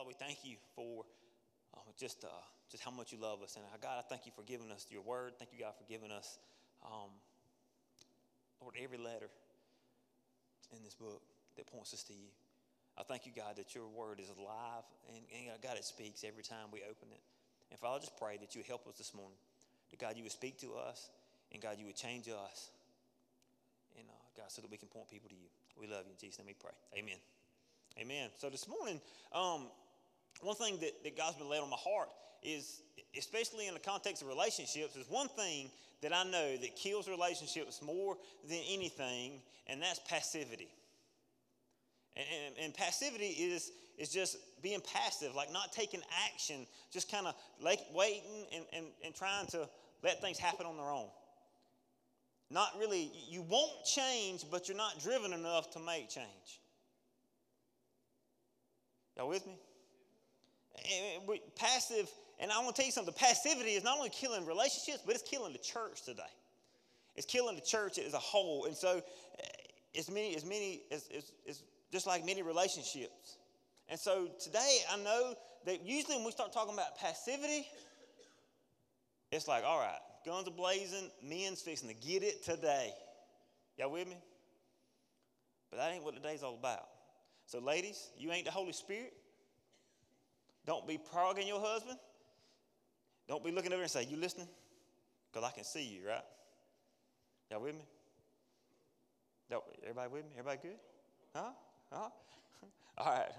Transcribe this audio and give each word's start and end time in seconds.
Father, 0.00 0.16
we 0.16 0.24
thank 0.24 0.48
you 0.48 0.56
for 0.72 1.04
uh, 1.76 1.84
just, 2.00 2.24
uh, 2.24 2.28
just 2.72 2.82
how 2.82 2.90
much 2.90 3.12
you 3.12 3.20
love 3.20 3.42
us. 3.42 3.56
And 3.56 3.66
uh, 3.68 3.76
God, 3.82 4.00
I 4.00 4.04
thank 4.08 4.24
you 4.24 4.32
for 4.34 4.40
giving 4.40 4.72
us 4.72 4.86
your 4.88 5.02
word. 5.02 5.36
Thank 5.36 5.52
you, 5.52 5.60
God, 5.60 5.76
for 5.76 5.84
giving 5.84 6.10
us, 6.10 6.38
um, 6.80 7.12
Lord, 8.62 8.80
every 8.80 8.96
letter 8.96 9.28
in 10.72 10.82
this 10.82 10.94
book 10.94 11.20
that 11.60 11.66
points 11.66 11.92
us 11.92 12.02
to 12.04 12.14
you. 12.14 12.32
I 12.96 13.02
thank 13.02 13.26
you, 13.26 13.32
God, 13.36 13.60
that 13.60 13.74
your 13.74 13.88
word 13.92 14.24
is 14.24 14.32
alive 14.40 14.88
and, 15.12 15.20
and 15.36 15.60
God, 15.60 15.76
it 15.76 15.84
speaks 15.84 16.24
every 16.24 16.44
time 16.44 16.72
we 16.72 16.80
open 16.80 17.12
it. 17.12 17.20
And 17.68 17.78
Father, 17.78 17.96
I 17.96 18.00
just 18.00 18.16
pray 18.16 18.38
that 18.40 18.56
you 18.56 18.62
help 18.66 18.88
us 18.88 18.96
this 18.96 19.12
morning. 19.12 19.36
That 19.90 20.00
God, 20.00 20.16
you 20.16 20.22
would 20.22 20.32
speak 20.32 20.56
to 20.64 20.80
us 20.80 21.10
and 21.52 21.60
God, 21.60 21.76
you 21.78 21.84
would 21.84 22.00
change 22.00 22.24
us. 22.24 22.72
And 24.00 24.08
uh, 24.08 24.24
God, 24.34 24.48
so 24.48 24.62
that 24.62 24.70
we 24.70 24.78
can 24.78 24.88
point 24.88 25.10
people 25.10 25.28
to 25.28 25.36
you. 25.36 25.52
We 25.76 25.92
love 25.92 26.08
you. 26.08 26.16
In 26.16 26.20
Jesus' 26.24 26.38
name 26.38 26.48
we 26.48 26.56
pray. 26.56 26.72
Amen. 26.96 27.20
Amen. 28.00 28.30
So 28.40 28.48
this 28.48 28.66
morning, 28.66 28.98
um, 29.36 29.68
one 30.42 30.56
thing 30.56 30.78
that, 30.80 31.02
that 31.04 31.16
God's 31.16 31.36
been 31.36 31.48
laid 31.48 31.60
on 31.60 31.70
my 31.70 31.76
heart 31.76 32.08
is, 32.42 32.82
especially 33.16 33.66
in 33.66 33.74
the 33.74 33.80
context 33.80 34.22
of 34.22 34.28
relationships, 34.28 34.96
is 34.96 35.06
one 35.08 35.28
thing 35.28 35.70
that 36.02 36.14
I 36.14 36.24
know 36.24 36.56
that 36.56 36.76
kills 36.76 37.08
relationships 37.08 37.82
more 37.82 38.16
than 38.48 38.58
anything, 38.68 39.40
and 39.66 39.82
that's 39.82 40.00
passivity. 40.08 40.68
And, 42.16 42.26
and, 42.46 42.64
and, 42.64 42.74
passivity 42.74 43.26
is, 43.26 43.70
is 43.96 44.08
just 44.08 44.38
being 44.62 44.80
passive, 44.80 45.34
like 45.34 45.52
not 45.52 45.72
taking 45.72 46.00
action, 46.26 46.66
just 46.92 47.10
kind 47.10 47.26
of 47.26 47.34
like 47.62 47.80
waiting 47.94 48.46
and, 48.54 48.64
and, 48.72 48.86
and 49.04 49.14
trying 49.14 49.46
to 49.48 49.68
let 50.02 50.20
things 50.20 50.38
happen 50.38 50.66
on 50.66 50.76
their 50.76 50.90
own. 50.90 51.08
Not 52.50 52.70
really, 52.80 53.12
you 53.28 53.42
won't 53.42 53.84
change, 53.84 54.44
but 54.50 54.68
you're 54.68 54.76
not 54.76 55.00
driven 55.00 55.32
enough 55.32 55.70
to 55.72 55.78
make 55.78 56.08
change. 56.08 56.60
Y'all 59.16 59.28
with 59.28 59.46
me? 59.46 59.54
Passive, 61.56 62.08
and 62.38 62.50
I 62.50 62.58
want 62.58 62.74
to 62.76 62.82
tell 62.82 62.86
you 62.86 62.92
something 62.92 63.14
passivity 63.14 63.70
is 63.70 63.84
not 63.84 63.98
only 63.98 64.10
killing 64.10 64.46
relationships, 64.46 65.00
but 65.04 65.14
it's 65.14 65.28
killing 65.28 65.52
the 65.52 65.58
church 65.58 66.02
today. 66.02 66.22
It's 67.16 67.26
killing 67.26 67.56
the 67.56 67.62
church 67.62 67.98
as 67.98 68.14
a 68.14 68.18
whole. 68.18 68.64
And 68.66 68.76
so, 68.76 69.02
eh, 69.38 69.98
as 69.98 70.10
many, 70.10 70.34
as 70.36 70.44
many, 70.44 70.82
as, 70.90 71.08
as, 71.14 71.32
as 71.48 71.62
just 71.92 72.06
like 72.06 72.24
many 72.24 72.42
relationships. 72.42 73.38
And 73.88 73.98
so 73.98 74.28
today, 74.40 74.78
I 74.90 74.96
know 74.98 75.34
that 75.66 75.84
usually 75.84 76.16
when 76.16 76.24
we 76.24 76.30
start 76.30 76.52
talking 76.52 76.74
about 76.74 76.96
passivity, 76.98 77.66
it's 79.32 79.48
like, 79.48 79.64
all 79.64 79.78
right, 79.78 79.98
guns 80.24 80.48
are 80.48 80.52
blazing, 80.52 81.10
men's 81.22 81.60
fixing 81.60 81.88
to 81.88 81.94
get 81.94 82.22
it 82.22 82.44
today. 82.44 82.92
Y'all 83.76 83.90
with 83.90 84.08
me? 84.08 84.16
But 85.70 85.78
that 85.78 85.92
ain't 85.92 86.04
what 86.04 86.14
today's 86.14 86.42
all 86.42 86.54
about. 86.54 86.86
So, 87.46 87.58
ladies, 87.58 88.10
you 88.16 88.30
ain't 88.32 88.44
the 88.44 88.50
Holy 88.50 88.72
Spirit. 88.72 89.12
Don't 90.66 90.86
be 90.86 90.98
progging 90.98 91.48
your 91.48 91.60
husband. 91.60 91.98
Don't 93.28 93.44
be 93.44 93.50
looking 93.50 93.72
over 93.72 93.82
and 93.82 93.90
say, 93.90 94.04
You 94.04 94.16
listening? 94.16 94.48
Because 95.32 95.48
I 95.48 95.54
can 95.54 95.64
see 95.64 95.84
you, 95.84 96.08
right? 96.08 96.24
Y'all 97.50 97.60
with 97.60 97.74
me? 97.74 97.82
Everybody 99.82 100.12
with 100.12 100.24
me? 100.24 100.30
Everybody 100.38 100.58
good? 100.62 100.78
Huh? 101.34 101.50
Huh? 101.92 102.08
All 102.98 103.12
right. 103.12 103.30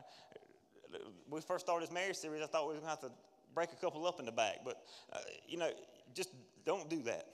When 0.89 1.01
we 1.29 1.41
first 1.41 1.65
started 1.65 1.87
this 1.87 1.93
marriage 1.93 2.17
series, 2.17 2.41
I 2.41 2.47
thought 2.47 2.67
we 2.67 2.73
were 2.73 2.81
going 2.81 2.83
to 2.83 2.89
have 2.89 3.01
to 3.01 3.11
break 3.53 3.71
a 3.71 3.75
couple 3.75 4.05
up 4.05 4.19
in 4.19 4.25
the 4.25 4.31
back. 4.31 4.59
But, 4.65 4.81
uh, 5.13 5.19
you 5.47 5.57
know, 5.57 5.69
just 6.13 6.29
don't 6.65 6.89
do 6.89 7.01
that. 7.03 7.27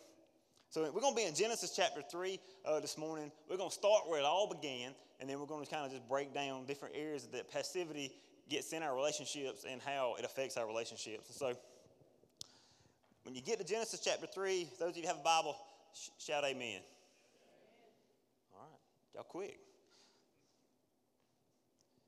So 0.70 0.84
we're 0.94 1.02
going 1.02 1.14
to 1.14 1.22
be 1.22 1.26
in 1.26 1.34
Genesis 1.34 1.74
chapter 1.76 2.02
3 2.02 2.40
uh, 2.66 2.80
this 2.80 2.98
morning. 2.98 3.32
We're 3.50 3.58
going 3.58 3.70
to 3.70 3.76
start 3.76 4.04
where 4.08 4.20
it 4.20 4.26
all 4.26 4.48
began, 4.48 4.94
and 5.20 5.30
then 5.30 5.40
we're 5.40 5.46
going 5.46 5.66
to 5.66 5.72
kind 5.72 5.86
of 5.86 5.92
just 5.92 6.08
break 6.08 6.34
down 6.34 6.66
different 6.66 6.96
areas 6.96 7.24
of 7.24 7.32
that 7.32 7.50
passivity 7.52 8.12
gets 8.50 8.74
in 8.74 8.84
our 8.84 8.96
relationships 8.96 9.66
and 9.70 9.82
how 9.82 10.16
it 10.18 10.26
affects 10.26 10.58
our 10.58 10.68
relationships. 10.68 11.28
And 11.28 11.36
so 11.36 11.58
when 13.24 13.36
you 13.36 13.42
get 13.42 13.60
to 13.60 13.66
Genesis 13.66 14.00
chapter 14.04 14.28
3, 14.28 14.70
those 14.80 14.92
of 14.92 14.98
you 14.98 15.02
who 15.04 15.08
have 15.10 15.18
a 15.18 15.24
Bible, 15.24 15.56
sh- 15.94 16.10
shout 16.18 16.44
amen. 16.44 16.56
amen. 16.56 16.82
All 18.54 18.62
right, 18.62 18.80
y'all 19.16 19.24
quick. 19.24 19.60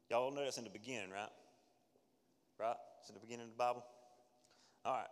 Y'all 0.10 0.32
know 0.32 0.44
that's 0.44 0.58
in 0.58 0.64
the 0.64 0.70
beginning, 0.70 1.12
right? 1.12 1.30
Right? 2.60 2.76
It's 3.00 3.10
in 3.10 3.16
the 3.16 3.22
beginning 3.22 3.46
of 3.46 3.52
the 3.52 3.58
Bible. 3.58 3.86
All 4.86 4.94
right. 4.94 5.08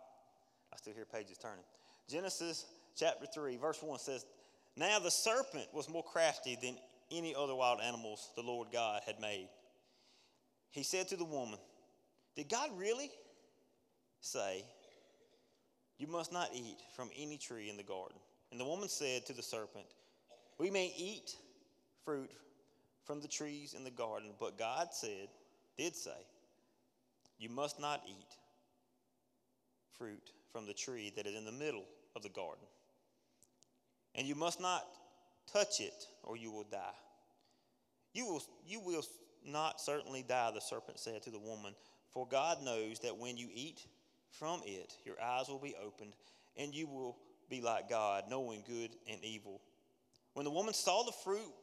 I 0.72 0.76
still 0.76 0.94
hear 0.94 1.04
pages 1.04 1.38
turning. 1.38 1.64
Genesis 2.08 2.66
chapter 2.96 3.26
3, 3.26 3.56
verse 3.56 3.82
1 3.82 3.98
says, 3.98 4.26
Now 4.76 4.98
the 4.98 5.10
serpent 5.10 5.66
was 5.72 5.88
more 5.88 6.02
crafty 6.02 6.58
than 6.60 6.76
any 7.10 7.34
other 7.34 7.54
wild 7.54 7.80
animals 7.80 8.30
the 8.36 8.42
Lord 8.42 8.68
God 8.72 9.02
had 9.06 9.20
made. 9.20 9.48
He 10.70 10.82
said 10.82 11.08
to 11.08 11.16
the 11.16 11.24
woman, 11.24 11.58
Did 12.36 12.48
God 12.48 12.70
really 12.76 13.10
say, 14.20 14.64
You 15.98 16.06
must 16.06 16.32
not 16.32 16.50
eat 16.54 16.78
from 16.94 17.10
any 17.16 17.38
tree 17.38 17.70
in 17.70 17.76
the 17.76 17.82
garden? 17.82 18.18
And 18.50 18.60
the 18.60 18.64
woman 18.64 18.88
said 18.88 19.26
to 19.26 19.32
the 19.32 19.42
serpent, 19.42 19.86
We 20.58 20.70
may 20.70 20.92
eat 20.96 21.36
fruit 22.04 22.30
from 23.04 23.20
the 23.20 23.28
trees 23.28 23.74
in 23.74 23.84
the 23.84 23.90
garden, 23.90 24.30
but 24.38 24.58
God 24.58 24.88
said, 24.92 25.28
did 25.76 25.94
say, 25.94 26.26
You 27.38 27.48
must 27.48 27.80
not 27.80 28.02
eat 28.06 28.36
fruit 29.96 30.32
from 30.52 30.66
the 30.66 30.74
tree 30.74 31.12
that 31.16 31.26
is 31.26 31.34
in 31.34 31.44
the 31.44 31.52
middle 31.52 31.84
of 32.16 32.22
the 32.22 32.28
garden. 32.28 32.64
And 34.14 34.26
you 34.26 34.34
must 34.34 34.60
not 34.60 34.84
touch 35.52 35.80
it, 35.80 36.06
or 36.22 36.36
you 36.36 36.50
will 36.50 36.66
die. 36.70 36.98
You 38.12 38.26
will, 38.26 38.42
you 38.66 38.80
will 38.80 39.04
not 39.48 39.80
certainly 39.80 40.22
die, 40.22 40.50
the 40.54 40.60
serpent 40.60 40.98
said 40.98 41.22
to 41.22 41.30
the 41.30 41.38
woman, 41.38 41.74
for 42.10 42.26
God 42.26 42.62
knows 42.62 43.00
that 43.00 43.16
when 43.16 43.36
you 43.36 43.48
eat 43.52 43.86
from 44.30 44.60
it, 44.64 44.94
your 45.04 45.20
eyes 45.22 45.48
will 45.48 45.58
be 45.58 45.74
opened, 45.82 46.12
and 46.56 46.74
you 46.74 46.86
will 46.86 47.16
be 47.50 47.60
like 47.60 47.88
God, 47.88 48.24
knowing 48.28 48.62
good 48.66 48.90
and 49.10 49.22
evil. 49.24 49.60
When 50.34 50.44
the 50.44 50.50
woman 50.50 50.74
saw 50.74 51.02
the 51.02 51.12
fruit 51.12 51.54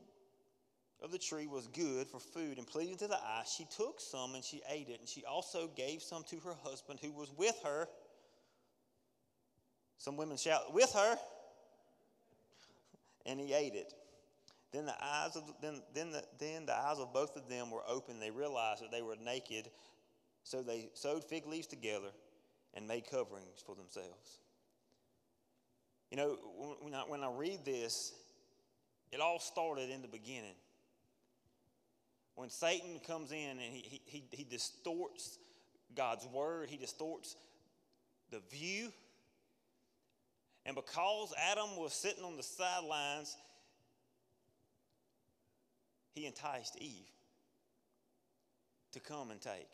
of 1.01 1.12
the 1.12 1.18
tree 1.18 1.47
was 1.47 1.68
good 1.68 2.07
for 2.07 2.19
food 2.19 2.57
and 2.57 2.66
pleasing 2.66 2.97
to 2.97 3.07
the 3.07 3.16
eye, 3.16 3.44
she 3.45 3.68
took 3.75 4.00
some 4.00 4.35
and 4.35 4.44
she 4.44 4.62
ate 4.69 4.90
it, 4.90 5.00
and 5.00 5.07
she 5.07 5.24
also 5.24 5.69
gave 5.75 6.01
some 6.01 6.24
to 6.29 6.38
her 6.40 6.56
husband 6.63 7.00
who 7.01 7.12
was 7.12 7.31
with 7.38 7.56
her. 7.63 7.88
Some 9.97 10.18
women 10.18 10.38
shout, 10.38 10.74
with 10.74 10.91
her, 10.94 11.18
and 13.25 13.40
he 13.40 13.53
ate 13.53 13.75
it. 13.75 13.94
Then 14.75 14.86
the 14.86 15.03
eyes 15.03 15.36
of 15.36 15.44
then 15.62 15.81
then 15.94 16.12
the, 16.12 16.24
then 16.38 16.66
the 16.66 16.75
eyes 16.75 17.00
of 17.00 17.13
both 17.13 17.36
of 17.36 17.47
them 17.50 17.72
were 17.72 17.84
open. 17.88 18.19
They 18.19 18.31
realized 18.31 18.84
that 18.84 18.91
they 18.91 19.02
were 19.02 19.16
naked, 19.16 19.69
so 20.44 20.62
they 20.62 20.90
sewed 20.94 21.24
fig 21.24 21.47
leaves 21.47 21.68
together 21.68 22.09
and 22.74 22.88
made 22.88 23.09
coverings 23.09 23.63
for 23.66 23.75
themselves. 23.75 24.40
You 26.12 26.18
know, 26.18 26.38
when 26.81 26.94
I, 26.94 27.00
when 27.08 27.24
I 27.24 27.31
read 27.31 27.66
this, 27.66 28.13
it 29.12 29.22
all 29.22 29.40
started 29.40 29.90
in 29.90 30.02
the 30.02 30.08
beginning 30.08 30.56
when 32.36 32.50
Satan 32.50 33.00
comes 33.07 33.31
in 33.31 33.52
and 33.52 33.59
he, 33.59 34.02
he, 34.06 34.24
he 34.30 34.44
distorts 34.44 35.40
God's 35.96 36.28
word, 36.28 36.69
he 36.69 36.78
distorts 36.78 37.36
the 38.30 38.42
view. 38.52 38.92
And 40.66 40.75
because 40.75 41.34
Adam 41.52 41.78
was 41.78 41.94
sitting 41.94 42.24
on 42.24 42.36
the 42.36 42.44
sidelines, 42.44 43.38
he 46.15 46.25
enticed 46.25 46.77
Eve 46.79 47.11
to 48.93 48.99
come 48.99 49.29
and 49.29 49.41
take. 49.41 49.69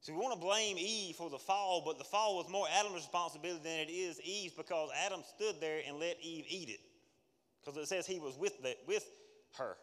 So 0.00 0.12
we 0.12 0.18
want 0.18 0.34
to 0.34 0.40
blame 0.40 0.76
Eve 0.78 1.14
for 1.14 1.30
the 1.30 1.38
fall, 1.38 1.82
but 1.86 1.98
the 1.98 2.04
fall 2.04 2.36
was 2.36 2.48
more 2.50 2.66
Adam's 2.78 2.96
responsibility 2.96 3.60
than 3.62 3.78
it 3.80 3.90
is 3.90 4.20
Eve's 4.20 4.54
because 4.54 4.90
Adam 5.06 5.20
stood 5.36 5.60
there 5.60 5.80
and 5.86 5.98
let 5.98 6.16
Eve 6.20 6.44
eat 6.48 6.68
it. 6.68 6.80
Because 7.64 7.80
it 7.80 7.86
says 7.86 8.06
he 8.06 8.18
was 8.18 8.36
with, 8.36 8.60
the, 8.62 8.74
with 8.88 9.04
her. 9.58 9.76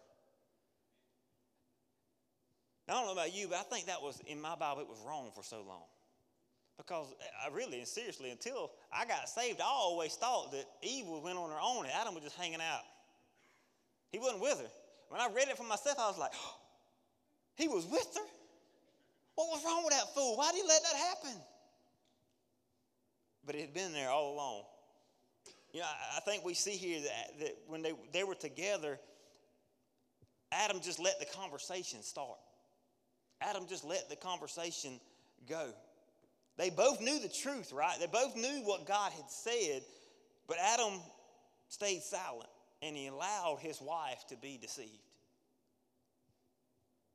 Now, 2.88 2.96
I 2.96 2.98
don't 2.98 3.06
know 3.08 3.22
about 3.22 3.36
you, 3.36 3.48
but 3.48 3.60
I 3.60 3.64
think 3.64 3.86
that 3.86 4.02
was, 4.02 4.20
in 4.26 4.42
my 4.42 4.56
Bible, 4.56 4.82
it 4.82 4.88
was 4.88 5.00
wrong 5.06 5.32
for 5.36 5.44
so 5.44 5.58
long. 5.68 5.84
Because 6.78 7.14
I 7.46 7.54
really 7.54 7.78
and 7.80 7.88
seriously, 7.88 8.32
until 8.32 8.72
I 8.92 9.06
got 9.06 9.30
saved, 9.30 9.62
I 9.62 9.66
always 9.66 10.16
thought 10.16 10.52
that 10.52 10.66
Eve 10.82 11.06
went 11.08 11.38
on 11.38 11.50
her 11.50 11.60
own 11.62 11.86
and 11.86 11.94
Adam 11.94 12.16
was 12.16 12.24
just 12.24 12.38
hanging 12.38 12.62
out. 12.62 12.82
He 14.12 14.20
wasn't 14.20 14.42
with 14.42 14.60
her. 14.60 14.70
When 15.10 15.22
I 15.22 15.28
read 15.34 15.48
it 15.48 15.58
for 15.58 15.64
myself, 15.64 15.98
I 16.00 16.08
was 16.08 16.18
like, 16.18 16.34
he 17.56 17.68
was 17.68 17.86
with 17.86 18.08
her? 18.16 18.28
What 19.36 19.48
was 19.50 19.64
wrong 19.64 19.84
with 19.84 19.94
that 19.94 20.14
fool? 20.16 20.36
Why 20.36 20.52
did 20.52 20.62
he 20.62 20.68
let 20.68 20.82
that 20.82 20.96
happen? 20.96 21.42
But 23.46 23.56
it 23.56 23.62
had 23.62 23.74
been 23.74 23.94
there 23.94 24.10
all 24.10 24.34
along. 24.34 24.64
You 25.74 25.82
know, 25.82 25.86
I 26.16 26.20
think 26.22 26.44
we 26.44 26.54
see 26.54 26.72
here 26.72 27.02
that, 27.02 27.40
that 27.40 27.58
when 27.68 27.82
they, 27.82 27.94
they 28.12 28.24
were 28.24 28.36
together, 28.36 29.00
Adam 30.52 30.80
just 30.82 31.00
let 31.00 31.20
the 31.20 31.26
conversation 31.26 32.02
start. 32.02 32.40
Adam 33.42 33.68
just 33.68 33.86
let 33.86 34.10
the 34.10 34.16
conversation 34.16 35.00
go. 35.48 35.72
They 36.58 36.72
both 36.72 37.00
knew 37.00 37.20
the 37.20 37.30
truth, 37.30 37.72
right? 37.72 37.96
They 38.00 38.08
both 38.08 38.36
knew 38.36 38.62
what 38.64 38.88
God 38.88 39.12
had 39.12 39.30
said, 39.30 39.84
but 40.48 40.58
Adam 40.60 41.00
stayed 41.70 42.02
silent 42.02 42.50
and 42.82 42.96
he 42.96 43.08
allowed 43.08 43.58
his 43.60 43.82
wife 43.82 44.26
to 44.30 44.38
be 44.38 44.58
deceived. 44.62 44.92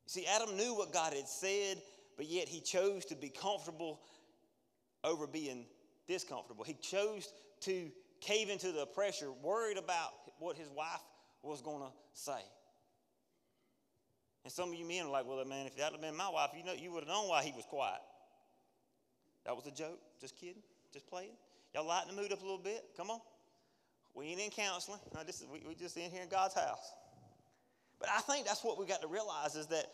See, 0.05 0.25
Adam 0.27 0.57
knew 0.57 0.75
what 0.75 0.91
God 0.91 1.13
had 1.13 1.27
said, 1.27 1.81
but 2.17 2.25
yet 2.27 2.47
he 2.47 2.59
chose 2.59 3.05
to 3.05 3.15
be 3.15 3.29
comfortable 3.29 4.01
over 5.03 5.27
being 5.27 5.65
discomfortable. 6.07 6.63
He 6.63 6.75
chose 6.75 7.31
to 7.61 7.89
cave 8.19 8.49
into 8.49 8.71
the 8.71 8.85
pressure, 8.85 9.31
worried 9.41 9.77
about 9.77 10.11
what 10.39 10.57
his 10.57 10.69
wife 10.69 11.01
was 11.41 11.61
going 11.61 11.81
to 11.81 11.91
say. 12.13 12.41
And 14.43 14.51
some 14.51 14.69
of 14.69 14.75
you 14.75 14.85
men 14.85 15.05
are 15.05 15.11
like, 15.11 15.25
well, 15.25 15.43
man, 15.45 15.65
if 15.67 15.77
that 15.77 15.93
had 15.93 16.01
been 16.01 16.15
my 16.15 16.29
wife, 16.29 16.49
you 16.57 16.65
know, 16.65 16.73
you 16.73 16.91
would 16.91 17.03
have 17.03 17.09
known 17.09 17.29
why 17.29 17.43
he 17.43 17.51
was 17.53 17.63
quiet. 17.65 18.01
That 19.45 19.55
was 19.55 19.65
a 19.67 19.71
joke. 19.71 19.99
Just 20.19 20.37
kidding. 20.37 20.61
Just 20.91 21.07
playing. 21.07 21.35
Y'all 21.73 21.85
lighten 21.85 22.15
the 22.15 22.21
mood 22.21 22.31
up 22.31 22.41
a 22.41 22.43
little 22.43 22.57
bit. 22.57 22.83
Come 22.95 23.09
on. 23.09 23.19
We 24.13 24.27
ain't 24.27 24.39
in 24.39 24.51
counseling. 24.51 24.99
No, 25.13 25.23
this 25.23 25.41
is, 25.41 25.47
we, 25.51 25.63
we 25.67 25.75
just 25.75 25.97
in 25.97 26.11
here 26.11 26.23
in 26.23 26.29
God's 26.29 26.53
house. 26.53 26.91
But 27.99 28.09
I 28.09 28.19
think 28.21 28.45
that's 28.45 28.63
what 28.63 28.79
we 28.79 28.85
got 28.85 29.01
to 29.01 29.07
realize 29.07 29.55
is 29.55 29.67
that 29.67 29.87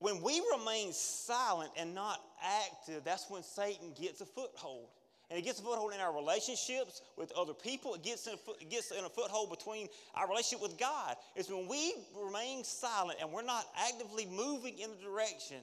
when 0.00 0.22
we 0.22 0.40
remain 0.56 0.92
silent 0.92 1.70
and 1.76 1.94
not 1.94 2.20
active, 2.42 3.02
that's 3.04 3.28
when 3.28 3.42
Satan 3.42 3.94
gets 4.00 4.20
a 4.20 4.26
foothold. 4.26 4.88
And 5.30 5.38
it 5.38 5.42
gets 5.42 5.58
a 5.58 5.62
foothold 5.62 5.92
in 5.92 6.00
our 6.00 6.14
relationships 6.14 7.02
with 7.16 7.32
other 7.32 7.52
people. 7.52 7.94
It 7.94 8.02
gets 8.02 8.26
in, 8.26 8.34
a 8.34 8.36
foot, 8.36 8.56
it 8.60 8.70
gets 8.70 8.92
in 8.92 9.04
a 9.04 9.08
foothold 9.08 9.50
between 9.50 9.88
our 10.14 10.28
relationship 10.28 10.62
with 10.62 10.78
God. 10.78 11.16
It's 11.36 11.50
when 11.50 11.68
we 11.68 11.94
remain 12.16 12.64
silent 12.64 13.18
and 13.20 13.30
we're 13.30 13.42
not 13.42 13.66
actively 13.76 14.26
moving 14.26 14.78
in 14.78 14.90
the 14.90 14.96
direction 15.04 15.58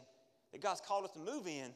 that 0.52 0.62
God's 0.62 0.82
called 0.82 1.06
us 1.06 1.12
to 1.12 1.20
move 1.20 1.48
in, 1.48 1.72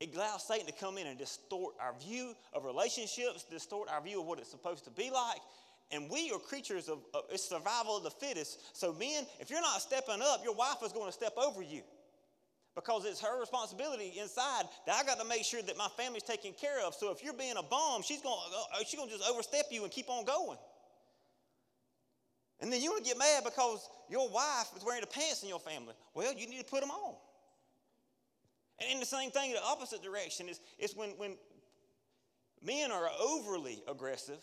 it 0.00 0.14
allows 0.16 0.46
Satan 0.46 0.66
to 0.66 0.72
come 0.72 0.96
in 0.98 1.06
and 1.06 1.18
distort 1.18 1.74
our 1.80 1.94
view 2.00 2.34
of 2.54 2.64
relationships, 2.64 3.44
distort 3.44 3.88
our 3.90 4.00
view 4.00 4.20
of 4.20 4.26
what 4.26 4.38
it's 4.38 4.50
supposed 4.50 4.84
to 4.84 4.90
be 4.90 5.10
like. 5.10 5.40
And 5.92 6.08
we 6.08 6.30
are 6.32 6.38
creatures 6.38 6.88
of, 6.88 7.00
of 7.12 7.24
it's 7.30 7.48
survival 7.48 7.98
of 7.98 8.04
the 8.04 8.10
fittest. 8.10 8.76
So, 8.76 8.92
men, 8.92 9.26
if 9.40 9.50
you're 9.50 9.60
not 9.60 9.82
stepping 9.82 10.22
up, 10.22 10.42
your 10.42 10.54
wife 10.54 10.78
is 10.84 10.92
going 10.92 11.06
to 11.06 11.12
step 11.12 11.34
over 11.36 11.62
you 11.62 11.82
because 12.74 13.04
it's 13.04 13.20
her 13.20 13.38
responsibility 13.40 14.14
inside 14.20 14.64
that 14.86 14.94
I 14.94 15.04
got 15.04 15.18
to 15.20 15.26
make 15.26 15.44
sure 15.44 15.60
that 15.62 15.76
my 15.76 15.88
family's 15.96 16.22
taken 16.22 16.52
care 16.52 16.84
of. 16.86 16.94
So 16.94 17.10
if 17.10 17.22
you're 17.22 17.34
being 17.34 17.56
a 17.58 17.62
bum, 17.62 18.02
she's 18.02 18.22
going 18.22 18.38
uh, 18.54 18.78
she's 18.86 18.98
going 18.98 19.10
to 19.10 19.18
just 19.18 19.28
overstep 19.28 19.66
you 19.70 19.82
and 19.82 19.92
keep 19.92 20.08
on 20.08 20.24
going. 20.24 20.58
And 22.60 22.72
then 22.72 22.80
you 22.80 22.90
want 22.90 23.04
to 23.04 23.08
get 23.08 23.18
mad 23.18 23.42
because 23.44 23.88
your 24.08 24.28
wife 24.30 24.68
is 24.76 24.84
wearing 24.84 25.00
the 25.00 25.06
pants 25.06 25.42
in 25.42 25.48
your 25.48 25.60
family. 25.60 25.94
Well, 26.14 26.32
you 26.34 26.46
need 26.46 26.60
to 26.60 26.64
put 26.64 26.80
them 26.80 26.90
on. 26.90 27.14
And 28.80 28.90
in 28.90 29.00
the 29.00 29.06
same 29.06 29.30
thing, 29.30 29.52
the 29.52 29.62
opposite 29.62 30.02
direction 30.02 30.48
is, 30.48 30.60
is 30.78 30.96
when, 30.96 31.10
when 31.10 31.36
men 32.62 32.90
are 32.90 33.08
overly 33.20 33.82
aggressive, 33.86 34.40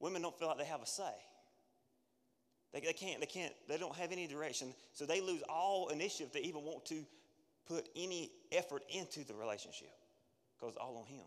women 0.00 0.22
don't 0.22 0.36
feel 0.38 0.48
like 0.48 0.58
they 0.58 0.64
have 0.64 0.82
a 0.82 0.86
say. 0.86 1.14
They, 2.72 2.80
they 2.80 2.92
can't, 2.92 3.20
they 3.20 3.26
can't, 3.26 3.52
they 3.68 3.78
don't 3.78 3.94
have 3.96 4.12
any 4.12 4.26
direction. 4.26 4.74
So 4.92 5.06
they 5.06 5.20
lose 5.20 5.42
all 5.48 5.88
initiative 5.88 6.32
to 6.32 6.44
even 6.44 6.64
want 6.64 6.84
to 6.86 7.04
put 7.66 7.88
any 7.94 8.32
effort 8.50 8.82
into 8.90 9.24
the 9.24 9.34
relationship 9.34 9.92
because 10.56 10.74
it's 10.74 10.78
all 10.78 10.96
on 10.96 11.06
him. 11.06 11.24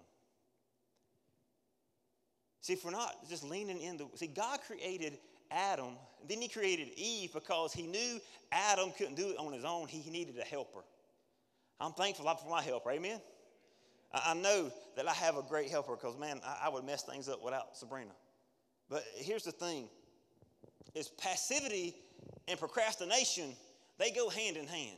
See, 2.61 2.73
if 2.73 2.85
we're 2.85 2.91
not 2.91 3.27
just 3.27 3.43
leaning 3.43 3.81
in 3.81 3.97
the, 3.97 4.07
see, 4.15 4.27
God 4.27 4.59
created 4.67 5.17
Adam, 5.49 5.97
then 6.27 6.41
he 6.41 6.47
created 6.47 6.89
Eve 6.95 7.33
because 7.33 7.73
he 7.73 7.83
knew 7.83 8.19
Adam 8.51 8.91
couldn't 8.97 9.15
do 9.15 9.29
it 9.29 9.37
on 9.37 9.51
his 9.51 9.65
own. 9.65 9.87
He 9.87 10.07
needed 10.09 10.37
a 10.37 10.43
helper. 10.43 10.81
I'm 11.81 11.93
thankful 11.93 12.25
for 12.35 12.49
my 12.49 12.61
helper, 12.61 12.91
amen? 12.91 13.19
I 14.13 14.33
know 14.35 14.71
that 14.95 15.07
I 15.07 15.13
have 15.13 15.37
a 15.37 15.41
great 15.41 15.69
helper 15.69 15.95
because, 15.95 16.17
man, 16.17 16.39
I 16.43 16.69
would 16.69 16.83
mess 16.83 17.03
things 17.03 17.27
up 17.27 17.43
without 17.43 17.75
Sabrina. 17.75 18.11
But 18.89 19.03
here's 19.15 19.43
the 19.43 19.51
thing 19.51 19.89
is 20.93 21.07
passivity 21.07 21.95
and 22.47 22.59
procrastination, 22.59 23.55
they 23.97 24.11
go 24.11 24.29
hand 24.29 24.57
in 24.57 24.67
hand. 24.67 24.97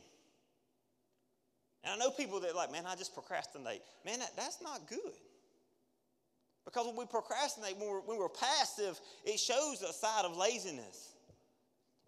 And 1.84 1.94
I 1.94 2.04
know 2.04 2.10
people 2.10 2.40
that 2.40 2.56
like, 2.56 2.72
man, 2.72 2.84
I 2.86 2.96
just 2.96 3.14
procrastinate. 3.14 3.82
Man, 4.04 4.18
that, 4.18 4.32
that's 4.36 4.60
not 4.60 4.88
good. 4.88 4.98
Because 6.64 6.86
when 6.86 6.96
we 6.96 7.06
procrastinate, 7.06 7.76
when 7.78 7.88
we're, 7.88 8.00
when 8.00 8.18
we're 8.18 8.28
passive, 8.28 8.98
it 9.24 9.38
shows 9.38 9.82
a 9.82 9.92
side 9.92 10.24
of 10.24 10.36
laziness. 10.36 11.13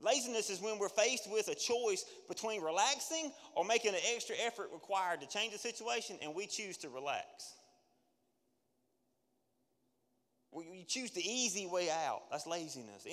Laziness 0.01 0.51
is 0.51 0.61
when 0.61 0.79
we're 0.79 0.91
faced 0.91 1.31
with 1.31 1.49
a 1.49 1.55
choice 1.55 2.05
between 2.29 2.61
relaxing 2.61 3.33
or 3.55 3.65
making 3.65 3.95
an 3.95 4.01
extra 4.15 4.37
effort 4.45 4.69
required 4.73 5.21
to 5.23 5.29
change 5.29 5.53
the 5.53 5.59
situation, 5.59 6.19
and 6.23 6.35
we 6.35 6.47
choose 6.47 6.77
to 6.79 6.89
relax. 6.89 7.55
You 10.53 10.85
choose 10.87 11.11
the 11.11 11.27
easy 11.27 11.67
way 11.67 11.91
out. 11.91 12.23
That's 12.31 12.47
laziness. 12.47 13.07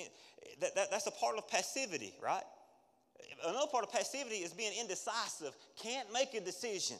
That, 0.60 0.74
that, 0.74 0.90
that's 0.90 1.06
a 1.06 1.10
part 1.10 1.36
of 1.36 1.48
passivity, 1.48 2.14
right? 2.22 2.42
Another 3.44 3.66
part 3.70 3.84
of 3.84 3.92
passivity 3.92 4.36
is 4.36 4.52
being 4.52 4.72
indecisive. 4.80 5.54
Can't 5.76 6.10
make 6.12 6.34
a 6.34 6.40
decision. 6.40 6.96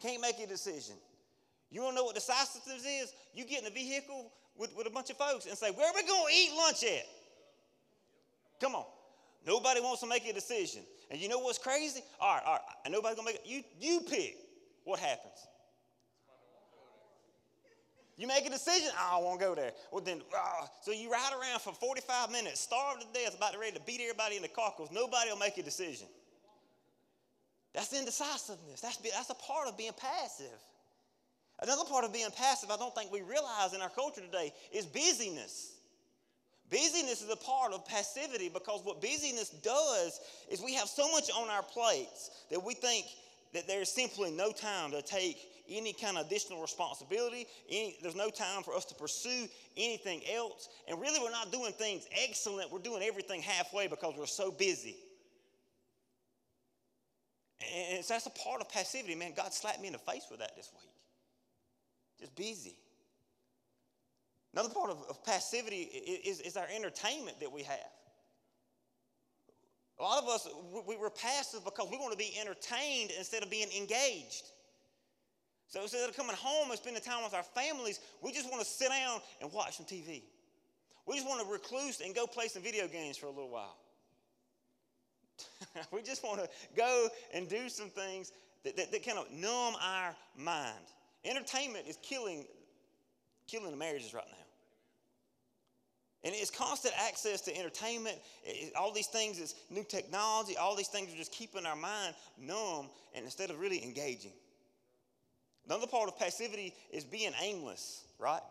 Can't 0.00 0.20
make 0.22 0.38
a 0.40 0.46
decision. 0.46 0.96
You 1.70 1.82
want 1.82 1.94
to 1.94 1.96
know 1.96 2.04
what 2.04 2.14
decisiveness 2.14 2.84
is? 2.86 3.12
You 3.34 3.44
get 3.44 3.62
in 3.62 3.66
a 3.66 3.70
vehicle 3.70 4.32
with, 4.56 4.74
with 4.76 4.86
a 4.86 4.90
bunch 4.90 5.10
of 5.10 5.16
folks 5.16 5.46
and 5.46 5.56
say, 5.56 5.70
Where 5.70 5.86
are 5.86 5.94
we 5.94 6.02
going 6.02 6.26
to 6.26 6.34
eat 6.34 6.50
lunch 6.56 6.82
at? 6.84 7.06
Come 8.60 8.74
on. 8.74 8.84
Nobody 9.46 9.80
wants 9.80 10.00
to 10.02 10.06
make 10.06 10.26
a 10.28 10.32
decision. 10.32 10.82
And 11.10 11.20
you 11.20 11.28
know 11.28 11.38
what's 11.38 11.58
crazy? 11.58 12.00
All 12.20 12.34
right, 12.34 12.42
all 12.44 12.52
right. 12.52 12.60
And 12.84 12.92
nobody's 12.92 13.18
to 13.18 13.24
make 13.24 13.36
it. 13.36 13.42
You, 13.44 13.62
you 13.80 14.00
pick. 14.00 14.36
What 14.84 15.00
happens? 15.00 15.46
You 18.20 18.26
make 18.26 18.44
a 18.44 18.50
decision, 18.50 18.90
I 18.98 19.12
don't 19.12 19.24
want 19.24 19.40
to 19.40 19.46
go 19.46 19.54
there. 19.54 19.72
Well, 19.90 20.02
then, 20.04 20.20
uh, 20.36 20.66
so 20.82 20.92
you 20.92 21.10
ride 21.10 21.32
around 21.32 21.60
for 21.60 21.72
45 21.72 22.30
minutes, 22.30 22.60
starved 22.60 23.00
to 23.00 23.06
death, 23.18 23.34
about 23.34 23.54
to 23.54 23.58
ready 23.58 23.72
to 23.72 23.80
beat 23.86 24.02
everybody 24.02 24.36
in 24.36 24.42
the 24.42 24.48
because 24.48 24.90
nobody 24.92 25.30
will 25.30 25.38
make 25.38 25.56
a 25.56 25.62
decision. 25.62 26.06
That's 27.72 27.94
indecisiveness. 27.94 28.82
That's, 28.82 28.98
that's 28.98 29.30
a 29.30 29.34
part 29.34 29.68
of 29.68 29.78
being 29.78 29.92
passive. 29.96 30.60
Another 31.62 31.84
part 31.84 32.04
of 32.04 32.12
being 32.12 32.28
passive, 32.36 32.70
I 32.70 32.76
don't 32.76 32.94
think 32.94 33.10
we 33.10 33.22
realize 33.22 33.72
in 33.74 33.80
our 33.80 33.88
culture 33.88 34.20
today, 34.20 34.52
is 34.70 34.84
busyness. 34.84 35.79
Busyness 36.70 37.22
is 37.22 37.30
a 37.30 37.36
part 37.36 37.72
of 37.72 37.84
passivity 37.86 38.48
because 38.48 38.82
what 38.84 39.00
busyness 39.00 39.50
does 39.62 40.20
is 40.50 40.62
we 40.62 40.74
have 40.74 40.88
so 40.88 41.10
much 41.10 41.28
on 41.30 41.48
our 41.48 41.62
plates 41.62 42.30
that 42.50 42.64
we 42.64 42.74
think 42.74 43.06
that 43.52 43.66
there's 43.66 43.90
simply 43.90 44.30
no 44.30 44.52
time 44.52 44.92
to 44.92 45.02
take 45.02 45.36
any 45.68 45.92
kind 45.92 46.16
of 46.16 46.26
additional 46.26 46.60
responsibility. 46.60 47.46
Any, 47.68 47.96
there's 48.02 48.14
no 48.14 48.30
time 48.30 48.62
for 48.62 48.74
us 48.74 48.84
to 48.86 48.94
pursue 48.94 49.48
anything 49.76 50.22
else. 50.32 50.68
And 50.88 51.00
really, 51.00 51.18
we're 51.20 51.30
not 51.30 51.50
doing 51.50 51.72
things 51.72 52.06
excellent. 52.24 52.70
We're 52.72 52.78
doing 52.78 53.02
everything 53.02 53.42
halfway 53.42 53.88
because 53.88 54.14
we're 54.16 54.26
so 54.26 54.52
busy. 54.52 54.96
And 57.94 58.04
so 58.04 58.14
that's 58.14 58.26
a 58.26 58.30
part 58.30 58.60
of 58.60 58.68
passivity, 58.68 59.14
man. 59.14 59.32
God 59.36 59.52
slapped 59.52 59.80
me 59.80 59.88
in 59.88 59.92
the 59.92 59.98
face 59.98 60.26
with 60.30 60.40
that 60.40 60.56
this 60.56 60.70
week. 60.72 60.90
Just 62.20 62.34
busy. 62.36 62.76
Another 64.52 64.68
part 64.68 64.90
of, 64.90 65.04
of 65.08 65.24
passivity 65.24 65.82
is, 65.82 66.40
is 66.40 66.56
our 66.56 66.66
entertainment 66.74 67.38
that 67.40 67.52
we 67.52 67.62
have. 67.62 67.78
A 69.98 70.02
lot 70.02 70.22
of 70.22 70.28
us, 70.28 70.48
we, 70.88 70.96
we're 70.96 71.10
passive 71.10 71.64
because 71.64 71.88
we 71.90 71.98
want 71.98 72.12
to 72.12 72.18
be 72.18 72.32
entertained 72.40 73.12
instead 73.16 73.42
of 73.42 73.50
being 73.50 73.68
engaged. 73.76 74.44
So 75.68 75.82
instead 75.82 76.08
of 76.08 76.16
coming 76.16 76.34
home 76.34 76.70
and 76.70 76.78
spending 76.78 77.02
time 77.02 77.22
with 77.22 77.34
our 77.34 77.44
families, 77.44 78.00
we 78.22 78.32
just 78.32 78.50
want 78.50 78.60
to 78.60 78.66
sit 78.66 78.88
down 78.88 79.20
and 79.40 79.52
watch 79.52 79.76
some 79.76 79.86
TV. 79.86 80.22
We 81.06 81.16
just 81.16 81.28
want 81.28 81.46
to 81.46 81.52
recluse 81.52 82.00
and 82.00 82.14
go 82.14 82.26
play 82.26 82.48
some 82.48 82.62
video 82.62 82.88
games 82.88 83.16
for 83.16 83.26
a 83.26 83.30
little 83.30 83.50
while. 83.50 83.76
we 85.92 86.02
just 86.02 86.24
want 86.24 86.40
to 86.40 86.48
go 86.76 87.08
and 87.32 87.48
do 87.48 87.68
some 87.68 87.88
things 87.88 88.32
that, 88.64 88.76
that, 88.76 88.90
that, 88.90 89.04
kind 89.04 89.18
of 89.18 89.30
numb 89.30 89.74
our 89.80 90.14
mind. 90.36 90.84
Entertainment 91.24 91.86
is 91.86 91.98
killing, 92.02 92.46
killing 93.46 93.70
the 93.70 93.76
marriages 93.76 94.12
right 94.12 94.24
now. 94.26 94.39
And 96.22 96.34
it's 96.36 96.50
constant 96.50 96.94
access 96.98 97.40
to 97.42 97.56
entertainment. 97.56 98.18
It, 98.44 98.74
all 98.76 98.92
these 98.92 99.06
things 99.06 99.38
is 99.38 99.54
new 99.70 99.84
technology. 99.84 100.56
All 100.56 100.76
these 100.76 100.88
things 100.88 101.12
are 101.12 101.16
just 101.16 101.32
keeping 101.32 101.64
our 101.64 101.76
mind 101.76 102.14
numb 102.38 102.88
and 103.14 103.24
instead 103.24 103.50
of 103.50 103.58
really 103.58 103.82
engaging. 103.82 104.32
Another 105.66 105.86
part 105.86 106.08
of 106.08 106.18
passivity 106.18 106.74
is 106.92 107.04
being 107.04 107.32
aimless, 107.40 108.04
right? 108.18 108.42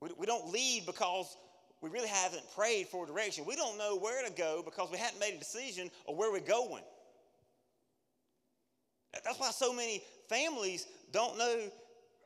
We, 0.00 0.10
we 0.18 0.26
don't 0.26 0.52
lead 0.52 0.84
because 0.84 1.36
we 1.80 1.88
really 1.90 2.08
haven't 2.08 2.42
prayed 2.54 2.88
for 2.88 3.06
direction. 3.06 3.44
We 3.46 3.56
don't 3.56 3.78
know 3.78 3.96
where 3.96 4.26
to 4.26 4.32
go 4.32 4.62
because 4.64 4.90
we 4.90 4.98
hadn't 4.98 5.20
made 5.20 5.34
a 5.34 5.38
decision 5.38 5.90
of 6.06 6.16
where 6.16 6.30
we're 6.30 6.40
going. 6.40 6.84
That's 9.24 9.38
why 9.38 9.50
so 9.50 9.72
many 9.72 10.02
families 10.28 10.86
don't 11.12 11.36
know 11.38 11.70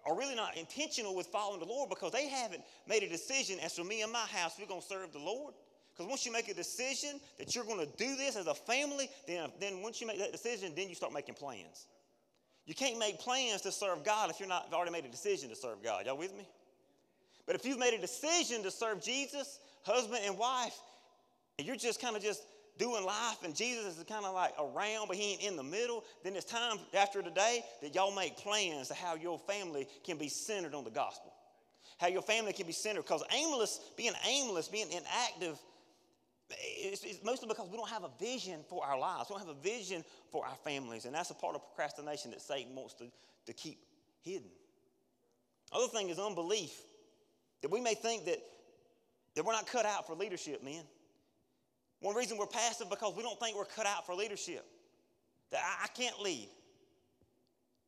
are 0.06 0.16
really 0.16 0.34
not 0.34 0.56
intentional 0.56 1.14
with 1.14 1.26
following 1.26 1.60
the 1.60 1.66
Lord 1.66 1.90
because 1.90 2.12
they 2.12 2.28
haven't 2.28 2.62
made 2.88 3.02
a 3.02 3.08
decision 3.08 3.58
as 3.60 3.74
for 3.74 3.84
me 3.84 4.02
and 4.02 4.12
my 4.12 4.26
house, 4.26 4.54
we're 4.58 4.66
going 4.66 4.80
to 4.80 4.86
serve 4.86 5.12
the 5.12 5.18
Lord. 5.18 5.54
Because 5.92 6.08
once 6.08 6.26
you 6.26 6.32
make 6.32 6.48
a 6.48 6.54
decision 6.54 7.20
that 7.38 7.54
you're 7.54 7.64
going 7.64 7.80
to 7.80 7.90
do 7.96 8.16
this 8.16 8.36
as 8.36 8.46
a 8.46 8.54
family, 8.54 9.08
then, 9.26 9.50
then 9.58 9.82
once 9.82 10.00
you 10.00 10.06
make 10.06 10.18
that 10.18 10.30
decision, 10.30 10.72
then 10.76 10.88
you 10.88 10.94
start 10.94 11.12
making 11.12 11.34
plans. 11.34 11.86
You 12.66 12.74
can't 12.74 12.98
make 12.98 13.18
plans 13.18 13.62
to 13.62 13.72
serve 13.72 14.04
God 14.04 14.28
if 14.28 14.38
you're 14.38 14.48
not 14.48 14.72
already 14.72 14.90
made 14.90 15.04
a 15.04 15.08
decision 15.08 15.48
to 15.50 15.56
serve 15.56 15.82
God. 15.82 16.06
Y'all 16.06 16.18
with 16.18 16.36
me? 16.36 16.46
But 17.46 17.54
if 17.54 17.64
you've 17.64 17.78
made 17.78 17.94
a 17.94 18.00
decision 18.00 18.62
to 18.64 18.70
serve 18.70 19.02
Jesus, 19.02 19.60
husband 19.84 20.20
and 20.24 20.36
wife, 20.36 20.76
and 21.58 21.66
you're 21.66 21.76
just 21.76 22.00
kind 22.00 22.16
of 22.16 22.22
just 22.22 22.42
doing 22.78 23.04
life 23.04 23.42
and 23.44 23.54
Jesus 23.54 23.98
is 23.98 24.04
kind 24.04 24.24
of 24.24 24.34
like 24.34 24.52
around, 24.58 25.08
but 25.08 25.16
he 25.16 25.32
ain't 25.32 25.42
in 25.42 25.56
the 25.56 25.62
middle, 25.62 26.04
then 26.22 26.34
it's 26.36 26.44
time 26.44 26.78
after 26.96 27.22
today 27.22 27.64
that 27.82 27.94
y'all 27.94 28.14
make 28.14 28.36
plans 28.36 28.88
to 28.88 28.94
how 28.94 29.14
your 29.14 29.38
family 29.38 29.86
can 30.04 30.18
be 30.18 30.28
centered 30.28 30.74
on 30.74 30.84
the 30.84 30.90
gospel. 30.90 31.32
How 31.98 32.08
your 32.08 32.22
family 32.22 32.52
can 32.52 32.66
be 32.66 32.72
centered. 32.72 33.02
Because 33.02 33.22
aimless, 33.32 33.80
being 33.96 34.12
aimless, 34.28 34.68
being 34.68 34.90
inactive, 34.90 35.58
it's, 36.50 37.02
it's, 37.04 37.24
mostly 37.24 37.48
because 37.48 37.68
we 37.70 37.76
don't 37.76 37.88
have 37.88 38.04
a 38.04 38.10
vision 38.20 38.60
for 38.68 38.84
our 38.84 38.98
lives. 38.98 39.28
We 39.30 39.36
don't 39.36 39.46
have 39.46 39.56
a 39.56 39.60
vision 39.60 40.04
for 40.30 40.46
our 40.46 40.56
families. 40.56 41.06
And 41.06 41.14
that's 41.14 41.30
a 41.30 41.34
part 41.34 41.54
of 41.54 41.62
procrastination 41.62 42.30
that 42.32 42.42
Satan 42.42 42.74
wants 42.74 42.94
to, 42.94 43.06
to 43.46 43.52
keep 43.52 43.78
hidden. 44.22 44.48
Other 45.72 45.88
thing 45.88 46.10
is 46.10 46.18
unbelief. 46.18 46.72
That 47.62 47.70
we 47.70 47.80
may 47.80 47.94
think 47.94 48.26
that, 48.26 48.38
that 49.34 49.44
we're 49.44 49.52
not 49.52 49.66
cut 49.66 49.86
out 49.86 50.06
for 50.06 50.14
leadership, 50.14 50.62
men. 50.62 50.84
One 52.00 52.14
reason 52.14 52.36
we're 52.36 52.46
passive 52.46 52.90
because 52.90 53.14
we 53.16 53.22
don't 53.22 53.38
think 53.40 53.56
we're 53.56 53.64
cut 53.64 53.86
out 53.86 54.06
for 54.06 54.14
leadership. 54.14 54.64
That 55.50 55.60
I, 55.64 55.84
I 55.84 55.88
can't 55.88 56.20
lead. 56.20 56.48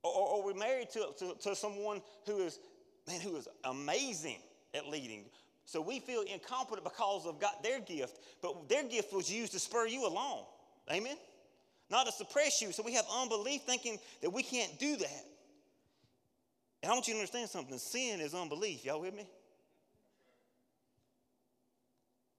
Or, 0.02 0.12
or, 0.12 0.28
or, 0.28 0.44
we're 0.44 0.58
married 0.58 0.90
to, 0.90 1.08
to, 1.18 1.34
to 1.40 1.56
someone 1.56 2.00
who 2.24 2.38
is, 2.38 2.60
man, 3.08 3.20
who 3.20 3.36
is 3.36 3.48
amazing 3.64 4.38
at 4.74 4.86
leading. 4.86 5.24
So 5.64 5.80
we 5.80 5.98
feel 5.98 6.22
incompetent 6.22 6.84
because 6.84 7.26
of 7.26 7.40
God, 7.40 7.52
their 7.62 7.80
gift, 7.80 8.20
but 8.40 8.68
their 8.68 8.84
gift 8.84 9.12
was 9.12 9.30
used 9.30 9.52
to 9.52 9.58
spur 9.58 9.86
you 9.86 10.06
along. 10.06 10.44
Amen? 10.90 11.16
Not 11.90 12.06
to 12.06 12.12
suppress 12.12 12.62
you. 12.62 12.72
So 12.72 12.82
we 12.82 12.94
have 12.94 13.04
unbelief 13.12 13.62
thinking 13.62 13.98
that 14.22 14.30
we 14.30 14.42
can't 14.42 14.78
do 14.78 14.96
that. 14.96 15.24
And 16.82 16.92
I 16.92 16.94
want 16.94 17.08
you 17.08 17.14
to 17.14 17.20
understand 17.20 17.50
something 17.50 17.76
sin 17.78 18.20
is 18.20 18.34
unbelief. 18.34 18.84
Y'all 18.84 19.00
with 19.00 19.14
me? 19.14 19.26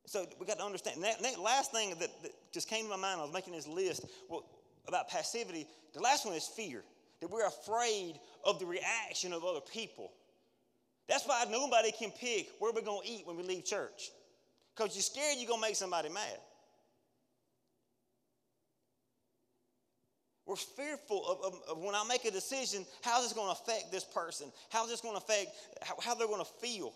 So 0.10 0.25
we 0.39 0.48
got 0.48 0.58
to 0.58 0.66
understand. 0.66 1.04
That, 1.04 1.22
that 1.22 1.39
last 1.39 1.72
thing 1.72 1.92
that, 1.92 2.00
that, 2.00 2.32
just 2.51 2.68
came 2.68 2.86
to 2.86 2.89
my 2.89 2.96
mind, 2.96 3.20
I 3.20 3.24
was 3.25 3.32
making 3.32 3.54
this 3.54 3.68
list 3.68 4.08
well, 4.28 4.44
about 4.88 5.08
passivity. 5.08 5.68
The 5.94 6.01
last 6.01 6.25
one 6.25 6.34
is 6.34 6.48
fear, 6.48 6.84
that 7.22 7.30
we're 7.30 7.46
afraid 7.46 8.16
of 8.44 8.58
the 8.58 8.66
reaction 8.66 9.34
of 9.34 9.46
other 9.46 9.60
people. 9.72 10.12
That's 11.08 11.28
why 11.28 11.46
nobody 11.51 11.92
can 11.92 12.10
pick 12.10 12.48
where 12.58 12.74
we're 12.74 12.82
going 12.82 13.06
to 13.06 13.08
eat 13.08 13.28
when 13.28 13.38
we 13.38 13.44
leave 13.44 13.66
church, 13.66 14.10
because 14.75 14.96
you're 14.96 15.04
scared 15.04 15.38
you're 15.38 15.48
going 15.48 15.62
to 15.62 15.68
make 15.68 15.75
somebody 15.75 16.10
mad. 16.10 16.39
We're 20.48 20.56
fearful 20.56 21.24
of, 21.28 21.54
of, 21.54 21.60
of, 21.70 21.78
when 21.84 21.94
I 21.94 22.04
make 22.10 22.25
a 22.25 22.32
decision, 22.32 22.84
how's 23.04 23.25
this 23.25 23.34
going 23.34 23.54
to 23.56 23.62
affect 23.62 23.92
this 23.92 24.06
person? 24.06 24.51
How's 24.72 24.89
this 24.89 25.01
going 25.01 25.16
to 25.16 25.22
affect 25.22 25.51
how, 25.84 25.94
how 26.01 26.16
they're 26.16 26.25
going 26.25 26.44
to 26.44 26.51
feel? 26.60 26.94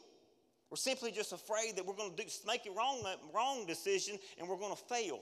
We're 0.73 0.77
simply 0.77 1.11
just 1.11 1.33
afraid 1.33 1.75
that 1.75 1.85
we're 1.85 1.93
going 1.93 2.15
to 2.15 2.23
do, 2.23 2.27
make 2.47 2.65
a 2.65 2.71
wrong, 2.71 3.05
wrong 3.31 3.67
decision 3.67 4.17
and 4.39 4.49
we're 4.49 4.57
going 4.57 4.75
to 4.75 4.83
fail. 4.95 5.19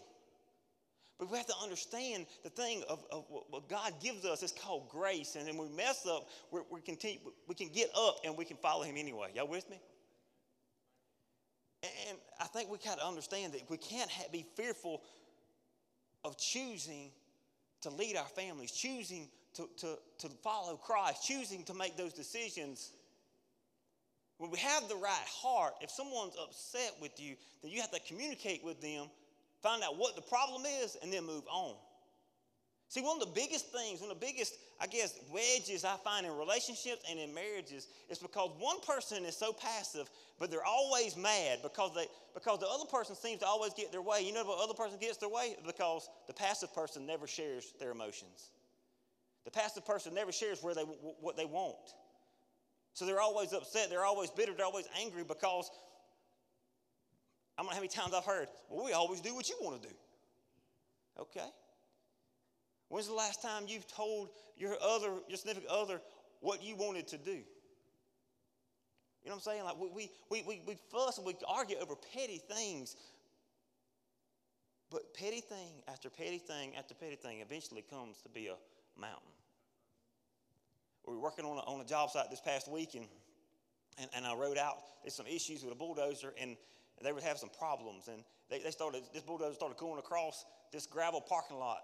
But 1.20 1.30
we 1.30 1.36
have 1.36 1.48
to 1.48 1.56
understand 1.62 2.28
the 2.46 2.50
thing 2.50 2.84
of, 2.88 3.04
of 3.12 3.26
what 3.50 3.68
God 3.68 3.96
gives 4.02 4.24
us 4.24 4.44
is 4.44 4.54
called 4.54 4.88
grace. 4.88 5.36
And 5.36 5.46
when 5.60 5.70
we 5.70 5.76
mess 5.76 6.08
up, 6.10 6.30
we're, 6.52 6.62
we 6.72 6.80
continue, 6.80 7.20
we 7.50 7.56
can 7.56 7.68
get 7.68 7.90
up 7.94 8.20
and 8.24 8.38
we 8.38 8.46
can 8.46 8.56
follow 8.56 8.84
Him 8.84 8.96
anyway. 8.96 9.32
Y'all 9.36 9.46
with 9.46 9.70
me? 9.70 9.78
And 11.84 12.18
I 12.40 12.46
think 12.46 12.72
we 12.72 12.78
got 12.78 13.00
to 13.00 13.06
understand 13.06 13.52
that 13.52 13.70
we 13.70 13.76
can't 13.76 14.10
be 14.32 14.46
fearful 14.56 15.02
of 16.24 16.38
choosing 16.38 17.12
to 17.82 17.90
lead 17.90 18.16
our 18.16 18.24
families, 18.24 18.72
choosing 18.72 19.28
to, 19.56 19.68
to, 19.80 19.98
to 20.20 20.30
follow 20.30 20.78
Christ, 20.78 21.28
choosing 21.28 21.66
to 21.66 21.74
make 21.74 21.98
those 21.98 22.14
decisions 22.14 22.94
when 24.42 24.50
we 24.50 24.58
have 24.58 24.90
the 24.90 24.96
right 24.96 25.28
heart, 25.28 25.76
if 25.82 25.92
someone's 25.92 26.34
upset 26.42 26.96
with 27.00 27.20
you, 27.20 27.36
then 27.62 27.72
you 27.72 27.80
have 27.80 27.92
to 27.92 28.00
communicate 28.00 28.66
with 28.66 28.82
them, 28.82 29.06
find 29.62 29.84
out 29.84 30.00
what 30.00 30.16
the 30.16 30.22
problem 30.24 30.64
is, 30.82 30.98
and 31.04 31.14
then 31.14 31.28
move 31.28 31.44
on. 31.48 31.76
See, 32.90 33.02
one 33.02 33.22
of 33.22 33.28
the 33.28 33.40
biggest 33.40 33.68
things, 33.68 34.02
one 34.02 34.10
of 34.10 34.20
the 34.20 34.26
biggest, 34.26 34.56
I 34.80 34.88
guess, 34.88 35.14
wedges 35.32 35.86
I 35.86 35.96
find 35.98 36.26
in 36.26 36.36
relationships 36.36 37.04
and 37.08 37.20
in 37.20 37.32
marriages 37.36 37.88
is 38.10 38.18
because 38.18 38.50
one 38.58 38.82
person 38.82 39.26
is 39.26 39.38
so 39.38 39.54
passive, 39.54 40.10
but 40.40 40.50
they're 40.50 40.66
always 40.66 41.16
mad 41.16 41.60
because 41.62 41.94
they 41.94 42.08
because 42.34 42.60
the 42.60 42.68
other 42.68 42.86
person 42.86 43.16
seems 43.16 43.42
to 43.42 43.46
always 43.46 43.76
get 43.76 43.92
their 43.92 44.02
way. 44.02 44.24
You 44.24 44.34
know 44.34 44.44
what 44.44 44.62
other 44.62 44.74
person 44.74 44.98
gets 45.00 45.18
their 45.18 45.30
way? 45.30 45.56
Because 45.68 46.10
the 46.26 46.34
passive 46.34 46.74
person 46.74 47.06
never 47.06 47.28
shares 47.28 47.74
their 47.80 47.92
emotions. 47.92 48.50
The 49.46 49.52
passive 49.52 49.86
person 49.86 50.16
never 50.16 50.32
shares 50.32 50.64
where 50.64 50.74
they 50.74 50.82
what 50.82 51.38
they 51.38 51.46
want. 51.46 51.94
So 52.94 53.06
they're 53.06 53.22
always 53.22 53.54
upset, 53.54 53.90
they're 53.90 54.06
always 54.06 54.30
bitter, 54.30 54.54
they're 54.54 54.66
always 54.66 54.88
angry 55.00 55.24
because 55.24 55.72
I 57.58 57.62
don't 57.62 57.68
know 57.68 57.74
how 57.74 57.80
many 57.80 57.88
times 57.88 58.14
I've 58.14 58.26
heard, 58.26 58.48
well, 58.70 58.86
we 58.86 58.94
always 58.94 59.22
do 59.22 59.34
what 59.34 59.50
you 59.50 59.56
want 59.62 59.82
to 59.82 59.88
do. 59.88 59.96
Okay. 61.20 61.48
When's 62.90 63.08
the 63.08 63.14
last 63.14 63.42
time 63.42 63.64
you've 63.68 63.88
told 63.88 64.30
your 64.58 64.76
other, 64.82 65.10
your 65.28 65.38
significant 65.38 65.72
other, 65.72 66.02
what 66.42 66.64
you 66.64 66.76
wanted 66.76 67.08
to 67.10 67.18
do? 67.18 67.32
You 69.24 69.30
know 69.30 69.36
what 69.36 69.36
I'm 69.36 69.40
saying? 69.42 69.64
Like 69.64 69.80
we, 69.80 70.10
we, 70.30 70.44
we, 70.48 70.62
we 70.68 70.78
fuss 70.92 71.18
and 71.18 71.26
we 71.26 71.36
argue 71.48 71.78
over 71.78 71.96
petty 72.14 72.40
things. 72.40 72.96
But 74.90 75.14
petty 75.14 75.40
thing 75.40 75.84
after 75.88 76.10
petty 76.10 76.40
thing 76.40 76.76
after 76.78 76.94
petty 76.94 77.16
thing 77.16 77.40
eventually 77.40 77.84
comes 77.90 78.18
to 78.24 78.30
be 78.30 78.48
a 78.48 78.56
mountain 79.00 79.32
we 81.08 81.16
were 81.16 81.22
working 81.22 81.46
on 81.46 81.58
a, 81.58 81.62
on 81.62 81.82
a 81.82 81.86
job 81.86 82.10
site 82.12 82.30
this 82.30 82.42
past 82.42 82.70
week, 82.70 82.96
and, 82.96 83.06
and, 83.98 84.10
and 84.16 84.26
I 84.26 84.36
wrote 84.36 84.58
out 84.58 84.78
there's 85.04 85.16
some 85.16 85.28
issues 85.28 85.64
with 85.64 85.74
a 85.74 85.76
bulldozer, 85.76 86.34
and 86.40 86.56
they 87.04 87.12
would 87.12 87.24
have 87.24 87.38
some 87.38 87.50
problems. 87.58 88.08
And 88.08 88.24
they, 88.50 88.60
they 88.60 88.72
started, 88.72 89.04
this 89.14 89.24
bulldozer 89.24 89.56
started 89.56 89.78
going 89.78 90.00
across 90.00 90.46
this 90.72 90.86
gravel 90.86 91.22
parking 91.22 91.58
lot. 91.58 91.80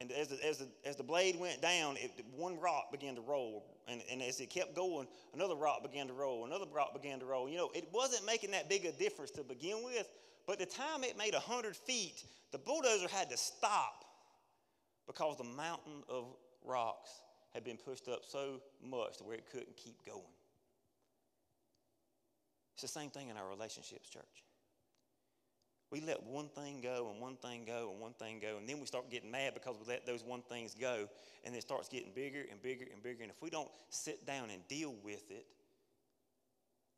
And 0.00 0.10
as 0.12 0.28
the, 0.28 0.44
as 0.44 0.58
the, 0.58 0.68
as 0.84 0.96
the 0.96 1.02
blade 1.02 1.38
went 1.38 1.62
down, 1.62 1.96
it, 1.96 2.10
one 2.36 2.58
rock 2.60 2.90
began 2.90 3.14
to 3.14 3.20
roll. 3.20 3.64
And, 3.88 4.02
and 4.10 4.20
as 4.22 4.40
it 4.40 4.50
kept 4.50 4.74
going, 4.74 5.06
another 5.34 5.54
rock 5.54 5.82
began 5.82 6.08
to 6.08 6.12
roll, 6.12 6.44
another 6.44 6.66
rock 6.72 6.92
began 6.94 7.20
to 7.20 7.26
roll. 7.26 7.48
You 7.48 7.56
know, 7.56 7.70
it 7.74 7.88
wasn't 7.92 8.26
making 8.26 8.50
that 8.50 8.68
big 8.68 8.84
a 8.84 8.92
difference 8.92 9.30
to 9.32 9.42
begin 9.44 9.84
with, 9.84 10.08
but 10.46 10.58
the 10.58 10.66
time 10.66 11.04
it 11.04 11.16
made 11.16 11.32
100 11.32 11.76
feet, 11.76 12.24
the 12.50 12.58
bulldozer 12.58 13.08
had 13.08 13.30
to 13.30 13.36
stop 13.36 14.04
because 15.06 15.38
the 15.38 15.44
mountain 15.44 16.02
of 16.08 16.26
rocks 16.64 17.10
had 17.54 17.64
been 17.64 17.76
pushed 17.76 18.08
up 18.08 18.20
so 18.26 18.60
much 18.82 19.18
to 19.18 19.24
where 19.24 19.36
it 19.36 19.46
couldn't 19.50 19.76
keep 19.76 20.04
going. 20.04 20.20
It's 22.74 22.82
the 22.82 22.88
same 22.88 23.10
thing 23.10 23.28
in 23.28 23.36
our 23.36 23.48
relationships, 23.48 24.08
church. 24.08 24.44
We 25.90 26.00
let 26.00 26.24
one 26.24 26.48
thing 26.48 26.80
go 26.82 27.08
and 27.12 27.20
one 27.20 27.36
thing 27.36 27.64
go 27.64 27.90
and 27.92 28.00
one 28.00 28.14
thing 28.14 28.40
go, 28.40 28.56
and 28.58 28.68
then 28.68 28.80
we 28.80 28.86
start 28.86 29.08
getting 29.10 29.30
mad 29.30 29.54
because 29.54 29.76
we 29.78 29.86
let 29.86 30.04
those 30.04 30.24
one 30.24 30.42
things 30.42 30.74
go, 30.74 31.06
and 31.44 31.54
it 31.54 31.62
starts 31.62 31.88
getting 31.88 32.10
bigger 32.12 32.42
and 32.50 32.60
bigger 32.60 32.86
and 32.92 33.00
bigger. 33.00 33.22
And 33.22 33.30
if 33.30 33.40
we 33.40 33.50
don't 33.50 33.70
sit 33.90 34.26
down 34.26 34.50
and 34.50 34.66
deal 34.66 34.94
with 35.04 35.30
it, 35.30 35.46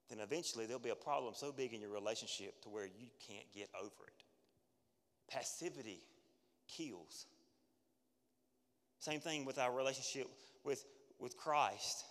then 0.08 0.20
eventually 0.20 0.64
there'll 0.64 0.80
be 0.80 0.90
a 0.90 0.94
problem 0.94 1.34
so 1.36 1.52
big 1.52 1.74
in 1.74 1.82
your 1.82 1.90
relationship 1.90 2.62
to 2.62 2.70
where 2.70 2.86
you 2.86 3.08
can't 3.28 3.52
get 3.52 3.68
over 3.78 4.06
it. 4.06 4.24
Passivity 5.30 6.00
kills. 6.68 7.26
Same 8.98 9.20
thing 9.20 9.44
with 9.44 9.58
our 9.58 9.72
relationship 9.72 10.28
with, 10.64 10.84
with 11.18 11.36
Christ. 11.36 12.04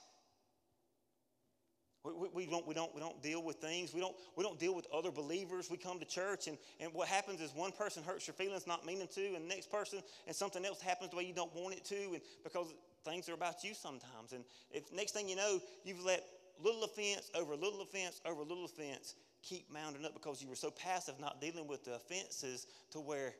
We, 2.03 2.13
we, 2.13 2.29
we, 2.33 2.45
don't, 2.45 2.67
we, 2.67 2.75
don't, 2.75 2.93
we 2.93 3.01
don't 3.01 3.21
deal 3.23 3.43
with 3.43 3.57
things. 3.57 3.93
We 3.93 3.99
don't, 3.99 4.15
we 4.35 4.43
don't 4.43 4.59
deal 4.59 4.75
with 4.75 4.85
other 4.93 5.11
believers. 5.11 5.71
We 5.71 5.77
come 5.77 5.99
to 5.99 6.05
church, 6.05 6.47
and, 6.47 6.57
and 6.79 6.93
what 6.93 7.07
happens 7.07 7.41
is 7.41 7.51
one 7.55 7.71
person 7.71 8.03
hurts 8.03 8.27
your 8.27 8.35
feelings, 8.35 8.67
not 8.67 8.85
meaning 8.85 9.07
to, 9.15 9.25
and 9.25 9.45
the 9.45 9.49
next 9.49 9.71
person, 9.71 9.99
and 10.27 10.35
something 10.35 10.63
else 10.63 10.79
happens 10.79 11.09
the 11.09 11.17
way 11.17 11.23
you 11.23 11.33
don't 11.33 11.53
want 11.55 11.75
it 11.75 11.83
to, 11.85 11.95
and 11.95 12.21
because 12.43 12.67
things 13.03 13.27
are 13.27 13.33
about 13.33 13.63
you 13.63 13.73
sometimes. 13.73 14.33
And 14.33 14.43
if 14.71 14.91
next 14.93 15.13
thing 15.13 15.27
you 15.27 15.35
know, 15.35 15.59
you've 15.83 16.03
let 16.03 16.23
little 16.63 16.83
offense 16.83 17.31
over 17.35 17.55
little 17.55 17.81
offense 17.81 18.21
over 18.25 18.41
little 18.41 18.65
offense 18.65 19.15
keep 19.43 19.71
mounting 19.71 20.05
up 20.05 20.13
because 20.13 20.41
you 20.41 20.49
were 20.49 20.55
so 20.55 20.71
passive, 20.71 21.19
not 21.19 21.41
dealing 21.41 21.67
with 21.67 21.83
the 21.83 21.95
offenses 21.95 22.65
to 22.91 22.99
where 22.99 23.33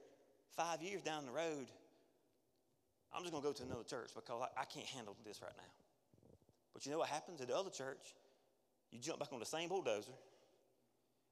five 0.56 0.82
years 0.82 1.02
down 1.02 1.26
the 1.26 1.32
road, 1.32 1.68
I'm 3.16 3.22
just 3.22 3.32
going 3.32 3.44
to 3.44 3.50
go 3.50 3.54
to 3.54 3.64
another 3.64 3.84
church 3.84 4.10
because 4.14 4.42
I, 4.42 4.62
I 4.62 4.66
can't 4.66 4.86
handle 4.88 5.16
this 5.26 5.42
right 5.42 5.56
now. 5.56 5.72
But 6.74 6.86
you 6.86 6.92
know 6.92 7.00
what 7.00 7.10
happens 7.10 7.40
at 7.40 7.48
the 7.48 7.56
other 7.56 7.70
church? 7.70 8.14
You 8.92 9.00
jump 9.00 9.20
back 9.20 9.32
on 9.32 9.40
the 9.40 9.46
same 9.46 9.70
bulldozer 9.70 10.12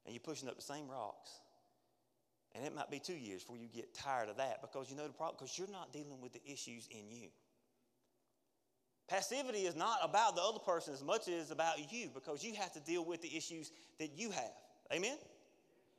and 0.06 0.14
you're 0.14 0.20
pushing 0.20 0.48
up 0.48 0.56
the 0.56 0.62
same 0.62 0.88
rocks. 0.88 1.30
And 2.54 2.64
it 2.64 2.74
might 2.74 2.90
be 2.90 2.98
two 2.98 3.14
years 3.14 3.42
before 3.42 3.56
you 3.56 3.68
get 3.68 3.94
tired 3.94 4.28
of 4.28 4.36
that 4.38 4.62
because 4.62 4.88
you 4.90 4.96
know 4.96 5.06
the 5.06 5.12
problem, 5.12 5.36
because 5.38 5.58
you're 5.58 5.70
not 5.70 5.92
dealing 5.92 6.20
with 6.22 6.32
the 6.32 6.40
issues 6.46 6.88
in 6.90 7.10
you. 7.10 7.28
Passivity 9.08 9.66
is 9.66 9.76
not 9.76 9.98
about 10.02 10.34
the 10.34 10.42
other 10.42 10.60
person 10.60 10.94
as 10.94 11.02
much 11.02 11.28
as 11.28 11.50
about 11.50 11.92
you 11.92 12.08
because 12.14 12.42
you 12.42 12.54
have 12.54 12.72
to 12.72 12.80
deal 12.80 13.04
with 13.04 13.20
the 13.20 13.36
issues 13.36 13.70
that 13.98 14.16
you 14.16 14.30
have. 14.30 14.52
Amen? 14.92 15.16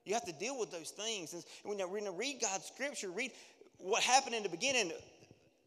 You 0.06 0.14
have 0.14 0.26
to 0.26 0.34
deal 0.34 0.58
with 0.58 0.72
those 0.72 0.90
things. 0.92 1.34
And 1.34 1.44
when 1.64 1.78
you're 1.78 1.88
reading, 1.88 2.16
read 2.18 2.38
God's 2.42 2.66
scripture, 2.66 3.12
read 3.12 3.32
what 3.78 4.02
happened 4.02 4.36
in 4.36 4.44
the 4.44 4.50
beginning 4.50 4.92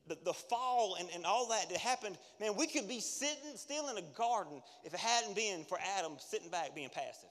the, 0.08 0.18
the 0.24 0.32
fall 0.32 0.96
and, 0.98 1.08
and 1.14 1.24
all 1.24 1.48
that 1.48 1.68
that 1.68 1.78
happened, 1.78 2.16
man, 2.40 2.56
we 2.56 2.66
could 2.66 2.88
be 2.88 3.00
sitting 3.00 3.56
still 3.56 3.88
in 3.88 3.98
a 3.98 4.02
garden 4.16 4.62
if 4.84 4.94
it 4.94 5.00
hadn't 5.00 5.36
been 5.36 5.64
for 5.64 5.78
Adam 5.98 6.12
sitting 6.18 6.48
back 6.48 6.74
being 6.74 6.88
passive. 6.88 7.30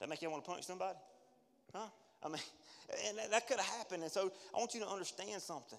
That 0.00 0.08
make 0.08 0.20
you 0.20 0.30
want 0.30 0.44
to 0.44 0.50
punch 0.50 0.64
somebody? 0.64 0.98
Huh? 1.72 1.86
I 2.22 2.28
mean, 2.28 2.38
and 3.08 3.18
that, 3.18 3.30
that 3.30 3.48
could 3.48 3.58
have 3.58 3.76
happened. 3.76 4.02
And 4.02 4.12
so 4.12 4.30
I 4.54 4.58
want 4.58 4.74
you 4.74 4.80
to 4.80 4.88
understand 4.88 5.40
something 5.40 5.78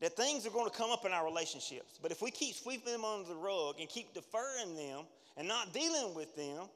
that 0.00 0.16
things 0.16 0.46
are 0.46 0.50
going 0.50 0.70
to 0.70 0.76
come 0.76 0.90
up 0.90 1.04
in 1.06 1.12
our 1.12 1.24
relationships. 1.24 1.98
But 2.00 2.12
if 2.12 2.20
we 2.20 2.30
keep 2.30 2.54
sweeping 2.54 2.92
them 2.92 3.04
under 3.04 3.28
the 3.28 3.34
rug 3.34 3.76
and 3.80 3.88
keep 3.88 4.12
deferring 4.14 4.76
them 4.76 5.04
and 5.36 5.48
not 5.48 5.72
dealing 5.72 6.14
with 6.14 6.34
them, 6.36 6.68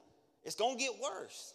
it's 0.43 0.55
going 0.55 0.77
to 0.77 0.83
get 0.83 0.93
worse. 1.01 1.53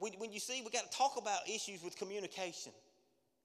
When 0.00 0.32
you 0.32 0.40
see, 0.40 0.62
we 0.64 0.70
got 0.70 0.90
to 0.90 0.96
talk 0.96 1.14
about 1.16 1.48
issues 1.48 1.82
with 1.82 1.96
communication. 1.96 2.72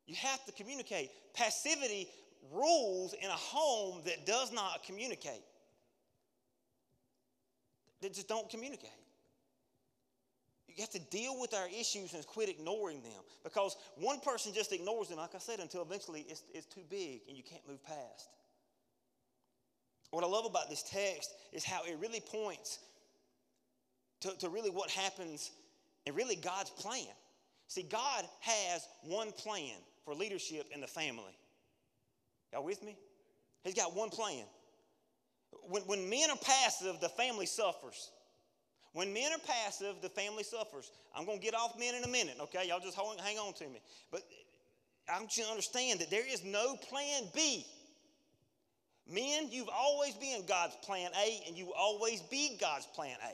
You 0.05 0.15
have 0.15 0.43
to 0.45 0.51
communicate. 0.51 1.12
Passivity 1.33 2.10
rules 2.51 3.13
in 3.13 3.29
a 3.29 3.33
home 3.33 4.01
that 4.05 4.25
does 4.25 4.51
not 4.51 4.83
communicate. 4.86 5.43
That 8.01 8.13
just 8.13 8.27
don't 8.27 8.50
communicate. 8.50 8.89
You 10.67 10.81
have 10.81 10.89
to 10.91 11.00
deal 11.00 11.39
with 11.39 11.53
our 11.53 11.67
issues 11.67 12.13
and 12.13 12.25
quit 12.25 12.50
ignoring 12.50 13.01
them 13.03 13.22
because 13.43 13.77
one 13.95 14.19
person 14.19 14.53
just 14.53 14.74
ignores 14.74 15.10
them, 15.10 15.19
like 15.19 15.36
I 15.36 15.38
said, 15.38 15.60
until 15.60 15.83
eventually 15.83 16.25
it's, 16.27 16.41
it's 16.53 16.65
too 16.65 16.81
big 16.89 17.22
and 17.27 17.38
you 17.38 17.43
can't 17.43 17.62
move 17.67 17.83
past. 17.83 18.29
What 20.10 20.24
I 20.24 20.27
love 20.27 20.45
about 20.45 20.69
this 20.69 20.83
text 20.83 21.33
is 21.51 21.63
how 21.63 21.83
it 21.86 21.98
really 22.00 22.19
points 22.19 22.79
to, 24.22 24.36
to 24.39 24.50
really 24.50 24.69
what 24.69 24.89
happens 24.89 25.51
and 26.05 26.15
really 26.15 26.36
God's 26.36 26.72
plan. 26.72 27.07
See, 27.67 27.83
God 27.83 28.25
has 28.41 28.88
one 29.03 29.31
plan 29.31 29.75
for 30.05 30.13
leadership 30.13 30.67
in 30.74 30.81
the 30.81 30.88
family. 30.88 31.38
Y'all 32.51 32.63
with 32.63 32.83
me? 32.83 32.95
He's 33.63 33.74
got 33.74 33.95
one 33.95 34.10
plan. 34.10 34.45
When, 35.69 35.83
when 35.83 36.10
men 36.10 36.29
are 36.29 36.38
passive, 36.38 37.00
the 37.00 37.10
family 37.10 37.45
suffers. 37.45 38.12
When 38.93 39.12
men 39.12 39.31
are 39.31 39.39
passive, 39.39 39.95
the 40.01 40.10
family 40.10 40.43
suffers. 40.43 40.91
I'm 41.15 41.25
going 41.25 41.39
to 41.39 41.43
get 41.43 41.55
off 41.55 41.79
men 41.79 41.95
in 41.95 42.03
a 42.03 42.07
minute, 42.07 42.36
okay? 42.41 42.67
Y'all 42.67 42.79
just 42.79 42.98
hold, 42.98 43.19
hang 43.19 43.38
on 43.38 43.53
to 43.53 43.65
me. 43.65 43.81
But 44.12 44.22
I 45.10 45.19
want 45.19 45.36
you 45.36 45.43
to 45.43 45.50
understand 45.50 46.00
that 46.00 46.12
there 46.12 46.27
is 46.27 46.43
no 46.43 46.75
plan 46.75 47.24
B. 47.33 47.65
Men, 49.12 49.50
you've 49.51 49.69
always 49.69 50.13
been 50.15 50.45
God's 50.45 50.75
plan 50.83 51.12
A, 51.19 51.41
and 51.48 51.57
you 51.57 51.74
always 51.74 52.22
be 52.22 52.57
God's 52.60 52.86
plan 52.95 53.17
A. 53.27 53.33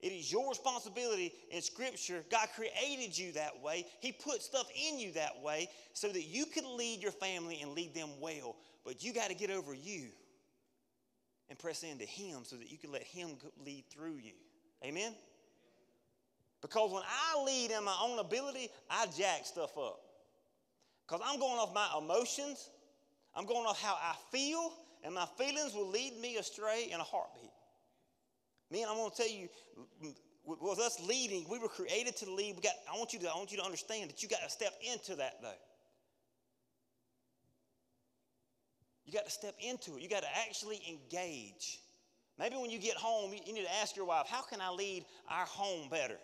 It 0.00 0.12
is 0.12 0.30
your 0.30 0.48
responsibility 0.48 1.32
in 1.50 1.60
Scripture. 1.60 2.24
God 2.30 2.48
created 2.54 3.18
you 3.18 3.32
that 3.32 3.60
way. 3.62 3.84
He 4.00 4.12
put 4.12 4.42
stuff 4.42 4.68
in 4.88 4.98
you 4.98 5.12
that 5.12 5.42
way 5.42 5.68
so 5.92 6.08
that 6.08 6.24
you 6.24 6.46
could 6.46 6.64
lead 6.64 7.02
your 7.02 7.12
family 7.12 7.60
and 7.62 7.72
lead 7.72 7.94
them 7.94 8.10
well. 8.20 8.56
But 8.84 9.02
you 9.02 9.12
got 9.12 9.28
to 9.28 9.34
get 9.34 9.50
over 9.50 9.74
you 9.74 10.06
and 11.48 11.58
press 11.58 11.82
into 11.82 12.04
Him 12.04 12.40
so 12.44 12.56
that 12.56 12.70
you 12.70 12.78
can 12.78 12.92
let 12.92 13.02
Him 13.02 13.30
lead 13.64 13.84
through 13.90 14.16
you. 14.16 14.34
Amen? 14.84 15.14
Because 16.60 16.92
when 16.92 17.02
I 17.02 17.42
lead 17.44 17.72
in 17.72 17.84
my 17.84 17.96
own 18.02 18.18
ability, 18.18 18.68
I 18.90 19.06
jack 19.16 19.46
stuff 19.46 19.76
up. 19.76 20.00
Because 21.06 21.22
I'm 21.24 21.40
going 21.40 21.58
off 21.58 21.74
my 21.74 21.88
emotions, 21.98 22.70
I'm 23.34 23.46
going 23.46 23.66
off 23.66 23.80
how 23.80 23.94
I 23.94 24.14
feel, 24.30 24.72
and 25.02 25.14
my 25.14 25.26
feelings 25.38 25.74
will 25.74 25.88
lead 25.88 26.18
me 26.20 26.36
astray 26.36 26.88
in 26.92 27.00
a 27.00 27.04
heartbeat. 27.04 27.50
Man, 28.70 28.86
I'm 28.88 28.96
going 28.96 29.10
to 29.10 29.16
tell 29.16 29.28
you, 29.30 29.48
with 30.44 30.78
us 30.78 31.00
leading, 31.06 31.46
we 31.50 31.58
were 31.58 31.68
created 31.68 32.16
to 32.18 32.30
lead. 32.30 32.56
We 32.56 32.62
got, 32.62 32.74
I, 32.92 32.96
want 32.96 33.12
you 33.12 33.18
to, 33.20 33.30
I 33.30 33.36
want 33.36 33.50
you 33.50 33.58
to 33.58 33.64
understand 33.64 34.10
that 34.10 34.22
you 34.22 34.28
got 34.28 34.42
to 34.42 34.50
step 34.50 34.72
into 34.92 35.16
that, 35.16 35.40
though. 35.42 35.48
You 39.06 39.12
got 39.12 39.24
to 39.24 39.30
step 39.30 39.54
into 39.60 39.96
it. 39.96 40.02
You 40.02 40.08
got 40.08 40.22
to 40.22 40.38
actually 40.46 40.82
engage. 40.88 41.80
Maybe 42.38 42.56
when 42.56 42.70
you 42.70 42.78
get 42.78 42.96
home, 42.96 43.32
you 43.32 43.52
need 43.52 43.64
to 43.64 43.74
ask 43.80 43.96
your 43.96 44.04
wife, 44.04 44.26
how 44.28 44.42
can 44.42 44.60
I 44.60 44.70
lead 44.70 45.04
our 45.30 45.46
home 45.46 45.88
better? 45.88 46.18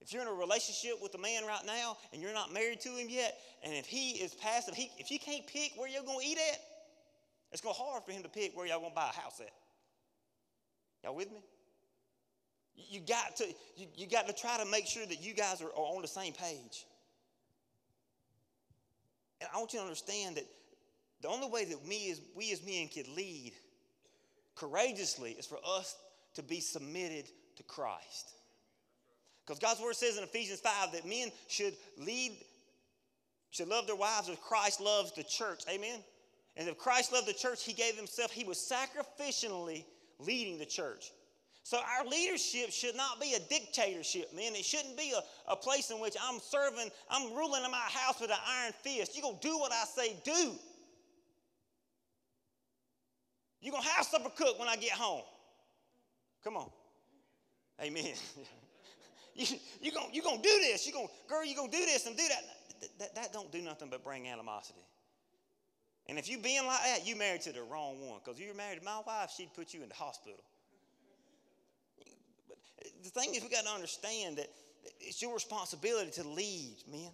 If 0.00 0.12
you're 0.12 0.22
in 0.22 0.28
a 0.28 0.32
relationship 0.32 1.00
with 1.00 1.14
a 1.14 1.18
man 1.18 1.44
right 1.46 1.64
now 1.64 1.96
and 2.12 2.20
you're 2.20 2.34
not 2.34 2.52
married 2.52 2.80
to 2.80 2.90
him 2.90 3.08
yet, 3.08 3.38
and 3.64 3.72
if 3.72 3.86
he 3.86 4.10
is 4.12 4.34
passive, 4.34 4.74
he, 4.74 4.90
if 4.98 5.10
you 5.10 5.18
can't 5.18 5.46
pick 5.46 5.72
where 5.76 5.88
you're 5.88 6.02
going 6.02 6.20
to 6.20 6.26
eat 6.26 6.38
at, 6.52 6.60
it's 7.50 7.60
going 7.60 7.74
to 7.74 7.80
hard 7.80 8.04
for 8.04 8.12
him 8.12 8.22
to 8.22 8.28
pick 8.28 8.56
where 8.56 8.66
y'all 8.66 8.80
going 8.80 8.90
to 8.90 8.94
buy 8.94 9.10
a 9.10 9.20
house 9.20 9.40
at. 9.40 9.50
Y'all 11.02 11.14
with 11.14 11.30
me? 11.30 11.40
You 12.74 13.00
got 13.00 13.36
to, 13.36 13.46
you, 13.76 13.86
you 13.96 14.06
got 14.06 14.26
to 14.26 14.32
try 14.32 14.58
to 14.58 14.70
make 14.70 14.86
sure 14.86 15.06
that 15.06 15.22
you 15.22 15.34
guys 15.34 15.62
are, 15.62 15.68
are 15.68 15.94
on 15.94 16.02
the 16.02 16.08
same 16.08 16.32
page. 16.32 16.86
And 19.40 19.48
I 19.54 19.58
want 19.58 19.72
you 19.72 19.78
to 19.78 19.84
understand 19.84 20.36
that 20.36 20.44
the 21.22 21.28
only 21.28 21.48
way 21.48 21.64
that 21.64 21.86
me 21.86 22.10
as, 22.10 22.20
we 22.34 22.52
as 22.52 22.64
men 22.64 22.88
can 22.88 23.04
lead 23.14 23.52
courageously 24.54 25.32
is 25.32 25.46
for 25.46 25.58
us 25.66 25.96
to 26.34 26.42
be 26.42 26.60
submitted 26.60 27.26
to 27.56 27.62
Christ. 27.62 28.32
Because 29.44 29.58
God's 29.58 29.80
word 29.80 29.94
says 29.94 30.16
in 30.18 30.24
Ephesians 30.24 30.60
5 30.60 30.92
that 30.92 31.06
men 31.06 31.28
should 31.48 31.74
lead, 31.98 32.32
should 33.50 33.68
love 33.68 33.86
their 33.86 33.96
wives 33.96 34.28
as 34.28 34.36
Christ 34.38 34.80
loves 34.80 35.12
the 35.12 35.22
church. 35.22 35.62
Amen? 35.72 36.00
And 36.56 36.68
if 36.68 36.78
Christ 36.78 37.12
loved 37.12 37.28
the 37.28 37.34
church, 37.34 37.64
he 37.64 37.72
gave 37.72 37.96
himself, 37.96 38.32
he 38.32 38.44
was 38.44 38.58
sacrificially 38.58 39.84
leading 40.18 40.58
the 40.58 40.66
church. 40.66 41.12
So 41.62 41.78
our 41.78 42.06
leadership 42.06 42.70
should 42.70 42.94
not 42.94 43.20
be 43.20 43.34
a 43.34 43.40
dictatorship, 43.40 44.32
man. 44.36 44.54
It 44.54 44.64
shouldn't 44.64 44.96
be 44.96 45.12
a, 45.12 45.52
a 45.52 45.56
place 45.56 45.90
in 45.90 45.98
which 45.98 46.14
I'm 46.22 46.38
serving, 46.38 46.90
I'm 47.10 47.34
ruling 47.34 47.64
in 47.64 47.70
my 47.72 47.78
house 47.78 48.20
with 48.20 48.30
an 48.30 48.36
iron 48.48 48.72
fist. 48.82 49.16
You're 49.16 49.22
going 49.22 49.40
to 49.40 49.48
do 49.48 49.58
what 49.58 49.72
I 49.72 49.84
say 49.84 50.16
do. 50.24 50.52
You're 53.60 53.72
going 53.72 53.82
to 53.82 53.90
have 53.90 54.06
supper 54.06 54.30
cooked 54.30 54.60
when 54.60 54.68
I 54.68 54.76
get 54.76 54.92
home. 54.92 55.22
Come 56.44 56.56
on. 56.56 56.70
Amen. 57.82 58.14
you, 59.34 59.58
you're 59.82 59.92
going 59.92 60.14
you 60.14 60.22
gonna 60.22 60.40
do 60.40 60.60
this. 60.60 60.86
You're 60.86 60.94
going, 60.94 61.08
girl, 61.28 61.44
you're 61.44 61.56
going 61.56 61.72
to 61.72 61.76
do 61.76 61.84
this 61.84 62.06
and 62.06 62.16
do. 62.16 62.22
That, 62.28 62.88
that. 63.00 63.14
that 63.16 63.32
don't 63.32 63.50
do 63.50 63.60
nothing 63.60 63.88
but 63.90 64.04
bring 64.04 64.28
animosity. 64.28 64.78
And 66.08 66.18
if 66.18 66.28
you 66.28 66.38
being 66.38 66.64
like 66.66 66.82
that, 66.84 67.06
you 67.06 67.16
married 67.16 67.40
to 67.42 67.52
the 67.52 67.62
wrong 67.62 68.06
one. 68.06 68.20
Because 68.24 68.38
if 68.38 68.44
you 68.44 68.52
were 68.52 68.56
married 68.56 68.78
to 68.78 68.84
my 68.84 69.00
wife, 69.06 69.32
she'd 69.36 69.52
put 69.54 69.74
you 69.74 69.82
in 69.82 69.88
the 69.88 69.94
hospital. 69.94 70.38
But 72.48 72.58
the 73.02 73.10
thing 73.10 73.34
is, 73.34 73.42
we 73.42 73.48
got 73.48 73.64
to 73.64 73.70
understand 73.70 74.38
that 74.38 74.48
it's 75.00 75.20
your 75.20 75.34
responsibility 75.34 76.10
to 76.22 76.28
lead, 76.28 76.76
men. 76.90 77.10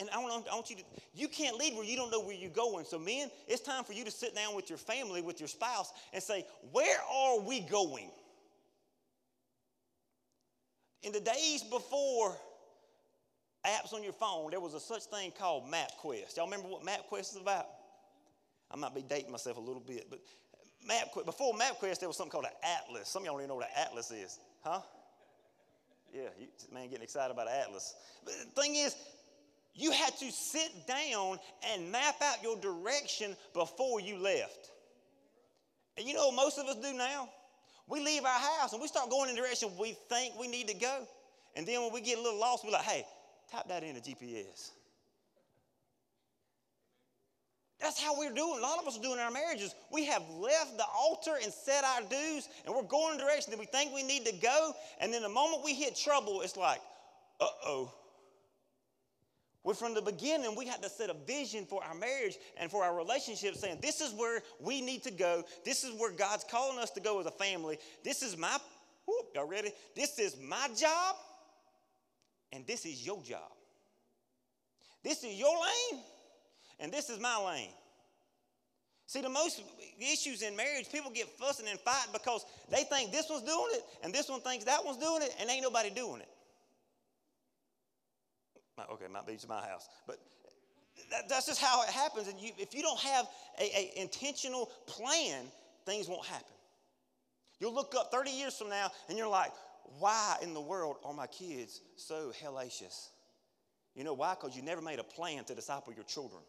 and 0.00 0.08
I 0.10 0.18
want, 0.18 0.46
I 0.50 0.54
want 0.54 0.70
you 0.70 0.76
to, 0.76 0.82
you 1.14 1.28
can't 1.28 1.58
lead 1.58 1.74
where 1.74 1.84
you 1.84 1.96
don't 1.96 2.10
know 2.10 2.20
where 2.20 2.34
you're 2.34 2.50
going. 2.50 2.86
So, 2.86 2.98
men, 2.98 3.30
it's 3.46 3.60
time 3.60 3.84
for 3.84 3.92
you 3.92 4.04
to 4.04 4.10
sit 4.10 4.34
down 4.34 4.56
with 4.56 4.70
your 4.70 4.78
family, 4.78 5.20
with 5.20 5.38
your 5.40 5.48
spouse, 5.48 5.92
and 6.12 6.22
say, 6.22 6.46
where 6.72 6.98
are 7.12 7.40
we 7.40 7.60
going? 7.60 8.10
In 11.02 11.12
the 11.12 11.20
days 11.20 11.62
before 11.62 12.34
apps 13.66 13.92
on 13.92 14.02
your 14.02 14.12
phone, 14.12 14.50
there 14.50 14.60
was 14.60 14.74
a 14.74 14.80
such 14.80 15.04
thing 15.04 15.32
called 15.38 15.64
MapQuest. 15.70 16.36
Y'all 16.36 16.46
remember 16.46 16.68
what 16.68 16.82
MapQuest 16.82 17.32
is 17.32 17.38
about? 17.40 17.66
I 18.70 18.76
might 18.76 18.94
be 18.94 19.02
dating 19.02 19.30
myself 19.30 19.56
a 19.56 19.60
little 19.60 19.82
bit, 19.84 20.06
but 20.10 20.20
MapQuest, 20.88 21.26
before 21.26 21.54
MapQuest, 21.54 22.00
there 22.00 22.08
was 22.08 22.16
something 22.16 22.32
called 22.32 22.44
an 22.44 22.50
atlas. 22.62 23.08
Some 23.08 23.22
of 23.22 23.26
y'all 23.26 23.34
don't 23.34 23.42
even 23.42 23.48
know 23.48 23.56
what 23.56 23.68
an 23.68 23.84
atlas 23.86 24.10
is, 24.10 24.38
huh? 24.62 24.80
Yeah, 26.12 26.28
you, 26.38 26.46
man, 26.72 26.88
getting 26.88 27.02
excited 27.02 27.32
about 27.32 27.48
an 27.48 27.54
atlas. 27.60 27.94
But 28.24 28.34
the 28.38 28.60
thing 28.62 28.76
is, 28.76 28.94
you 29.74 29.90
had 29.90 30.16
to 30.18 30.30
sit 30.30 30.86
down 30.86 31.38
and 31.72 31.90
map 31.90 32.16
out 32.22 32.42
your 32.42 32.56
direction 32.58 33.36
before 33.52 34.00
you 34.00 34.18
left. 34.18 34.70
And 35.96 36.06
you 36.06 36.14
know 36.14 36.26
what 36.28 36.36
most 36.36 36.58
of 36.58 36.66
us 36.66 36.76
do 36.76 36.96
now? 36.96 37.28
We 37.88 38.00
leave 38.00 38.24
our 38.24 38.40
house 38.60 38.72
and 38.72 38.80
we 38.80 38.88
start 38.88 39.10
going 39.10 39.28
in 39.28 39.36
the 39.36 39.42
direction 39.42 39.70
we 39.78 39.96
think 40.08 40.38
we 40.38 40.46
need 40.46 40.68
to 40.68 40.74
go. 40.74 41.06
And 41.56 41.66
then 41.66 41.82
when 41.82 41.92
we 41.92 42.00
get 42.00 42.18
a 42.18 42.22
little 42.22 42.38
lost, 42.38 42.64
we're 42.64 42.72
like, 42.72 42.82
hey, 42.82 43.04
type 43.50 43.68
that 43.68 43.82
in 43.82 43.96
into 43.96 44.10
GPS. 44.10 44.70
That's 47.80 48.00
how 48.00 48.18
we're 48.18 48.32
doing. 48.32 48.60
A 48.60 48.62
lot 48.62 48.78
of 48.80 48.86
us 48.86 48.98
are 48.98 49.02
doing 49.02 49.18
our 49.18 49.30
marriages. 49.30 49.74
We 49.92 50.06
have 50.06 50.22
left 50.30 50.78
the 50.78 50.86
altar 50.96 51.32
and 51.42 51.52
set 51.52 51.84
our 51.84 52.00
dues, 52.00 52.48
and 52.64 52.74
we're 52.74 52.82
going 52.82 53.14
in 53.14 53.20
a 53.20 53.24
direction 53.24 53.50
that 53.50 53.60
we 53.60 53.66
think 53.66 53.92
we 53.92 54.02
need 54.02 54.24
to 54.24 54.32
go. 54.32 54.72
And 55.00 55.12
then 55.12 55.22
the 55.22 55.28
moment 55.28 55.62
we 55.64 55.74
hit 55.74 55.94
trouble, 55.94 56.40
it's 56.40 56.56
like, 56.56 56.80
uh 57.40 57.46
oh. 57.66 57.92
Well, 59.64 59.74
from 59.74 59.94
the 59.94 60.02
beginning, 60.02 60.54
we 60.56 60.66
had 60.66 60.82
to 60.82 60.90
set 60.90 61.10
a 61.10 61.16
vision 61.26 61.64
for 61.64 61.82
our 61.82 61.94
marriage 61.94 62.36
and 62.58 62.70
for 62.70 62.84
our 62.84 62.96
relationship, 62.96 63.54
saying, 63.54 63.78
This 63.80 64.00
is 64.00 64.12
where 64.12 64.42
we 64.60 64.80
need 64.80 65.02
to 65.04 65.10
go. 65.10 65.42
This 65.64 65.84
is 65.84 65.92
where 65.98 66.10
God's 66.12 66.44
calling 66.50 66.78
us 66.78 66.90
to 66.92 67.00
go 67.00 67.20
as 67.20 67.26
a 67.26 67.30
family. 67.30 67.78
This 68.02 68.22
is 68.22 68.36
my, 68.36 68.56
whoop, 69.06 69.26
y'all 69.34 69.48
ready? 69.48 69.72
This 69.96 70.18
is 70.18 70.36
my 70.38 70.68
job, 70.76 71.16
and 72.54 72.66
this 72.66 72.86
is 72.86 73.04
your 73.04 73.22
job. 73.22 73.50
This 75.02 75.22
is 75.24 75.34
your 75.34 75.52
lane, 75.52 76.02
and 76.80 76.92
this 76.92 77.10
is 77.10 77.20
my 77.20 77.36
lane. 77.44 77.70
See, 79.06 79.20
the 79.20 79.28
most 79.28 79.62
issues 80.00 80.40
in 80.42 80.56
marriage, 80.56 80.90
people 80.90 81.10
get 81.10 81.28
fussing 81.38 81.68
and 81.68 81.78
fighting 81.80 82.12
because 82.12 82.46
they 82.70 82.84
think 82.84 83.12
this 83.12 83.28
one's 83.28 83.42
doing 83.42 83.68
it, 83.72 83.82
and 84.02 84.14
this 84.14 84.28
one 84.28 84.40
thinks 84.40 84.64
that 84.64 84.84
one's 84.84 84.96
doing 84.96 85.22
it, 85.22 85.34
and 85.38 85.50
ain't 85.50 85.62
nobody 85.62 85.90
doing 85.90 86.22
it. 86.22 86.28
Okay, 88.90 89.04
might 89.12 89.26
be 89.26 89.36
to 89.36 89.48
my 89.48 89.60
house, 89.60 89.88
but 90.06 90.18
that, 91.10 91.28
that's 91.28 91.46
just 91.46 91.60
how 91.60 91.82
it 91.82 91.90
happens. 91.90 92.28
And 92.28 92.40
you, 92.40 92.50
if 92.58 92.74
you 92.74 92.82
don't 92.82 92.98
have 92.98 93.26
a, 93.60 93.62
a 93.62 94.00
intentional 94.00 94.70
plan, 94.86 95.44
things 95.86 96.08
won't 96.08 96.26
happen. 96.26 96.46
You'll 97.60 97.74
look 97.74 97.94
up 97.96 98.10
30 98.10 98.30
years 98.30 98.56
from 98.56 98.70
now, 98.70 98.90
and 99.08 99.16
you're 99.16 99.28
like, 99.28 99.52
why 99.98 100.36
in 100.42 100.54
the 100.54 100.60
world 100.60 100.96
are 101.04 101.12
my 101.12 101.26
kids 101.26 101.80
so 101.96 102.32
hellacious? 102.42 103.08
You 103.94 104.04
know 104.04 104.14
why? 104.14 104.34
Because 104.34 104.56
you 104.56 104.62
never 104.62 104.80
made 104.80 104.98
a 104.98 105.04
plan 105.04 105.44
to 105.44 105.54
disciple 105.54 105.92
your 105.92 106.04
children. 106.04 106.42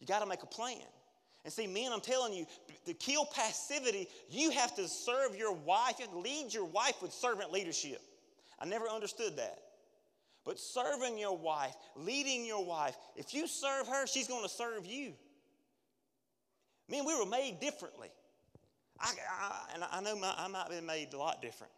You 0.00 0.06
got 0.06 0.20
to 0.20 0.26
make 0.26 0.42
a 0.42 0.46
plan. 0.46 0.82
And 1.44 1.52
see, 1.52 1.66
men, 1.66 1.92
I'm 1.92 2.00
telling 2.00 2.32
you, 2.32 2.46
to 2.86 2.94
kill 2.94 3.24
passivity, 3.24 4.08
you 4.28 4.50
have 4.50 4.74
to 4.76 4.88
serve 4.88 5.36
your 5.36 5.52
wife. 5.52 5.94
You 5.98 6.06
have 6.06 6.14
to 6.14 6.18
lead 6.18 6.52
your 6.52 6.64
wife 6.64 7.00
with 7.00 7.12
servant 7.12 7.52
leadership. 7.52 8.00
I 8.58 8.66
never 8.66 8.88
understood 8.88 9.36
that. 9.36 9.58
But 10.44 10.58
serving 10.58 11.18
your 11.18 11.36
wife, 11.36 11.76
leading 11.94 12.44
your 12.44 12.64
wife, 12.64 12.96
if 13.16 13.34
you 13.34 13.46
serve 13.46 13.86
her, 13.86 14.06
she's 14.06 14.26
going 14.26 14.42
to 14.42 14.48
serve 14.48 14.86
you. 14.86 15.12
Men, 16.88 17.04
we 17.04 17.16
were 17.18 17.26
made 17.26 17.60
differently. 17.60 18.08
I, 19.00 19.12
I, 19.30 19.74
and 19.74 19.84
I 19.90 20.00
know 20.00 20.16
my, 20.16 20.34
I 20.36 20.48
might 20.48 20.62
have 20.62 20.70
been 20.70 20.86
made 20.86 21.12
a 21.12 21.18
lot 21.18 21.40
different. 21.42 21.72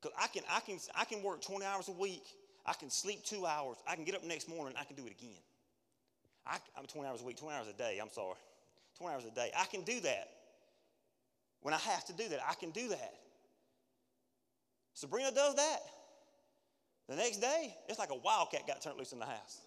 Because 0.00 0.16
I 0.20 0.28
can, 0.28 0.42
I, 0.50 0.60
can, 0.60 0.78
I 0.94 1.04
can 1.04 1.22
work 1.22 1.42
20 1.42 1.64
hours 1.64 1.88
a 1.88 1.92
week. 1.92 2.24
I 2.64 2.72
can 2.74 2.90
sleep 2.90 3.24
two 3.24 3.46
hours. 3.46 3.78
I 3.86 3.94
can 3.94 4.04
get 4.04 4.14
up 4.14 4.24
next 4.24 4.48
morning. 4.48 4.74
I 4.78 4.84
can 4.84 4.96
do 4.96 5.06
it 5.06 5.12
again. 5.12 5.40
I, 6.46 6.58
I'm 6.76 6.86
20 6.86 7.08
hours 7.08 7.20
a 7.20 7.24
week, 7.24 7.38
20 7.38 7.56
hours 7.56 7.66
a 7.68 7.76
day. 7.76 7.98
I'm 8.00 8.10
sorry. 8.10 8.36
20 8.98 9.14
hours 9.14 9.24
a 9.24 9.34
day. 9.34 9.50
I 9.58 9.64
can 9.66 9.82
do 9.82 10.00
that. 10.00 10.28
When 11.62 11.74
I 11.74 11.78
have 11.78 12.04
to 12.06 12.12
do 12.12 12.28
that, 12.28 12.40
I 12.48 12.54
can 12.54 12.70
do 12.70 12.88
that. 12.88 13.14
Sabrina 14.94 15.30
does 15.32 15.54
that. 15.56 15.80
The 17.08 17.16
next 17.16 17.38
day, 17.38 17.74
it's 17.88 17.98
like 17.98 18.10
a 18.10 18.16
wildcat 18.16 18.66
got 18.66 18.82
turned 18.82 18.98
loose 18.98 19.12
in 19.12 19.18
the 19.18 19.24
house. 19.24 19.60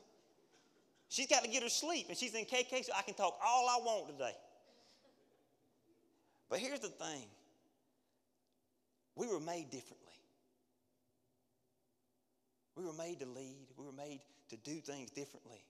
She's 1.10 1.28
got 1.28 1.44
to 1.44 1.50
get 1.50 1.64
her 1.64 1.70
sleep, 1.70 2.06
and 2.08 2.18
she's 2.18 2.34
in 2.36 2.46
KK, 2.46 2.86
so 2.86 2.94
I 2.98 3.02
can 3.02 3.16
talk 3.16 3.38
all 3.46 3.68
I 3.68 3.84
want 3.84 4.08
today. 4.08 4.36
But 6.50 6.60
here's 6.60 6.80
the 6.80 6.90
thing 6.90 7.24
we 9.16 9.28
were 9.28 9.40
made 9.40 9.70
differently. 9.72 10.14
We 12.76 12.86
were 12.86 12.94
made 12.94 13.20
to 13.20 13.26
lead, 13.26 13.68
we 13.78 13.86
were 13.86 13.92
made 13.92 14.22
to 14.50 14.58
do 14.58 14.80
things 14.80 15.12
differently. 15.12 15.64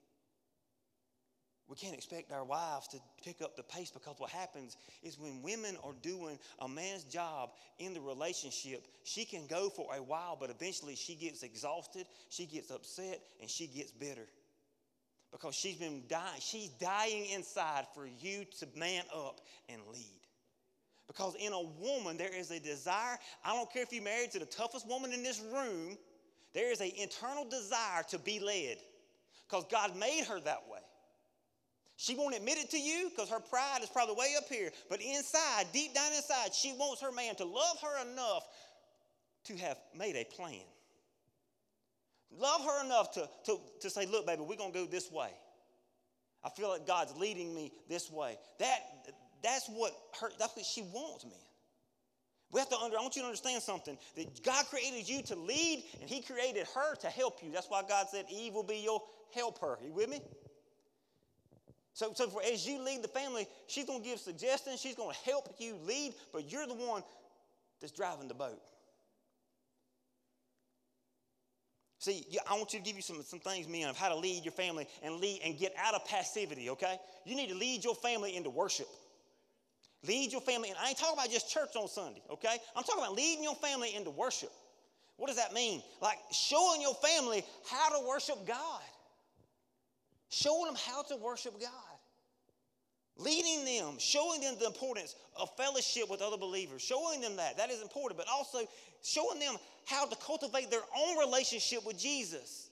We 1.71 1.77
can't 1.77 1.95
expect 1.95 2.33
our 2.33 2.43
wives 2.43 2.89
to 2.89 2.97
pick 3.23 3.41
up 3.41 3.55
the 3.55 3.63
pace 3.63 3.91
because 3.91 4.15
what 4.17 4.29
happens 4.29 4.75
is 5.03 5.17
when 5.17 5.41
women 5.41 5.77
are 5.85 5.93
doing 6.01 6.37
a 6.59 6.67
man's 6.67 7.05
job 7.05 7.51
in 7.79 7.93
the 7.93 8.01
relationship, 8.01 8.85
she 9.05 9.23
can 9.23 9.47
go 9.47 9.69
for 9.69 9.87
a 9.95 10.03
while, 10.03 10.35
but 10.37 10.49
eventually 10.49 10.95
she 10.95 11.15
gets 11.15 11.43
exhausted, 11.43 12.07
she 12.27 12.45
gets 12.45 12.71
upset, 12.71 13.21
and 13.39 13.49
she 13.49 13.67
gets 13.67 13.89
bitter. 13.89 14.27
Because 15.31 15.55
she's 15.55 15.77
been 15.77 16.03
dying, 16.09 16.41
she's 16.41 16.71
dying 16.71 17.27
inside 17.27 17.85
for 17.95 18.05
you 18.05 18.43
to 18.59 18.67
man 18.75 19.03
up 19.15 19.39
and 19.69 19.81
lead. 19.93 20.19
Because 21.07 21.35
in 21.35 21.53
a 21.53 21.61
woman, 21.61 22.17
there 22.17 22.35
is 22.35 22.51
a 22.51 22.59
desire. 22.59 23.17
I 23.45 23.53
don't 23.53 23.71
care 23.71 23.83
if 23.83 23.93
you're 23.93 24.03
married 24.03 24.31
to 24.31 24.39
the 24.39 24.45
toughest 24.45 24.87
woman 24.89 25.13
in 25.13 25.23
this 25.23 25.41
room, 25.53 25.97
there 26.53 26.71
is 26.71 26.81
an 26.81 26.91
internal 26.97 27.45
desire 27.45 28.03
to 28.09 28.19
be 28.19 28.39
led. 28.39 28.77
Because 29.49 29.65
God 29.69 29.97
made 29.97 30.23
her 30.25 30.39
that 30.39 30.63
way. 30.71 30.79
She 31.97 32.15
won't 32.15 32.35
admit 32.35 32.57
it 32.57 32.71
to 32.71 32.79
you 32.79 33.09
because 33.09 33.29
her 33.29 33.39
pride 33.39 33.79
is 33.83 33.89
probably 33.89 34.15
way 34.15 34.33
up 34.37 34.47
here. 34.49 34.71
But 34.89 35.01
inside, 35.01 35.65
deep 35.71 35.93
down 35.93 36.11
inside, 36.13 36.53
she 36.53 36.73
wants 36.73 37.01
her 37.01 37.11
man 37.11 37.35
to 37.35 37.45
love 37.45 37.77
her 37.81 38.11
enough 38.11 38.47
to 39.45 39.57
have 39.57 39.77
made 39.95 40.15
a 40.15 40.23
plan. 40.23 40.63
Love 42.31 42.63
her 42.63 42.85
enough 42.85 43.11
to, 43.11 43.29
to, 43.45 43.57
to 43.81 43.89
say, 43.89 44.05
look, 44.05 44.25
baby, 44.25 44.41
we're 44.41 44.55
going 44.55 44.71
to 44.71 44.79
go 44.79 44.85
this 44.85 45.11
way. 45.11 45.29
I 46.43 46.49
feel 46.49 46.69
like 46.69 46.87
God's 46.87 47.15
leading 47.17 47.53
me 47.53 47.71
this 47.87 48.09
way. 48.09 48.37
That, 48.59 48.79
that's, 49.43 49.67
what 49.67 49.93
her, 50.21 50.31
that's 50.39 50.55
what 50.55 50.65
she 50.65 50.81
wants, 50.81 51.25
man. 51.25 51.33
We 52.51 52.59
have 52.59 52.69
to 52.69 52.77
under, 52.77 52.97
I 52.97 53.01
want 53.01 53.15
you 53.15 53.21
to 53.21 53.27
understand 53.27 53.63
something 53.63 53.97
that 54.15 54.43
God 54.43 54.65
created 54.65 55.07
you 55.07 55.21
to 55.23 55.35
lead 55.35 55.83
and 56.01 56.09
He 56.09 56.21
created 56.21 56.67
her 56.75 56.95
to 56.95 57.07
help 57.07 57.41
you. 57.41 57.51
That's 57.51 57.69
why 57.69 57.81
God 57.87 58.07
said 58.09 58.25
Eve 58.29 58.53
will 58.53 58.63
be 58.63 58.79
your 58.79 59.01
helper. 59.33 59.77
Are 59.77 59.79
you 59.85 59.93
with 59.93 60.09
me? 60.09 60.21
So, 61.93 62.11
so 62.13 62.27
for, 62.27 62.41
as 62.43 62.67
you 62.67 62.81
lead 62.83 63.03
the 63.03 63.07
family, 63.07 63.47
she's 63.67 63.85
going 63.85 64.01
to 64.01 64.07
give 64.07 64.19
suggestions, 64.19 64.81
she's 64.81 64.95
going 64.95 65.13
to 65.13 65.29
help 65.29 65.55
you 65.59 65.75
lead, 65.85 66.13
but 66.33 66.51
you're 66.51 66.67
the 66.67 66.73
one 66.73 67.03
that's 67.79 67.93
driving 67.93 68.27
the 68.27 68.33
boat. 68.33 68.61
See, 71.99 72.25
I 72.49 72.55
want 72.55 72.73
you 72.73 72.79
to 72.79 72.85
give 72.85 72.95
you 72.95 73.03
some, 73.03 73.21
some 73.21 73.39
things, 73.39 73.67
men, 73.67 73.87
of 73.87 73.95
how 73.95 74.09
to 74.09 74.15
lead 74.15 74.43
your 74.43 74.53
family 74.53 74.87
and 75.03 75.17
lead 75.17 75.41
and 75.45 75.57
get 75.57 75.73
out 75.77 75.93
of 75.93 76.03
passivity, 76.05 76.71
okay? 76.71 76.97
You 77.25 77.35
need 77.35 77.49
to 77.49 77.55
lead 77.55 77.83
your 77.83 77.93
family 77.93 78.35
into 78.35 78.49
worship. 78.49 78.87
Lead 80.07 80.31
your 80.31 80.41
family, 80.41 80.69
and 80.69 80.77
I 80.79 80.89
ain't 80.89 80.97
talking 80.97 81.13
about 81.13 81.29
just 81.29 81.49
church 81.49 81.75
on 81.75 81.87
Sunday, 81.87 82.23
okay? 82.31 82.57
I'm 82.75 82.83
talking 82.83 83.03
about 83.03 83.15
leading 83.15 83.43
your 83.43 83.55
family 83.55 83.95
into 83.95 84.09
worship. 84.09 84.51
What 85.17 85.27
does 85.27 85.37
that 85.37 85.53
mean? 85.53 85.83
Like 86.01 86.17
showing 86.31 86.81
your 86.81 86.95
family 86.95 87.43
how 87.69 87.99
to 87.99 88.07
worship 88.07 88.47
God 88.47 88.81
showing 90.31 90.65
them 90.65 90.75
how 90.87 91.03
to 91.03 91.17
worship 91.17 91.59
God, 91.59 91.69
leading 93.17 93.65
them, 93.65 93.95
showing 93.99 94.41
them 94.41 94.55
the 94.59 94.65
importance 94.65 95.15
of 95.35 95.55
fellowship 95.57 96.09
with 96.09 96.21
other 96.21 96.37
believers, 96.37 96.81
showing 96.81 97.21
them 97.21 97.35
that. 97.35 97.57
That 97.57 97.69
is 97.69 97.81
important, 97.81 98.17
but 98.17 98.27
also 98.31 98.59
showing 99.03 99.39
them 99.39 99.55
how 99.85 100.05
to 100.05 100.15
cultivate 100.15 100.71
their 100.71 100.81
own 100.97 101.17
relationship 101.17 101.85
with 101.85 101.99
Jesus. 101.99 102.69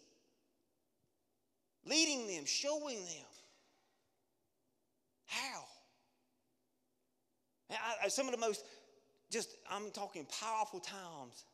Leading 1.85 2.27
them, 2.27 2.45
showing 2.45 2.97
them. 2.97 3.25
How? 5.25 5.63
I, 7.71 8.07
some 8.07 8.27
of 8.27 8.33
the 8.33 8.39
most, 8.39 8.65
just, 9.29 9.57
I'm 9.69 9.91
talking 9.91 10.25
powerful 10.41 10.79
times. 10.79 11.45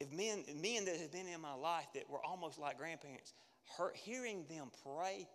If 0.00 0.12
men, 0.12 0.44
men 0.60 0.84
that 0.84 0.96
have 0.96 1.12
been 1.12 1.26
in 1.26 1.40
my 1.40 1.54
life 1.54 1.86
that 1.94 2.08
were 2.08 2.22
almost 2.24 2.58
like 2.58 2.78
grandparents, 2.78 3.32
hearing 3.94 4.44
them 4.48 4.70
pray 4.84 5.28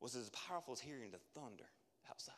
was 0.00 0.14
as 0.14 0.30
powerful 0.30 0.74
as 0.74 0.80
hearing 0.80 1.10
the 1.10 1.18
thunder 1.34 1.64
outside. 2.10 2.34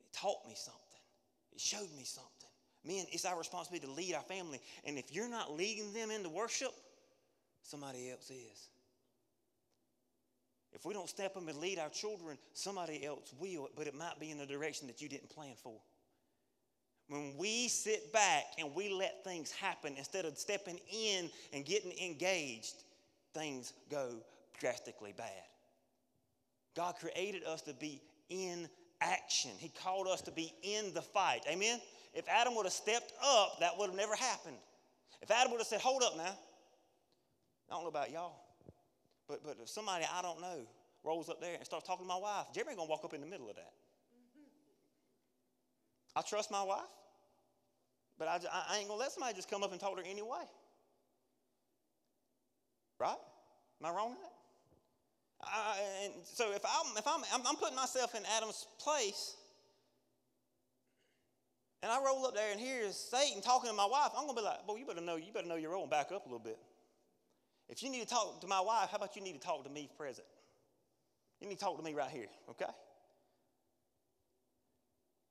It 0.00 0.12
taught 0.12 0.46
me 0.46 0.54
something, 0.56 0.82
it 1.52 1.60
showed 1.60 1.90
me 1.96 2.04
something. 2.04 2.30
Men, 2.84 3.06
it's 3.12 3.24
our 3.24 3.38
responsibility 3.38 3.86
to 3.86 3.92
lead 3.92 4.14
our 4.14 4.22
family. 4.22 4.60
And 4.84 4.98
if 4.98 5.14
you're 5.14 5.28
not 5.28 5.52
leading 5.52 5.92
them 5.92 6.10
into 6.10 6.28
worship, 6.28 6.72
somebody 7.62 8.10
else 8.10 8.28
is. 8.28 8.70
If 10.72 10.84
we 10.84 10.94
don't 10.94 11.08
step 11.08 11.36
up 11.36 11.46
and 11.46 11.58
lead 11.58 11.78
our 11.78 11.90
children, 11.90 12.38
somebody 12.54 13.04
else 13.04 13.34
will, 13.38 13.68
but 13.76 13.86
it 13.86 13.94
might 13.94 14.18
be 14.18 14.30
in 14.30 14.40
a 14.40 14.46
direction 14.46 14.86
that 14.86 15.02
you 15.02 15.08
didn't 15.08 15.28
plan 15.30 15.54
for. 15.62 15.74
When 17.08 17.36
we 17.36 17.68
sit 17.68 18.12
back 18.12 18.44
and 18.58 18.74
we 18.74 18.88
let 18.88 19.22
things 19.22 19.50
happen 19.50 19.94
instead 19.98 20.24
of 20.24 20.38
stepping 20.38 20.80
in 20.90 21.30
and 21.52 21.64
getting 21.64 21.92
engaged, 21.98 22.84
things 23.34 23.74
go 23.90 24.14
drastically 24.58 25.12
bad. 25.16 25.28
God 26.74 26.94
created 26.98 27.44
us 27.44 27.60
to 27.62 27.74
be 27.74 28.00
in 28.30 28.68
action. 29.02 29.50
He 29.58 29.68
called 29.68 30.06
us 30.06 30.22
to 30.22 30.30
be 30.30 30.54
in 30.62 30.94
the 30.94 31.02
fight. 31.02 31.42
Amen? 31.50 31.80
If 32.14 32.28
Adam 32.28 32.54
would 32.54 32.66
have 32.66 32.72
stepped 32.72 33.12
up, 33.22 33.60
that 33.60 33.76
would 33.76 33.90
have 33.90 33.96
never 33.96 34.14
happened. 34.14 34.56
If 35.20 35.30
Adam 35.30 35.50
would 35.52 35.58
have 35.60 35.66
said, 35.66 35.80
Hold 35.80 36.02
up 36.02 36.16
now. 36.16 36.34
I 37.68 37.74
don't 37.74 37.82
know 37.82 37.88
about 37.88 38.10
y'all, 38.10 38.41
but, 39.32 39.42
but 39.44 39.56
if 39.62 39.68
somebody 39.68 40.04
I 40.12 40.20
don't 40.20 40.40
know 40.40 40.66
rolls 41.02 41.30
up 41.30 41.40
there 41.40 41.54
and 41.54 41.64
starts 41.64 41.86
talking 41.86 42.04
to 42.04 42.08
my 42.08 42.18
wife, 42.18 42.46
Jeremy 42.54 42.76
gonna 42.76 42.88
walk 42.88 43.04
up 43.04 43.14
in 43.14 43.20
the 43.20 43.26
middle 43.26 43.48
of 43.48 43.56
that. 43.56 43.72
I 46.14 46.20
trust 46.20 46.50
my 46.50 46.62
wife. 46.62 46.92
But 48.18 48.28
I, 48.28 48.38
I 48.68 48.78
ain't 48.78 48.88
to 48.88 48.94
let 48.94 49.10
somebody 49.10 49.34
just 49.34 49.50
come 49.50 49.62
up 49.62 49.72
and 49.72 49.80
talk 49.80 49.96
to 49.96 50.02
her 50.02 50.08
anyway. 50.08 50.44
Right? 53.00 53.16
Am 53.80 53.86
I 53.86 53.90
wrong 53.90 54.10
in 54.10 54.16
that? 54.22 54.32
I, 55.42 55.78
and 56.04 56.12
so 56.24 56.52
if 56.52 56.62
I'm, 56.64 56.96
if 56.96 57.06
I'm, 57.06 57.22
I'm, 57.32 57.40
I'm 57.46 57.56
putting 57.56 57.74
myself 57.74 58.14
in 58.14 58.22
Adam's 58.36 58.66
place, 58.78 59.36
and 61.82 61.90
I 61.90 62.00
roll 62.04 62.24
up 62.26 62.34
there 62.34 62.52
and 62.52 62.60
hear 62.60 62.92
Satan 62.92 63.42
talking 63.42 63.70
to 63.70 63.74
my 63.74 63.86
wife, 63.86 64.12
I'm 64.16 64.26
gonna 64.26 64.38
be 64.38 64.44
like, 64.44 64.64
"Boy, 64.68 64.76
you 64.76 64.86
better 64.86 65.00
know, 65.00 65.16
you 65.16 65.32
better 65.32 65.48
know 65.48 65.56
your 65.56 65.72
role 65.72 65.82
and 65.82 65.90
back 65.90 66.12
up 66.12 66.26
a 66.26 66.28
little 66.28 66.38
bit." 66.38 66.58
If 67.72 67.82
you 67.82 67.88
need 67.88 68.02
to 68.02 68.06
talk 68.06 68.42
to 68.42 68.46
my 68.46 68.60
wife, 68.60 68.90
how 68.90 68.98
about 68.98 69.16
you 69.16 69.22
need 69.22 69.32
to 69.32 69.40
talk 69.40 69.64
to 69.64 69.70
me 69.70 69.88
present? 69.96 70.26
You 71.40 71.48
need 71.48 71.58
to 71.58 71.64
talk 71.64 71.78
to 71.78 71.82
me 71.82 71.94
right 71.94 72.10
here, 72.10 72.26
okay? 72.50 72.70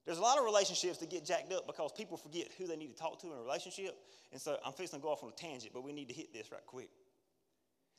There's 0.08 0.18
a 0.18 0.22
lot 0.22 0.40
of 0.40 0.44
relationships 0.44 0.98
that 0.98 1.12
get 1.12 1.24
jacked 1.24 1.54
up 1.54 1.68
because 1.68 1.92
people 1.92 2.18
forget 2.18 2.48
who 2.58 2.66
they 2.66 2.76
need 2.76 2.88
to 2.88 2.98
talk 2.98 3.22
to 3.22 3.28
in 3.28 3.34
a 3.34 3.42
relationship. 3.42 3.96
And 4.32 4.42
so 4.42 4.58
I'm 4.66 4.74
fixing 4.74 5.00
to 5.00 5.04
go 5.04 5.10
off 5.10 5.24
on 5.24 5.30
a 5.30 5.34
tangent, 5.34 5.72
but 5.72 5.84
we 5.84 5.94
need 5.94 6.08
to 6.08 6.16
hit 6.16 6.34
this 6.34 6.52
right 6.52 6.66
quick. 6.66 6.90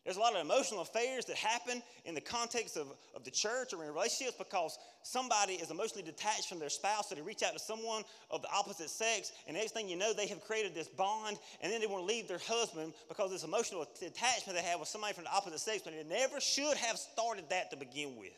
There's 0.05 0.17
a 0.17 0.21
lot 0.21 0.35
of 0.35 0.41
emotional 0.41 0.83
affairs 0.83 1.27
that 1.27 1.37
happen 1.37 1.81
in 2.05 2.15
the 2.15 2.21
context 2.21 2.77
of, 2.77 2.89
of 3.15 3.23
the 3.23 3.31
church 3.31 3.73
or 3.73 3.85
in 3.85 3.93
relationships 3.93 4.37
because 4.37 4.77
somebody 5.05 5.55
is 5.55 5.71
emotionally 5.71 6.03
detached 6.03 6.49
from 6.49 6.59
their 6.59 6.71
spouse, 6.71 7.09
so 7.09 7.15
they 7.15 7.23
reach 7.23 7.45
out 7.45 7.53
to 7.53 7.61
someone 7.61 8.03
of 8.29 8.43
the 8.43 8.49
opposite 8.53 8.91
sex, 8.91 9.31
and 9.47 9.57
next 9.57 9.73
thing 9.73 9.89
you 9.89 9.97
know, 9.97 10.13
they 10.13 10.27
have 10.27 10.41
created 10.41 10.75
this 10.75 10.89
bond, 10.89 11.39
and 11.61 11.73
then 11.73 11.81
they 11.81 11.87
want 11.87 12.03
to 12.03 12.07
leave 12.07 12.27
their 12.27 12.41
husband 12.49 12.93
because 13.09 13.31
this 13.31 13.45
emotional 13.45 13.83
attachment 13.83 14.59
they 14.59 14.65
have 14.65 14.81
with 14.81 14.89
somebody 14.89 15.15
from 15.15 15.25
the 15.25 15.33
opposite 15.33 15.61
sex, 15.61 15.83
but 15.85 15.95
they 15.95 16.03
never 16.03 16.41
should 16.41 16.77
have 16.77 16.99
started 16.99 17.45
that 17.51 17.71
to 17.71 17.77
begin 17.77 18.17
with. 18.19 18.33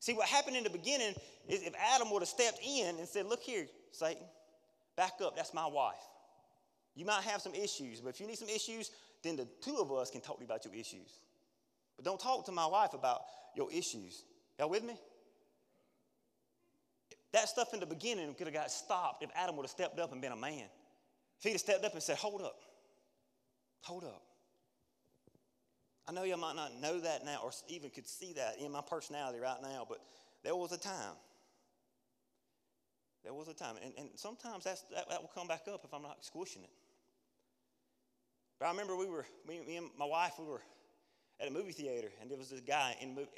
See, 0.00 0.14
what 0.14 0.28
happened 0.28 0.56
in 0.56 0.64
the 0.64 0.70
beginning 0.70 1.14
is 1.48 1.62
if 1.62 1.74
Adam 1.94 2.10
would 2.10 2.22
have 2.22 2.28
stepped 2.28 2.60
in 2.62 2.96
and 2.96 3.06
said, 3.08 3.26
Look 3.26 3.42
here, 3.42 3.66
Satan, 3.92 4.22
back 4.96 5.12
up, 5.22 5.36
that's 5.36 5.52
my 5.52 5.66
wife. 5.66 5.96
You 6.94 7.04
might 7.04 7.24
have 7.24 7.42
some 7.42 7.54
issues, 7.54 8.00
but 8.00 8.10
if 8.10 8.20
you 8.20 8.26
need 8.26 8.38
some 8.38 8.48
issues, 8.48 8.90
then 9.24 9.36
the 9.36 9.48
two 9.62 9.76
of 9.78 9.90
us 9.90 10.10
can 10.10 10.20
talk 10.20 10.40
about 10.42 10.64
your 10.64 10.74
issues. 10.74 11.20
But 11.96 12.04
don't 12.04 12.20
talk 12.20 12.46
to 12.46 12.52
my 12.52 12.66
wife 12.66 12.92
about 12.92 13.22
your 13.56 13.70
issues. 13.72 14.24
Y'all 14.58 14.68
with 14.68 14.84
me? 14.84 14.94
That 17.32 17.48
stuff 17.48 17.74
in 17.74 17.80
the 17.80 17.86
beginning 17.86 18.34
could 18.34 18.46
have 18.46 18.54
got 18.54 18.70
stopped 18.70 19.24
if 19.24 19.30
Adam 19.34 19.56
would 19.56 19.64
have 19.64 19.70
stepped 19.70 19.98
up 19.98 20.12
and 20.12 20.20
been 20.20 20.30
a 20.30 20.36
man. 20.36 20.68
If 21.38 21.44
he'd 21.44 21.50
have 21.52 21.60
stepped 21.60 21.84
up 21.84 21.94
and 21.94 22.02
said, 22.02 22.16
Hold 22.18 22.42
up, 22.42 22.60
hold 23.80 24.04
up. 24.04 24.22
I 26.06 26.12
know 26.12 26.22
you 26.24 26.36
might 26.36 26.54
not 26.54 26.80
know 26.80 27.00
that 27.00 27.24
now 27.24 27.40
or 27.42 27.50
even 27.68 27.90
could 27.90 28.06
see 28.06 28.34
that 28.34 28.58
in 28.60 28.70
my 28.70 28.82
personality 28.82 29.40
right 29.40 29.60
now, 29.62 29.86
but 29.88 29.98
there 30.44 30.54
was 30.54 30.70
a 30.72 30.78
time. 30.78 31.16
There 33.24 33.32
was 33.32 33.48
a 33.48 33.54
time. 33.54 33.76
And, 33.82 33.94
and 33.96 34.08
sometimes 34.16 34.64
that, 34.64 34.78
that 35.08 35.22
will 35.22 35.30
come 35.34 35.48
back 35.48 35.62
up 35.72 35.80
if 35.82 35.94
I'm 35.94 36.02
not 36.02 36.22
squishing 36.22 36.62
it. 36.62 36.70
But 38.58 38.66
I 38.66 38.70
remember 38.70 38.96
we 38.96 39.06
were, 39.06 39.26
me, 39.48 39.60
me 39.66 39.76
and 39.76 39.88
my 39.98 40.06
wife, 40.06 40.32
we 40.38 40.46
were 40.46 40.62
at 41.40 41.48
a 41.48 41.50
movie 41.50 41.72
theater, 41.72 42.08
and 42.20 42.30
there 42.30 42.38
was 42.38 42.50
this 42.50 42.60
guy 42.60 42.96
in 43.00 43.14
movie. 43.14 43.28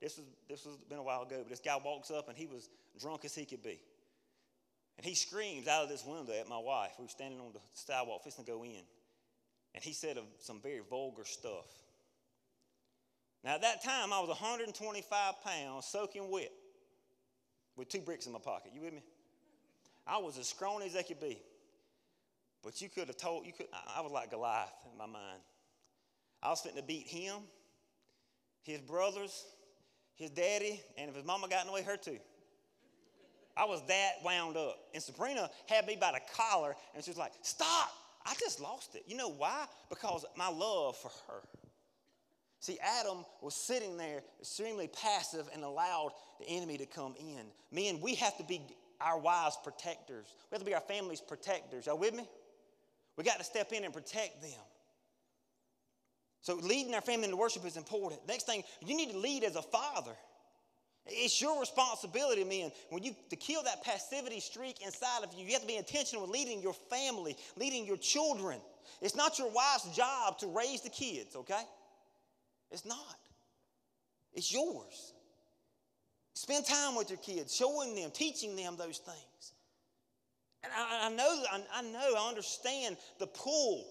This 0.00 0.18
was 0.18 0.26
this 0.48 0.64
was 0.66 0.76
been 0.88 0.98
a 0.98 1.02
while 1.02 1.22
ago, 1.22 1.36
but 1.38 1.48
this 1.48 1.60
guy 1.60 1.76
walks 1.82 2.10
up 2.10 2.28
and 2.28 2.36
he 2.36 2.46
was 2.46 2.68
drunk 3.00 3.24
as 3.24 3.34
he 3.34 3.46
could 3.46 3.62
be. 3.62 3.80
And 4.98 5.06
he 5.06 5.14
screams 5.14 5.68
out 5.68 5.82
of 5.82 5.88
this 5.88 6.04
window 6.04 6.32
at 6.32 6.48
my 6.48 6.58
wife. 6.58 6.92
We 6.98 7.04
were 7.04 7.10
standing 7.10 7.40
on 7.40 7.52
the 7.52 7.60
sidewalk, 7.72 8.22
fixing 8.24 8.44
to 8.44 8.50
go 8.50 8.62
in. 8.62 8.82
And 9.74 9.84
he 9.84 9.92
said 9.92 10.18
some 10.38 10.60
very 10.60 10.80
vulgar 10.88 11.24
stuff. 11.24 11.66
Now, 13.44 13.54
at 13.54 13.62
that 13.62 13.84
time, 13.84 14.12
I 14.12 14.20
was 14.20 14.28
125 14.28 15.34
pounds, 15.44 15.86
soaking 15.86 16.30
wet, 16.30 16.50
with 17.76 17.88
two 17.88 18.00
bricks 18.00 18.26
in 18.26 18.32
my 18.32 18.38
pocket. 18.38 18.72
You 18.74 18.80
with 18.80 18.94
me? 18.94 19.02
I 20.06 20.18
was 20.18 20.38
as 20.38 20.48
scrawny 20.48 20.86
as 20.86 20.96
I 20.96 21.02
could 21.02 21.20
be. 21.20 21.40
But 22.66 22.82
you 22.82 22.88
could 22.88 23.06
have 23.06 23.16
told, 23.16 23.46
you 23.46 23.52
could, 23.52 23.68
I 23.96 24.00
was 24.00 24.10
like 24.10 24.32
Goliath 24.32 24.72
in 24.90 24.98
my 24.98 25.06
mind. 25.06 25.38
I 26.42 26.50
was 26.50 26.60
fitting 26.60 26.78
to 26.78 26.82
beat 26.82 27.06
him, 27.06 27.36
his 28.64 28.80
brothers, 28.80 29.44
his 30.16 30.30
daddy, 30.30 30.82
and 30.98 31.08
if 31.08 31.14
his 31.14 31.24
mama 31.24 31.46
got 31.48 31.60
in 31.60 31.68
the 31.68 31.72
way, 31.72 31.82
her 31.84 31.96
too. 31.96 32.18
I 33.56 33.66
was 33.66 33.82
that 33.86 34.14
wound 34.24 34.56
up. 34.56 34.78
And 34.94 35.00
Sabrina 35.00 35.48
had 35.66 35.86
me 35.86 35.96
by 35.98 36.10
the 36.10 36.20
collar, 36.34 36.74
and 36.96 37.04
she 37.04 37.10
was 37.10 37.16
like, 37.16 37.34
Stop! 37.40 37.88
I 38.26 38.34
just 38.40 38.60
lost 38.60 38.96
it. 38.96 39.04
You 39.06 39.16
know 39.16 39.30
why? 39.30 39.66
Because 39.88 40.24
my 40.36 40.48
love 40.48 40.96
for 40.96 41.12
her. 41.28 41.42
See, 42.58 42.78
Adam 42.82 43.24
was 43.42 43.54
sitting 43.54 43.96
there 43.96 44.22
extremely 44.40 44.88
passive 44.88 45.48
and 45.54 45.62
allowed 45.62 46.10
the 46.40 46.48
enemy 46.48 46.78
to 46.78 46.86
come 46.86 47.14
in. 47.16 47.44
Men, 47.70 48.00
we 48.00 48.16
have 48.16 48.36
to 48.38 48.44
be 48.44 48.60
our 49.00 49.20
wives' 49.20 49.56
protectors. 49.62 50.26
We 50.50 50.56
have 50.56 50.62
to 50.62 50.66
be 50.66 50.74
our 50.74 50.80
family's 50.80 51.20
protectors. 51.20 51.86
Y'all 51.86 51.96
with 51.96 52.12
me? 52.12 52.28
We 53.16 53.24
got 53.24 53.38
to 53.38 53.44
step 53.44 53.72
in 53.72 53.84
and 53.84 53.92
protect 53.92 54.42
them. 54.42 54.50
So, 56.42 56.54
leading 56.56 56.94
our 56.94 57.00
family 57.00 57.24
into 57.24 57.36
worship 57.36 57.64
is 57.66 57.76
important. 57.76 58.20
Next 58.28 58.44
thing, 58.44 58.62
you 58.84 58.96
need 58.96 59.10
to 59.10 59.18
lead 59.18 59.42
as 59.42 59.56
a 59.56 59.62
father. 59.62 60.12
It's 61.06 61.40
your 61.40 61.58
responsibility, 61.60 62.44
men. 62.44 62.72
When 62.90 63.02
you 63.02 63.14
to 63.30 63.36
kill 63.36 63.62
that 63.62 63.84
passivity 63.84 64.40
streak 64.40 64.84
inside 64.84 65.24
of 65.24 65.32
you, 65.34 65.46
you 65.46 65.52
have 65.52 65.62
to 65.62 65.66
be 65.66 65.76
intentional 65.76 66.22
with 66.22 66.30
leading 66.30 66.60
your 66.60 66.74
family, 66.74 67.36
leading 67.56 67.86
your 67.86 67.96
children. 67.96 68.60
It's 69.00 69.14
not 69.14 69.38
your 69.38 69.50
wife's 69.50 69.94
job 69.96 70.38
to 70.38 70.46
raise 70.48 70.82
the 70.82 70.90
kids, 70.90 71.36
okay? 71.36 71.62
It's 72.70 72.84
not. 72.84 73.18
It's 74.34 74.52
yours. 74.52 75.14
Spend 76.34 76.66
time 76.66 76.96
with 76.96 77.08
your 77.08 77.18
kids, 77.18 77.54
showing 77.54 77.94
them, 77.94 78.10
teaching 78.10 78.56
them 78.56 78.76
those 78.76 78.98
things. 78.98 79.52
And 80.66 80.74
I, 80.74 81.06
I 81.06 81.08
know, 81.10 81.44
I, 81.52 81.62
I, 81.74 81.82
know, 81.82 82.14
I 82.18 82.28
understand 82.28 82.96
the 83.18 83.26
pull 83.26 83.86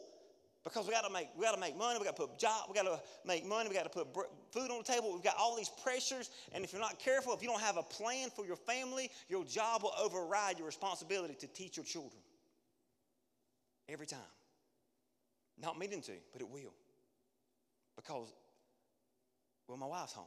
because 0.63 0.87
we 0.87 0.93
got 0.93 1.05
to 1.05 1.13
make, 1.13 1.29
we 1.37 1.43
got 1.43 1.53
to 1.53 1.59
make 1.59 1.77
money, 1.77 1.99
we 1.99 2.05
got 2.05 2.15
to 2.15 2.21
put 2.27 2.37
job, 2.39 2.65
we 2.67 2.75
got 2.75 2.83
to 2.85 2.99
make 3.25 3.45
money, 3.45 3.69
we 3.69 3.75
got 3.75 3.83
to 3.83 3.89
put 3.89 4.07
food 4.51 4.71
on 4.71 4.79
the 4.79 4.83
table. 4.83 5.13
We've 5.13 5.23
got 5.23 5.35
all 5.37 5.55
these 5.55 5.69
pressures, 5.83 6.31
and 6.53 6.63
if 6.63 6.73
you're 6.73 6.81
not 6.81 6.99
careful, 6.99 7.33
if 7.33 7.41
you 7.41 7.47
don't 7.47 7.61
have 7.61 7.77
a 7.77 7.83
plan 7.83 8.29
for 8.35 8.45
your 8.45 8.55
family, 8.55 9.11
your 9.29 9.45
job 9.45 9.83
will 9.83 9.93
override 10.01 10.57
your 10.57 10.65
responsibility 10.65 11.35
to 11.35 11.47
teach 11.47 11.77
your 11.77 11.85
children. 11.85 12.21
Every 13.87 14.07
time. 14.07 14.19
Not 15.61 15.77
meaning 15.77 16.01
to, 16.01 16.11
but 16.33 16.41
it 16.41 16.49
will. 16.49 16.73
Because 17.95 18.33
well, 19.67 19.77
my 19.77 19.85
wife's 19.87 20.13
home. 20.13 20.25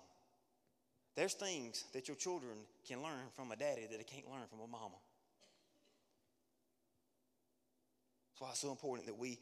There's 1.16 1.34
things 1.34 1.84
that 1.94 2.06
your 2.06 2.16
children 2.16 2.58
can 2.86 3.02
learn 3.02 3.26
from 3.34 3.50
a 3.50 3.56
daddy 3.56 3.86
that 3.90 3.98
they 3.98 4.04
can't 4.04 4.30
learn 4.30 4.46
from 4.48 4.60
a 4.60 4.68
mama. 4.68 4.94
That's 8.38 8.46
why 8.46 8.50
it's 8.50 8.60
so 8.60 8.70
important 8.70 9.08
that 9.08 9.18
we 9.18 9.36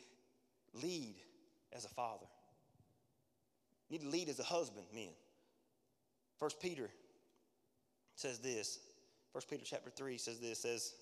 lead 0.73 1.17
as 1.75 1.85
a 1.85 1.89
father. 1.89 2.25
You 3.91 3.99
need 3.99 4.05
to 4.05 4.11
lead 4.11 4.29
as 4.31 4.39
a 4.39 4.45
husband, 4.45 4.87
men. 4.95 5.11
First 6.41 6.61
Peter 6.63 6.89
says 8.15 8.39
this. 8.39 8.79
First 9.35 9.51
Peter 9.51 9.65
chapter 9.67 9.91
3 9.91 10.17
says 10.17 10.39
this, 10.41 10.61
says, 10.61 10.95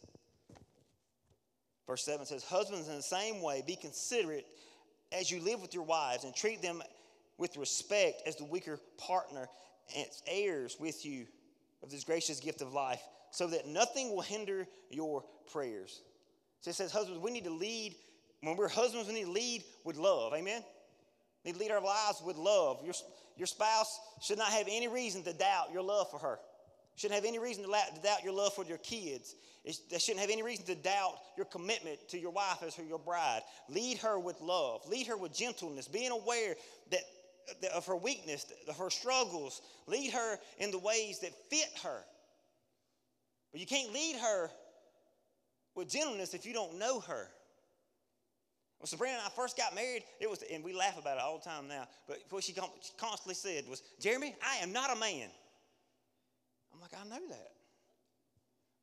verse 1.87 2.05
7 2.05 2.27
says, 2.27 2.43
Husbands 2.43 2.89
in 2.89 2.97
the 2.97 3.03
same 3.03 3.41
way, 3.41 3.63
be 3.65 3.77
considerate 3.77 4.47
as 5.13 5.31
you 5.31 5.41
live 5.41 5.61
with 5.61 5.73
your 5.73 5.85
wives 5.85 6.25
and 6.25 6.35
treat 6.35 6.63
them 6.63 6.83
with 7.39 7.57
respect 7.57 8.23
as 8.27 8.35
the 8.35 8.45
weaker 8.45 8.81
partner 8.99 9.47
and 9.97 10.07
heirs 10.27 10.79
with 10.81 11.07
you 11.07 11.27
of 11.81 11.93
this 11.93 12.03
gracious 12.03 12.41
gift 12.41 12.61
of 12.61 12.73
life, 12.73 13.03
so 13.31 13.47
that 13.47 13.69
nothing 13.69 14.11
will 14.11 14.23
hinder 14.23 14.67
your 14.91 15.23
prayers. 15.53 16.01
So 16.65 16.71
it 16.71 16.77
says, 16.77 16.93
husbands, 16.93 17.21
we 17.21 17.31
need 17.31 17.45
to 17.45 17.53
lead. 17.53 17.95
When 18.41 18.57
we're 18.57 18.71
husbands, 18.71 19.07
we 19.07 19.13
need 19.13 19.27
to 19.27 19.33
lead 19.33 19.65
with 19.85 19.99
love. 19.99 20.33
Amen? 20.33 20.65
We 21.45 21.53
lead 21.53 21.71
our 21.71 21.83
lives 21.83 22.23
with 22.25 22.39
love. 22.39 22.81
Your, 22.83 22.95
your 23.37 23.47
spouse 23.47 24.01
should 24.23 24.39
not 24.39 24.49
have 24.49 24.67
any 24.67 24.89
reason 24.89 25.23
to 25.25 25.35
doubt 25.35 25.75
your 25.75 25.83
love 25.83 26.11
for 26.11 26.19
her. 26.21 26.39
Shouldn't 26.97 27.17
have 27.17 27.27
any 27.27 27.39
reason 27.39 27.65
to 27.65 27.71
doubt 27.71 28.25
your 28.25 28.33
love 28.33 28.55
for 28.55 28.65
your 28.65 28.79
kids. 28.79 29.35
They 29.63 29.99
shouldn't 29.99 30.21
have 30.21 30.31
any 30.31 30.43
reason 30.43 30.65
to 30.65 30.75
doubt 30.75 31.19
your 31.37 31.45
commitment 31.45 31.99
to 32.09 32.19
your 32.19 32.31
wife 32.31 32.63
as 32.67 32.75
her, 32.77 32.83
your 32.83 32.99
bride. 32.99 33.43
Lead 33.69 33.99
her 33.99 34.19
with 34.19 34.41
love. 34.41 34.89
Lead 34.89 35.07
her 35.09 35.19
with 35.19 35.37
gentleness, 35.37 35.87
being 35.87 36.13
aware 36.13 36.55
that 36.93 37.03
of 37.75 37.85
her 37.85 37.97
weakness, 37.97 38.51
of 38.67 38.79
her 38.79 38.89
struggles. 38.89 39.61
Lead 39.87 40.13
her 40.13 40.39
in 40.57 40.71
the 40.71 40.79
ways 40.79 41.21
that 41.21 41.33
fit 41.51 41.69
her. 41.83 42.01
But 43.53 43.61
you 43.61 43.67
can't 43.67 43.93
lead 43.93 44.17
her 44.17 44.51
with 45.75 45.89
gentleness 45.89 46.35
if 46.35 46.47
you 46.47 46.53
don't 46.53 46.79
know 46.79 47.01
her. 47.01 47.29
When 48.79 48.87
Sabrina 48.87 49.15
and 49.15 49.23
I 49.25 49.31
first 49.31 49.57
got 49.57 49.75
married, 49.75 50.03
it 50.21 50.29
was, 50.29 50.43
and 50.53 50.63
we 50.63 50.73
laugh 50.75 50.99
about 50.99 51.17
it 51.17 51.23
all 51.23 51.39
the 51.39 51.45
time 51.49 51.69
now, 51.69 51.87
but 52.07 52.19
what 52.31 52.45
she 52.45 52.55
constantly 52.99 53.35
said 53.35 53.65
was, 53.69 53.83
Jeremy, 54.01 54.35
I 54.43 54.63
am 54.63 54.73
not 54.73 54.95
a 54.95 54.99
man. 54.99 55.29
I'm 56.73 56.81
like, 56.81 56.93
I 56.95 57.05
know 57.09 57.29
that. 57.31 57.51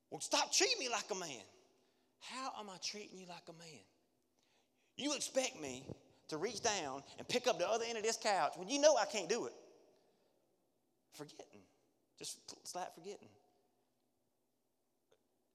Well, 0.10 0.22
stop 0.22 0.52
treating 0.52 0.80
me 0.80 0.90
like 0.90 1.06
a 1.12 1.16
man. 1.16 1.44
How 2.20 2.52
am 2.60 2.70
I 2.70 2.78
treating 2.84 3.18
you 3.18 3.26
like 3.28 3.44
a 3.50 3.54
man? 3.54 3.82
You 4.98 5.14
expect 5.14 5.62
me 5.62 5.86
to 6.30 6.38
reach 6.38 6.62
down 6.62 7.04
and 7.18 7.28
pick 7.28 7.48
up 7.48 7.60
the 7.60 7.68
other 7.68 7.86
end 7.88 7.98
of 7.98 8.04
this 8.04 8.18
couch 8.18 8.54
when 8.56 8.70
you 8.70 8.80
know 8.80 8.96
I 8.96 9.06
can't 9.06 9.30
do 9.30 9.46
it. 9.46 9.54
Forgetting. 11.14 11.62
Just 12.18 12.40
flat 12.66 12.94
forgetting. 12.96 13.30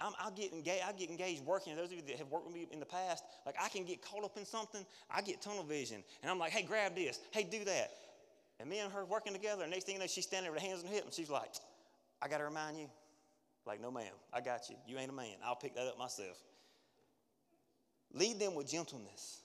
I 0.01 0.25
will 0.25 0.37
get 0.37 0.53
engaged. 0.53 0.83
I 0.87 0.93
get 0.93 1.11
engaged 1.11 1.45
working. 1.45 1.75
Those 1.75 1.87
of 1.87 1.93
you 1.93 2.03
that 2.09 2.17
have 2.17 2.29
worked 2.29 2.47
with 2.47 2.55
me 2.55 2.67
in 2.71 2.81
the 2.81 2.87
past, 2.87 3.25
like 3.47 3.55
I 3.61 3.69
can 3.69 3.85
get 3.85 4.03
caught 4.03 4.25
up 4.25 4.37
in 4.37 4.45
something. 4.45 4.85
I 5.11 5.23
get 5.23 5.41
tunnel 5.41 5.65
vision, 5.65 6.05
and 6.23 6.31
I'm 6.31 6.39
like, 6.39 6.53
"Hey, 6.53 6.63
grab 6.63 6.95
this. 6.95 7.19
Hey, 7.31 7.45
do 7.45 7.65
that." 7.65 7.91
And 8.61 8.69
me 8.69 8.79
and 8.79 8.93
her 8.93 9.05
working 9.05 9.33
together. 9.33 9.63
And 9.63 9.71
next 9.71 9.85
thing 9.85 9.95
you 9.95 10.01
know, 10.01 10.07
she's 10.07 10.27
standing 10.27 10.53
with 10.53 10.61
her 10.61 10.69
hands 10.69 10.83
on 10.83 10.89
her 10.89 10.95
hip, 10.95 11.05
and 11.05 11.15
she's 11.15 11.31
like, 11.31 11.55
"I 12.21 12.29
got 12.29 12.39
to 12.39 12.45
remind 12.45 12.79
you." 12.79 12.91
Like, 13.67 13.81
no, 13.81 13.91
ma'am. 13.91 14.13
I 14.33 14.41
got 14.41 14.71
you. 14.71 14.77
You 14.87 14.99
ain't 14.99 15.11
a 15.11 15.15
man. 15.15 15.37
I'll 15.45 15.57
pick 15.57 15.75
that 15.75 15.87
up 15.87 15.99
myself. 15.99 16.39
Lead 18.13 18.39
them 18.39 18.55
with 18.55 18.69
gentleness 18.71 19.41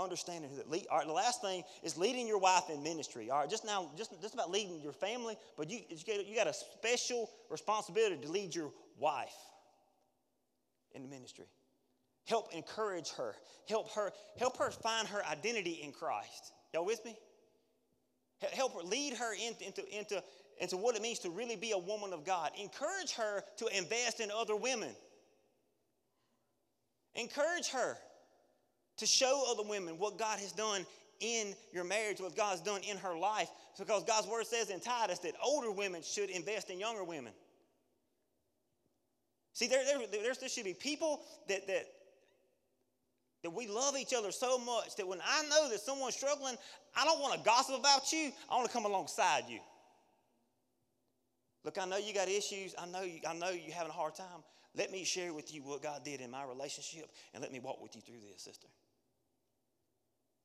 understanding 0.00 0.56
that 0.56 0.70
lead, 0.70 0.86
all 0.90 0.98
right 0.98 1.06
the 1.06 1.12
last 1.12 1.40
thing 1.40 1.62
is 1.82 1.96
leading 1.96 2.26
your 2.26 2.38
wife 2.38 2.64
in 2.72 2.82
ministry. 2.82 3.30
All 3.30 3.40
right 3.40 3.50
just 3.50 3.64
now 3.64 3.90
just, 3.96 4.20
just 4.20 4.34
about 4.34 4.50
leading 4.50 4.80
your 4.80 4.92
family 4.92 5.36
but 5.56 5.70
you, 5.70 5.80
you 5.88 6.34
got 6.34 6.46
a 6.46 6.52
special 6.52 7.30
responsibility 7.50 8.16
to 8.16 8.30
lead 8.30 8.54
your 8.54 8.70
wife 8.98 9.36
in 10.92 11.02
the 11.02 11.08
ministry. 11.08 11.46
Help 12.26 12.52
encourage 12.54 13.10
her. 13.10 13.34
Help 13.68 13.90
her 13.92 14.12
help 14.38 14.56
her 14.58 14.70
find 14.70 15.08
her 15.08 15.24
identity 15.26 15.80
in 15.82 15.92
christ. 15.92 16.52
Y'all 16.72 16.84
with 16.84 17.04
me? 17.04 17.16
Help 18.52 18.74
her 18.74 18.82
lead 18.82 19.14
her 19.14 19.34
into, 19.34 19.66
into, 19.66 19.98
into, 19.98 20.22
into 20.60 20.76
what 20.76 20.96
it 20.96 21.02
means 21.02 21.18
to 21.20 21.30
really 21.30 21.56
be 21.56 21.72
a 21.72 21.78
woman 21.78 22.12
of 22.12 22.24
god. 22.24 22.50
Encourage 22.60 23.12
her 23.12 23.42
to 23.58 23.66
invest 23.76 24.20
in 24.20 24.30
other 24.30 24.56
women. 24.56 24.90
Encourage 27.14 27.68
her 27.68 27.98
to 29.00 29.06
show 29.06 29.44
other 29.50 29.68
women 29.68 29.98
what 29.98 30.18
God 30.18 30.38
has 30.38 30.52
done 30.52 30.86
in 31.20 31.54
your 31.72 31.84
marriage, 31.84 32.20
what 32.20 32.36
God's 32.36 32.60
done 32.60 32.80
in 32.82 32.96
her 32.98 33.16
life. 33.18 33.48
Because 33.78 34.04
God's 34.04 34.26
word 34.26 34.46
says 34.46 34.70
in 34.70 34.80
Titus 34.80 35.18
that 35.20 35.32
older 35.42 35.70
women 35.70 36.02
should 36.02 36.30
invest 36.30 36.70
in 36.70 36.78
younger 36.78 37.04
women. 37.04 37.32
See, 39.52 39.66
there, 39.66 39.84
there, 39.84 39.98
there, 40.10 40.34
there 40.34 40.48
should 40.48 40.64
be 40.64 40.74
people 40.74 41.20
that, 41.48 41.66
that, 41.66 41.86
that 43.42 43.50
we 43.50 43.66
love 43.66 43.96
each 43.96 44.14
other 44.14 44.32
so 44.32 44.58
much 44.58 44.96
that 44.96 45.06
when 45.06 45.20
I 45.26 45.42
know 45.48 45.68
that 45.70 45.80
someone's 45.80 46.14
struggling, 46.14 46.56
I 46.94 47.04
don't 47.04 47.20
want 47.20 47.34
to 47.34 47.40
gossip 47.44 47.78
about 47.78 48.12
you. 48.12 48.32
I 48.50 48.56
want 48.56 48.66
to 48.66 48.72
come 48.72 48.84
alongside 48.84 49.44
you. 49.48 49.60
Look, 51.64 51.78
I 51.78 51.84
know 51.86 51.98
you 51.98 52.14
got 52.14 52.28
issues. 52.28 52.74
I 52.78 52.86
know 52.86 53.02
you, 53.02 53.20
I 53.28 53.34
know 53.34 53.50
you're 53.50 53.74
having 53.74 53.90
a 53.90 53.94
hard 53.94 54.14
time. 54.14 54.44
Let 54.76 54.92
me 54.92 55.04
share 55.04 55.34
with 55.34 55.52
you 55.52 55.62
what 55.62 55.82
God 55.82 56.04
did 56.04 56.20
in 56.20 56.30
my 56.30 56.44
relationship 56.44 57.10
and 57.34 57.42
let 57.42 57.52
me 57.52 57.58
walk 57.58 57.82
with 57.82 57.96
you 57.96 58.02
through 58.02 58.20
this, 58.20 58.42
sister. 58.42 58.68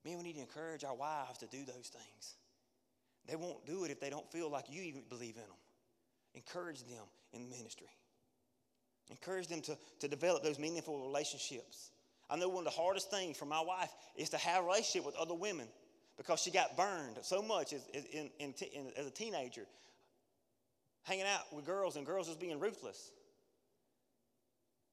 Man, 0.06 0.18
we 0.18 0.24
need 0.24 0.36
to 0.36 0.42
encourage 0.42 0.84
our 0.84 0.96
wives 0.96 1.40
to 1.40 1.48
do 1.48 1.66
those 1.66 1.92
things. 1.92 2.36
They 3.28 3.36
won't 3.36 3.66
do 3.66 3.86
it 3.86 3.92
if 3.92 4.00
they 4.00 4.12
don't 4.12 4.32
feel 4.32 4.52
like 4.52 4.66
you 4.70 4.84
even 4.84 5.02
believe 5.10 5.36
in 5.36 5.42
them. 5.42 5.58
Encourage 6.36 6.82
them 6.84 7.06
in 7.34 7.50
ministry. 7.50 7.88
Encourage 9.10 9.48
them 9.48 9.62
to, 9.62 9.78
to 10.00 10.08
develop 10.08 10.44
those 10.44 10.60
meaningful 10.60 11.00
relationships. 11.00 11.92
I 12.30 12.36
know 12.36 12.50
one 12.50 12.68
of 12.68 12.74
the 12.74 12.80
hardest 12.80 13.10
things 13.10 13.38
for 13.38 13.46
my 13.46 13.62
wife 13.62 13.90
is 14.16 14.30
to 14.30 14.38
have 14.38 14.64
a 14.64 14.66
relationship 14.68 15.06
with 15.06 15.16
other 15.16 15.34
women 15.34 15.68
because 16.18 16.40
she 16.40 16.52
got 16.52 16.78
burned 16.78 17.18
so 17.22 17.42
much 17.42 17.74
as, 17.74 17.86
in, 17.94 18.30
in, 18.40 18.54
in, 18.74 18.92
as 18.98 19.08
a 19.08 19.12
teenager, 19.12 19.66
hanging 21.04 21.26
out 21.26 21.42
with 21.52 21.66
girls 21.66 21.96
and 21.96 22.06
girls 22.06 22.28
just 22.28 22.40
being 22.40 22.60
ruthless. 22.60 23.12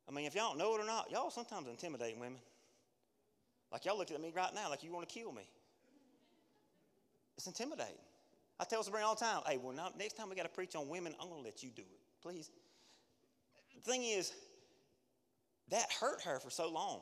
I 0.08 0.12
mean, 0.12 0.26
if 0.26 0.34
y'all 0.34 0.50
don't 0.50 0.58
know 0.58 0.74
it 0.74 0.80
or 0.80 0.86
not, 0.86 1.10
y'all 1.10 1.30
sometimes 1.30 1.68
intimidate 1.68 2.16
women. 2.18 2.40
Like 3.72 3.84
y'all 3.84 3.96
looking 3.96 4.14
at 4.14 4.22
me 4.22 4.32
right 4.34 4.54
now 4.54 4.68
like 4.68 4.84
you 4.84 4.92
want 4.92 5.08
to 5.08 5.14
kill 5.14 5.32
me. 5.32 5.48
It's 7.36 7.46
intimidating. 7.46 7.94
I 8.60 8.64
tell 8.64 8.82
Sabrina 8.82 9.06
all 9.06 9.14
the 9.14 9.24
time, 9.24 9.40
hey, 9.46 9.58
well, 9.60 9.74
now, 9.74 9.88
next 9.98 10.16
time 10.16 10.28
we 10.28 10.36
got 10.36 10.44
to 10.44 10.48
preach 10.48 10.76
on 10.76 10.88
women, 10.88 11.14
I'm 11.20 11.28
going 11.28 11.40
to 11.40 11.44
let 11.44 11.62
you 11.62 11.70
do 11.74 11.82
it, 11.82 12.00
please. 12.22 12.50
The 13.74 13.90
thing 13.90 14.04
is, 14.04 14.32
that 15.70 15.90
hurt 16.00 16.22
her 16.22 16.38
for 16.38 16.50
so 16.50 16.70
long 16.70 17.00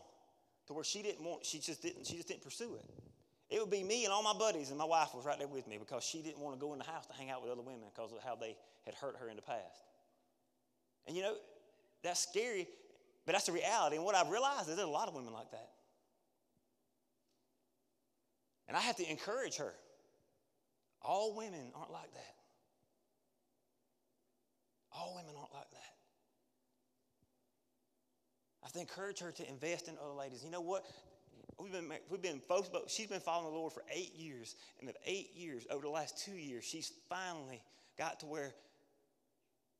to 0.69 0.73
where 0.73 0.85
she 0.85 1.03
didn't 1.03 1.25
want, 1.25 1.45
she 1.45 1.59
just 1.59 1.83
didn't, 1.83 2.07
she 2.07 2.17
just 2.17 2.29
didn't 2.29 2.43
pursue 2.43 2.77
it. 2.77 2.85
It 3.51 3.61
would 3.61 3.71
be 3.71 3.83
me 3.83 4.05
and 4.05 4.13
all 4.13 4.23
my 4.23 4.33
buddies, 4.33 4.71
and 4.71 4.79
my 4.79 4.85
wife 4.85 5.09
was 5.13 5.27
right 5.27 5.37
there 5.37 5.49
with 5.49 5.67
me 5.67 5.77
because 5.77 6.05
she 6.05 6.23
didn't 6.23 6.39
want 6.39 6.55
to 6.55 6.61
go 6.61 6.73
in 6.73 6.79
the 6.79 6.85
house 6.85 7.07
to 7.07 7.13
hang 7.13 7.31
out 7.31 7.43
with 7.43 7.51
other 7.51 7.63
women 7.63 7.83
because 7.93 8.13
of 8.13 8.23
how 8.23 8.37
they 8.37 8.57
had 8.87 8.95
hurt 8.95 9.17
her 9.19 9.29
in 9.29 9.35
the 9.37 9.43
past. 9.43 9.83
And 11.07 11.17
you 11.17 11.23
know, 11.23 11.35
that's 12.03 12.21
scary, 12.21 12.69
but 13.27 13.33
that's 13.33 13.47
the 13.47 13.53
reality. 13.53 13.97
And 13.97 14.05
what 14.05 14.15
I've 14.15 14.31
realized 14.31 14.69
is 14.69 14.77
there's 14.77 14.89
a 14.89 14.91
lot 14.91 15.09
of 15.09 15.15
women 15.15 15.33
like 15.33 15.51
that. 15.51 15.69
And 18.71 18.77
I 18.77 18.83
have 18.83 18.95
to 18.99 19.11
encourage 19.11 19.57
her. 19.57 19.75
All 21.03 21.35
women 21.35 21.73
aren't 21.75 21.91
like 21.91 22.13
that. 22.15 22.35
All 24.93 25.17
women 25.17 25.35
aren't 25.37 25.53
like 25.53 25.69
that. 25.73 25.93
I 28.63 28.67
have 28.67 28.73
to 28.75 28.79
encourage 28.79 29.19
her 29.19 29.33
to 29.33 29.49
invest 29.49 29.89
in 29.89 29.97
other 30.01 30.15
ladies. 30.15 30.45
You 30.45 30.53
know 30.53 30.61
what? 30.61 30.85
We've 31.59 31.73
been, 31.73 31.91
we've 32.09 32.23
been 32.23 32.39
folks, 32.39 32.69
but 32.69 32.89
she's 32.89 33.09
been 33.09 33.19
following 33.19 33.53
the 33.53 33.59
Lord 33.59 33.73
for 33.73 33.83
eight 33.93 34.15
years. 34.15 34.55
And 34.79 34.89
in 34.89 34.95
eight 35.05 35.35
years, 35.35 35.67
over 35.69 35.83
the 35.83 35.91
last 35.91 36.25
two 36.25 36.37
years, 36.37 36.63
she's 36.63 36.93
finally 37.09 37.61
got 37.99 38.21
to 38.21 38.27
where 38.27 38.55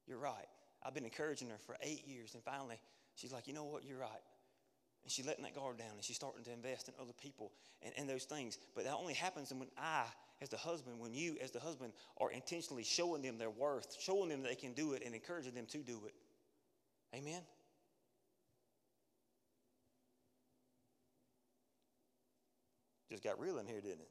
you're 0.09 0.19
right. 0.19 0.49
I've 0.83 0.95
been 0.95 1.05
encouraging 1.05 1.49
her 1.51 1.59
for 1.65 1.77
eight 1.81 2.09
years. 2.09 2.35
And 2.35 2.43
finally, 2.43 2.81
she's 3.15 3.33
like, 3.33 3.47
you 3.47 3.55
know 3.55 3.67
what? 3.67 3.85
You're 3.85 4.01
right. 4.01 4.21
And 5.03 5.11
she's 5.11 5.27
letting 5.27 5.45
that 5.45 5.55
guard 5.55 5.79
down 5.79 5.93
and 5.95 6.05
she's 6.05 6.17
starting 6.17 6.45
to 6.45 6.53
invest 6.53 6.89
in 6.89 6.95
other 7.01 7.13
people 7.21 7.53
and, 7.83 7.93
and 7.97 8.09
those 8.09 8.25
things. 8.25 8.59
But 8.75 8.85
that 8.85 8.95
only 8.95 9.15
happens 9.15 9.53
when 9.53 9.69
I, 9.79 10.05
as 10.43 10.51
the 10.51 10.57
husband, 10.57 10.99
when 10.99 11.15
you, 11.15 11.37
as 11.43 11.51
the 11.51 11.61
husband, 11.61 11.93
are 12.19 12.31
intentionally 12.31 12.85
showing 12.85 13.23
them 13.23 13.39
their 13.39 13.51
worth, 13.51 13.97
showing 13.99 14.29
them 14.29 14.43
they 14.43 14.55
can 14.55 14.73
do 14.75 14.93
it, 14.93 15.03
and 15.05 15.15
encouraging 15.15 15.55
them 15.55 15.67
to 15.67 15.79
do 15.79 16.01
it. 16.07 16.15
Amen? 17.15 17.43
Just 23.11 23.25
got 23.25 23.41
real 23.41 23.59
in 23.59 23.67
here, 23.67 23.81
didn't 23.81 24.01
it? 24.01 24.09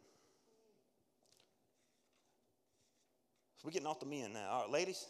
So 3.58 3.66
we're 3.66 3.72
getting 3.72 3.88
off 3.88 4.00
the 4.00 4.06
men 4.06 4.34
now. 4.34 4.50
All 4.50 4.62
right, 4.64 4.72
ladies. 4.72 5.06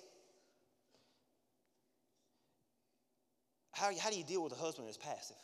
How, 3.71 3.91
how 3.99 4.09
do 4.09 4.17
you 4.17 4.23
deal 4.23 4.43
with 4.43 4.51
a 4.53 4.57
husband 4.57 4.87
that's 4.87 4.97
passive? 4.97 5.37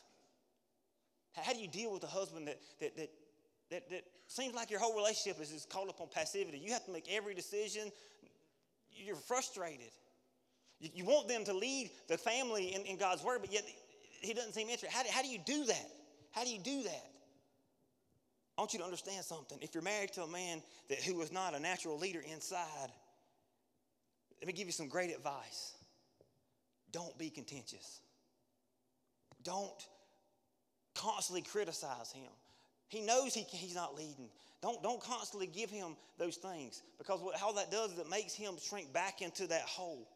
How, 1.36 1.54
do 1.54 1.60
you 1.60 1.67
deal 1.67 1.91
with 1.91 2.04
a 2.04 2.08
husband 2.08 2.48
that, 2.48 2.60
that, 2.80 2.95
that, 2.98 3.10
that, 3.71 3.89
that 3.89 4.04
seems 4.28 4.56
like 4.56 4.71
your 4.71 4.80
whole 4.80 4.95
relationship 4.95 5.41
is 5.41 5.50
just 5.50 5.69
called 5.69 5.89
upon 5.89 6.08
passivity? 6.13 6.58
You 6.58 6.74
have 6.74 6.86
to 6.86 6.91
make 6.91 7.08
every 7.12 7.34
decision. 7.34 7.91
You're 8.91 9.15
frustrated. 9.15 9.91
You, 10.80 10.89
you 10.93 11.06
want 11.06 11.28
them 11.28 11.43
to 11.45 11.54
lead 11.54 11.91
the 12.08 12.17
family 12.17 12.74
in, 12.74 12.82
in 12.84 12.98
God's 12.98 13.24
word, 13.24 13.39
but 13.41 13.52
yet 13.52 13.63
he 14.21 14.34
doesn't 14.34 14.54
seem 14.54 14.69
interested. 14.69 14.89
How 14.91 15.04
do, 15.04 15.10
how 15.12 15.21
do 15.21 15.28
you 15.28 15.39
do 15.45 15.65
that? 15.65 15.89
How 16.32 16.43
do 16.43 16.50
you 16.50 16.60
do 16.60 16.84
that? 16.84 17.06
I 18.58 18.62
want 18.62 18.74
you 18.74 18.80
to 18.80 18.86
understand 18.86 19.26
something. 19.26 19.58
If 19.62 19.74
you're 19.74 19.84
married 19.84 20.13
to 20.13 20.24
a 20.24 20.28
man 20.28 20.62
that, 20.89 21.00
who 21.00 21.21
is 21.21 21.32
not 21.32 21.56
a 21.56 21.60
natural 21.60 21.98
leader 21.98 22.21
inside, 22.32 22.89
let 24.39 24.48
me 24.48 24.54
give 24.54 24.67
you 24.67 24.74
some 24.74 24.88
great 24.88 25.13
advice. 25.13 25.74
Don't 26.91 27.17
be 27.17 27.30
contentious. 27.30 28.00
Don't 29.43 29.86
constantly 30.96 31.42
criticize 31.42 32.12
him. 32.12 32.32
He 32.88 33.02
knows 33.02 33.34
he, 33.34 33.42
he's 33.50 33.76
not 33.76 33.96
leading. 33.96 34.30
Don't, 34.62 34.82
don't 34.82 35.02
constantly 35.02 35.48
give 35.48 35.70
him 35.70 35.96
those 36.18 36.38
things 36.38 36.82
because 36.98 37.22
what, 37.22 37.36
how 37.38 37.52
that 37.54 37.70
does 37.70 37.92
is 37.92 38.00
it 38.00 38.10
makes 38.10 38.34
him 38.34 38.56
shrink 38.62 38.92
back 38.94 39.22
into 39.22 39.48
that 39.48 39.62
hole. 39.62 40.08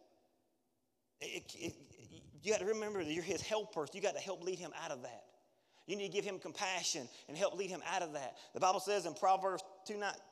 It, 1.21 1.43
it, 1.55 1.73
you 2.41 2.51
got 2.51 2.61
to 2.61 2.65
remember 2.65 3.03
that 3.03 3.11
you're 3.11 3.23
his 3.23 3.41
helper. 3.41 3.85
You 3.93 4.01
got 4.01 4.15
to 4.15 4.21
help 4.21 4.43
lead 4.43 4.57
him 4.57 4.71
out 4.83 4.91
of 4.91 5.03
that. 5.03 5.23
You 5.85 5.95
need 5.95 6.11
to 6.11 6.13
give 6.13 6.23
him 6.23 6.37
compassion 6.39 7.09
and 7.27 7.35
help 7.35 7.57
lead 7.57 7.69
him 7.69 7.81
out 7.91 8.03
of 8.03 8.13
that. 8.13 8.37
The 8.53 8.59
Bible 8.59 8.79
says 8.79 9.05
in 9.05 9.13
Proverbs 9.15 9.63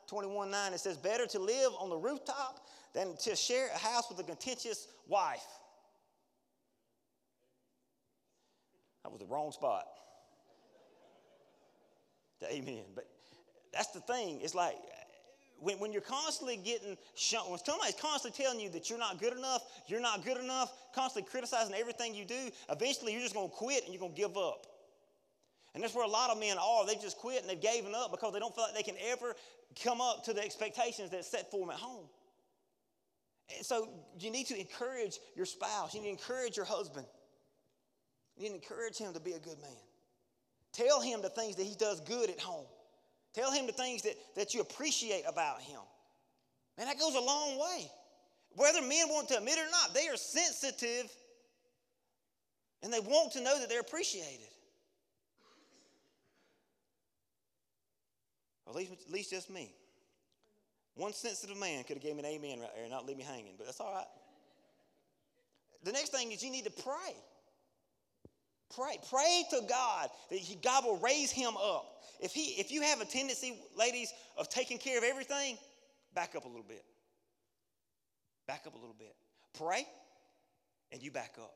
21 0.06 0.50
9, 0.50 0.72
it 0.72 0.80
says, 0.80 0.96
Better 0.96 1.26
to 1.26 1.38
live 1.38 1.72
on 1.80 1.90
the 1.90 1.96
rooftop 1.96 2.66
than 2.94 3.16
to 3.24 3.34
share 3.34 3.68
a 3.74 3.78
house 3.78 4.08
with 4.08 4.20
a 4.20 4.22
contentious 4.22 4.86
wife. 5.08 5.44
That 9.02 9.10
was 9.10 9.20
the 9.20 9.26
wrong 9.26 9.50
spot. 9.52 9.84
Amen. 12.44 12.84
But 12.94 13.06
that's 13.72 13.88
the 13.88 14.00
thing. 14.00 14.40
It's 14.42 14.54
like 14.54 14.76
when, 15.60 15.78
when 15.78 15.92
you're 15.92 16.02
constantly 16.02 16.56
getting 16.56 16.96
shown, 17.14 17.50
when 17.50 17.58
somebody's 17.58 17.94
constantly 17.94 18.42
telling 18.42 18.60
you 18.60 18.70
that 18.70 18.88
you're 18.88 18.98
not 18.98 19.18
good 19.18 19.36
enough, 19.36 19.62
you're 19.86 20.00
not 20.00 20.24
good 20.24 20.36
enough, 20.36 20.72
constantly 20.94 21.28
criticizing 21.30 21.74
everything 21.74 22.14
you 22.14 22.24
do, 22.24 22.50
eventually 22.70 23.12
you're 23.12 23.22
just 23.22 23.34
going 23.34 23.48
to 23.48 23.54
quit 23.54 23.84
and 23.84 23.92
you're 23.92 24.00
going 24.00 24.14
to 24.14 24.20
give 24.20 24.36
up. 24.36 24.66
And 25.74 25.82
that's 25.82 25.94
where 25.94 26.04
a 26.04 26.10
lot 26.10 26.30
of 26.30 26.40
men 26.40 26.56
are. 26.58 26.86
They've 26.86 27.00
just 27.00 27.18
quit 27.18 27.42
and 27.42 27.50
they've 27.50 27.60
given 27.60 27.94
up 27.94 28.10
because 28.10 28.32
they 28.32 28.38
don't 28.38 28.54
feel 28.54 28.64
like 28.64 28.74
they 28.74 28.82
can 28.82 28.96
ever 29.10 29.34
come 29.82 30.00
up 30.00 30.24
to 30.24 30.32
the 30.32 30.42
expectations 30.42 31.10
that's 31.10 31.30
set 31.30 31.50
for 31.50 31.60
them 31.60 31.70
at 31.70 31.76
home. 31.76 32.06
And 33.56 33.64
so 33.64 33.88
you 34.18 34.30
need 34.30 34.46
to 34.46 34.58
encourage 34.58 35.18
your 35.36 35.46
spouse. 35.46 35.94
You 35.94 36.00
need 36.00 36.06
to 36.06 36.12
encourage 36.12 36.56
your 36.56 36.66
husband. 36.66 37.06
You 38.36 38.44
need 38.44 38.48
to 38.48 38.54
encourage 38.54 38.98
him 38.98 39.12
to 39.12 39.20
be 39.20 39.32
a 39.32 39.38
good 39.38 39.60
man. 39.60 39.70
Tell 40.78 41.00
him 41.00 41.22
the 41.22 41.28
things 41.28 41.56
that 41.56 41.64
he 41.64 41.74
does 41.74 42.00
good 42.00 42.30
at 42.30 42.38
home. 42.38 42.66
Tell 43.34 43.50
him 43.50 43.66
the 43.66 43.72
things 43.72 44.02
that, 44.02 44.14
that 44.36 44.54
you 44.54 44.60
appreciate 44.60 45.24
about 45.26 45.60
him. 45.60 45.80
Man, 46.76 46.86
that 46.86 47.00
goes 47.00 47.16
a 47.16 47.20
long 47.20 47.58
way. 47.58 47.90
Whether 48.54 48.80
men 48.82 49.08
want 49.08 49.28
to 49.30 49.38
admit 49.38 49.58
it 49.58 49.66
or 49.66 49.70
not, 49.70 49.92
they 49.92 50.06
are 50.08 50.16
sensitive 50.16 51.10
and 52.82 52.92
they 52.92 53.00
want 53.00 53.32
to 53.32 53.40
know 53.40 53.58
that 53.58 53.68
they're 53.68 53.80
appreciated. 53.80 54.48
At 58.68 58.74
least, 58.76 58.92
at 59.04 59.12
least 59.12 59.30
just 59.30 59.50
me. 59.50 59.72
One 60.94 61.12
sensitive 61.12 61.58
man 61.58 61.82
could 61.84 61.96
have 61.96 62.04
gave 62.04 62.14
me 62.14 62.20
an 62.20 62.26
amen 62.26 62.60
right 62.60 62.70
there 62.74 62.84
and 62.84 62.92
not 62.92 63.04
leave 63.04 63.16
me 63.16 63.24
hanging, 63.24 63.54
but 63.56 63.66
that's 63.66 63.80
all 63.80 63.92
right. 63.92 64.06
The 65.82 65.92
next 65.92 66.10
thing 66.10 66.30
is 66.30 66.42
you 66.42 66.52
need 66.52 66.66
to 66.66 66.82
pray. 66.82 67.16
Pray. 68.74 68.98
Pray 69.10 69.44
to 69.50 69.60
God 69.68 70.08
that 70.30 70.38
he, 70.38 70.56
God 70.56 70.84
will 70.84 70.98
raise 70.98 71.30
him 71.30 71.56
up. 71.56 72.02
If, 72.20 72.32
he, 72.32 72.60
if 72.60 72.70
you 72.70 72.82
have 72.82 73.00
a 73.00 73.04
tendency, 73.04 73.56
ladies, 73.76 74.12
of 74.36 74.48
taking 74.48 74.78
care 74.78 74.98
of 74.98 75.04
everything, 75.04 75.56
back 76.14 76.34
up 76.36 76.44
a 76.44 76.48
little 76.48 76.66
bit. 76.66 76.84
Back 78.46 78.64
up 78.66 78.74
a 78.74 78.78
little 78.78 78.96
bit. 78.98 79.14
Pray, 79.56 79.86
and 80.92 81.02
you 81.02 81.10
back 81.10 81.34
up. 81.38 81.54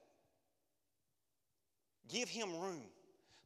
Give 2.08 2.28
him 2.28 2.50
room. 2.60 2.82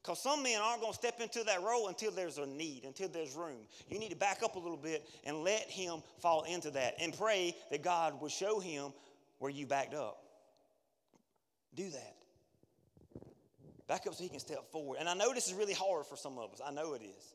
Because 0.02 0.22
some 0.22 0.42
men 0.42 0.60
aren't 0.60 0.80
going 0.80 0.92
to 0.92 0.98
step 0.98 1.20
into 1.20 1.42
that 1.44 1.62
role 1.62 1.88
until 1.88 2.12
there's 2.12 2.38
a 2.38 2.46
need, 2.46 2.84
until 2.84 3.08
there's 3.08 3.34
room. 3.34 3.66
You 3.88 3.98
need 3.98 4.10
to 4.10 4.16
back 4.16 4.42
up 4.44 4.54
a 4.54 4.58
little 4.58 4.76
bit 4.76 5.04
and 5.24 5.38
let 5.38 5.62
him 5.62 6.02
fall 6.20 6.44
into 6.44 6.70
that 6.72 6.94
and 7.00 7.16
pray 7.16 7.56
that 7.72 7.82
God 7.82 8.20
will 8.20 8.28
show 8.28 8.60
him 8.60 8.92
where 9.38 9.50
you 9.50 9.66
backed 9.66 9.94
up. 9.94 10.18
Do 11.74 11.90
that. 11.90 12.15
Back 13.88 14.06
up 14.06 14.14
so 14.14 14.22
he 14.22 14.28
can 14.28 14.40
step 14.40 14.70
forward. 14.72 14.98
And 14.98 15.08
I 15.08 15.14
know 15.14 15.32
this 15.32 15.46
is 15.46 15.54
really 15.54 15.74
hard 15.74 16.06
for 16.06 16.16
some 16.16 16.38
of 16.38 16.52
us. 16.52 16.60
I 16.64 16.72
know 16.72 16.94
it 16.94 17.02
is. 17.02 17.34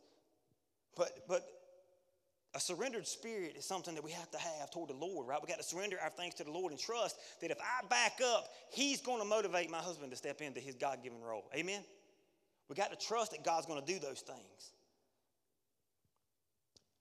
But, 0.97 1.09
but 1.27 1.47
a 2.53 2.59
surrendered 2.59 3.07
spirit 3.07 3.55
is 3.57 3.65
something 3.65 3.95
that 3.95 4.03
we 4.03 4.11
have 4.11 4.29
to 4.31 4.37
have 4.37 4.71
toward 4.71 4.89
the 4.89 4.95
Lord, 4.95 5.27
right? 5.27 5.39
We 5.41 5.47
got 5.47 5.59
to 5.59 5.63
surrender 5.63 5.97
our 6.03 6.09
things 6.09 6.33
to 6.35 6.43
the 6.43 6.51
Lord 6.51 6.71
and 6.71 6.79
trust 6.79 7.15
that 7.41 7.51
if 7.51 7.57
I 7.59 7.87
back 7.87 8.19
up, 8.23 8.49
He's 8.71 8.99
going 8.99 9.19
to 9.19 9.27
motivate 9.27 9.69
my 9.69 9.77
husband 9.77 10.11
to 10.11 10.17
step 10.17 10.41
into 10.41 10.59
his 10.59 10.75
God 10.75 10.99
given 11.03 11.21
role. 11.21 11.45
Amen? 11.55 11.81
We 12.67 12.75
got 12.75 12.91
to 12.97 13.07
trust 13.07 13.31
that 13.31 13.45
God's 13.45 13.65
going 13.65 13.83
to 13.83 13.85
do 13.85 13.99
those 13.99 14.19
things. 14.19 14.71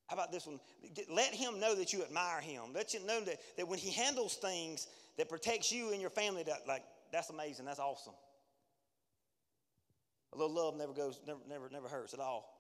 How 0.07 0.15
about 0.17 0.33
this 0.33 0.47
one? 0.47 0.59
Let 1.09 1.33
him 1.33 1.61
know 1.61 1.77
that 1.77 1.93
you 1.93 2.03
admire 2.03 2.41
him. 2.41 2.73
Let 2.75 2.95
you 2.95 3.07
know 3.07 3.21
that, 3.21 3.39
that 3.57 3.69
when 3.69 3.79
he 3.79 3.93
handles 3.93 4.35
things 4.35 4.89
that 5.17 5.29
protects 5.29 5.71
you 5.71 5.93
and 5.93 6.01
your 6.01 6.11
family, 6.11 6.43
that 6.43 6.67
like 6.67 6.83
that's 7.13 7.31
amazing. 7.31 7.65
That's 7.65 7.79
awesome. 7.79 8.15
A 10.33 10.39
little 10.39 10.55
love 10.55 10.77
never 10.77 10.93
goes, 10.93 11.21
never, 11.27 11.41
never, 11.49 11.69
never 11.71 11.89
hurts 11.89 12.15
at 12.15 12.21
all. 12.21 12.57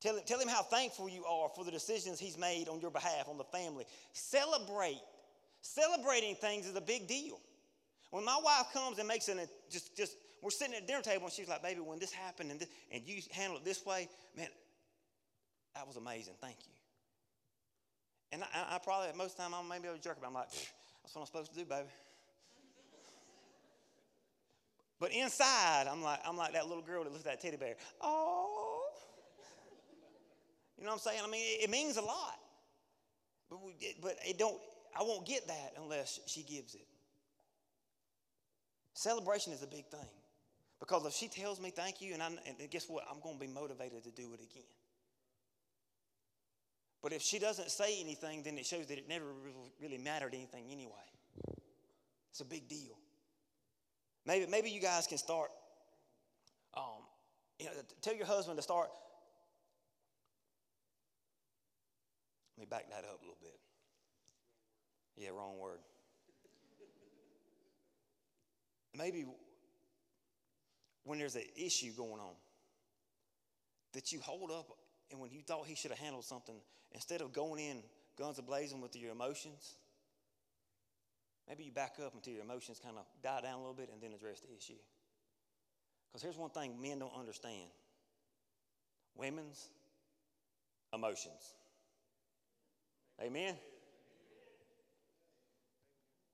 Tell 0.00 0.16
him, 0.16 0.22
tell 0.26 0.40
him 0.40 0.48
how 0.48 0.62
thankful 0.62 1.08
you 1.08 1.24
are 1.24 1.48
for 1.54 1.64
the 1.64 1.70
decisions 1.70 2.18
he's 2.18 2.36
made 2.36 2.68
on 2.68 2.80
your 2.80 2.90
behalf, 2.90 3.28
on 3.28 3.38
the 3.38 3.44
family. 3.44 3.84
Celebrate. 4.12 5.00
Celebrating 5.60 6.34
things 6.34 6.66
is 6.66 6.74
a 6.74 6.80
big 6.80 7.06
deal. 7.06 7.38
When 8.10 8.24
my 8.24 8.38
wife 8.42 8.66
comes 8.72 8.98
and 8.98 9.06
makes 9.06 9.28
an 9.28 9.38
just 9.70 9.96
just 9.96 10.16
we're 10.42 10.50
sitting 10.50 10.74
at 10.74 10.80
the 10.82 10.86
dinner 10.88 11.02
table 11.02 11.24
and 11.24 11.32
she's 11.32 11.48
like, 11.48 11.62
baby, 11.62 11.80
when 11.80 12.00
this 12.00 12.12
happened 12.12 12.50
and, 12.50 12.58
this, 12.58 12.68
and 12.90 13.06
you 13.06 13.22
handle 13.30 13.58
it 13.58 13.64
this 13.64 13.86
way, 13.86 14.08
man, 14.36 14.48
that 15.76 15.86
was 15.86 15.96
amazing. 15.96 16.34
Thank 16.40 16.56
you. 16.66 16.72
And 18.32 18.42
I, 18.42 18.74
I 18.74 18.78
probably, 18.78 19.16
most 19.16 19.32
of 19.32 19.36
the 19.36 19.42
time, 19.44 19.54
I'm 19.54 19.68
maybe 19.68 19.86
a 19.86 19.96
jerk 19.98 20.18
about 20.18 20.28
I'm 20.28 20.34
like, 20.34 20.50
that's 20.50 21.14
what 21.14 21.22
I'm 21.22 21.26
supposed 21.26 21.52
to 21.52 21.58
do, 21.58 21.64
baby. 21.64 21.86
But 25.02 25.10
inside, 25.10 25.88
I'm 25.90 26.00
like, 26.00 26.20
I'm 26.24 26.36
like 26.36 26.52
that 26.52 26.68
little 26.68 26.84
girl 26.84 27.02
that 27.02 27.12
looks 27.12 27.26
at 27.26 27.32
that 27.32 27.40
teddy 27.40 27.56
bear. 27.56 27.74
Oh. 28.00 28.84
You 30.78 30.84
know 30.84 30.90
what 30.90 30.94
I'm 30.94 31.00
saying? 31.00 31.18
I 31.26 31.28
mean, 31.28 31.42
it, 31.44 31.64
it 31.64 31.70
means 31.70 31.96
a 31.96 32.02
lot. 32.02 32.38
But, 33.50 33.64
we, 33.64 33.74
but 34.00 34.14
it 34.24 34.38
don't, 34.38 34.56
I 34.96 35.02
won't 35.02 35.26
get 35.26 35.48
that 35.48 35.72
unless 35.76 36.20
she 36.26 36.44
gives 36.44 36.76
it. 36.76 36.86
Celebration 38.94 39.52
is 39.52 39.64
a 39.64 39.66
big 39.66 39.86
thing. 39.86 40.08
Because 40.78 41.04
if 41.04 41.14
she 41.14 41.26
tells 41.26 41.60
me 41.60 41.70
thank 41.70 42.00
you, 42.00 42.14
and, 42.14 42.22
I, 42.22 42.28
and 42.46 42.70
guess 42.70 42.88
what? 42.88 43.02
I'm 43.10 43.18
going 43.20 43.34
to 43.34 43.40
be 43.40 43.52
motivated 43.52 44.04
to 44.04 44.10
do 44.12 44.32
it 44.34 44.40
again. 44.40 44.70
But 47.02 47.12
if 47.12 47.22
she 47.22 47.40
doesn't 47.40 47.72
say 47.72 48.00
anything, 48.00 48.44
then 48.44 48.56
it 48.56 48.66
shows 48.66 48.86
that 48.86 48.98
it 48.98 49.08
never 49.08 49.26
really 49.82 49.98
mattered 49.98 50.32
anything 50.32 50.66
anyway. 50.70 50.92
It's 52.30 52.40
a 52.40 52.44
big 52.44 52.68
deal. 52.68 53.01
Maybe, 54.24 54.46
maybe 54.46 54.70
you 54.70 54.80
guys 54.80 55.06
can 55.06 55.18
start, 55.18 55.50
um, 56.74 57.04
you 57.58 57.66
know, 57.66 57.72
tell 58.00 58.14
your 58.14 58.26
husband 58.26 58.56
to 58.56 58.62
start. 58.62 58.88
Let 62.56 62.62
me 62.62 62.66
back 62.70 62.88
that 62.90 63.04
up 63.04 63.20
a 63.20 63.24
little 63.24 63.38
bit. 63.40 63.58
Yeah, 65.16 65.30
wrong 65.30 65.58
word. 65.58 65.78
Maybe 68.96 69.24
when 71.04 71.18
there's 71.18 71.34
an 71.34 71.42
issue 71.56 71.92
going 71.96 72.20
on, 72.20 72.34
that 73.92 74.12
you 74.12 74.20
hold 74.20 74.50
up 74.50 74.68
and 75.10 75.20
when 75.20 75.30
you 75.30 75.40
thought 75.42 75.66
he 75.66 75.74
should 75.74 75.90
have 75.90 76.00
handled 76.00 76.24
something, 76.24 76.56
instead 76.92 77.20
of 77.20 77.32
going 77.32 77.58
in 77.58 77.82
guns 78.18 78.38
a 78.38 78.42
blazing 78.42 78.80
with 78.80 78.94
your 78.96 79.12
emotions, 79.12 79.76
maybe 81.48 81.64
you 81.64 81.72
back 81.72 81.96
up 82.04 82.14
until 82.14 82.32
your 82.32 82.42
emotions 82.42 82.80
kind 82.82 82.96
of 82.96 83.04
die 83.22 83.40
down 83.40 83.54
a 83.54 83.58
little 83.58 83.74
bit 83.74 83.90
and 83.92 84.00
then 84.02 84.12
address 84.12 84.40
the 84.40 84.54
issue. 84.56 84.78
Because 86.08 86.22
here's 86.22 86.36
one 86.36 86.50
thing 86.50 86.80
men 86.80 86.98
don't 86.98 87.14
understand 87.18 87.70
women's 89.16 89.68
emotions. 90.92 91.54
Amen? 93.20 93.54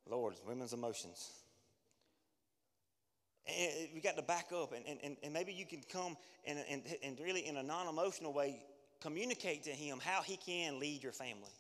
Lord, 0.09 0.35
women's 0.47 0.73
emotions. 0.73 1.31
And 3.47 3.89
we 3.95 4.01
got 4.01 4.17
to 4.17 4.23
back 4.23 4.49
up, 4.55 4.73
and, 4.73 4.85
and, 5.03 5.17
and 5.23 5.33
maybe 5.33 5.53
you 5.53 5.65
can 5.65 5.81
come 5.91 6.17
and, 6.47 6.59
and, 6.69 6.83
and 7.03 7.19
really, 7.21 7.47
in 7.47 7.57
a 7.57 7.63
non 7.63 7.89
emotional 7.89 8.33
way, 8.33 8.61
communicate 9.01 9.65
to 9.65 9.71
him 9.71 10.01
how 10.03 10.23
he 10.23 10.37
can 10.37 10.79
lead 10.79 11.03
your 11.03 11.13
family. 11.13 11.53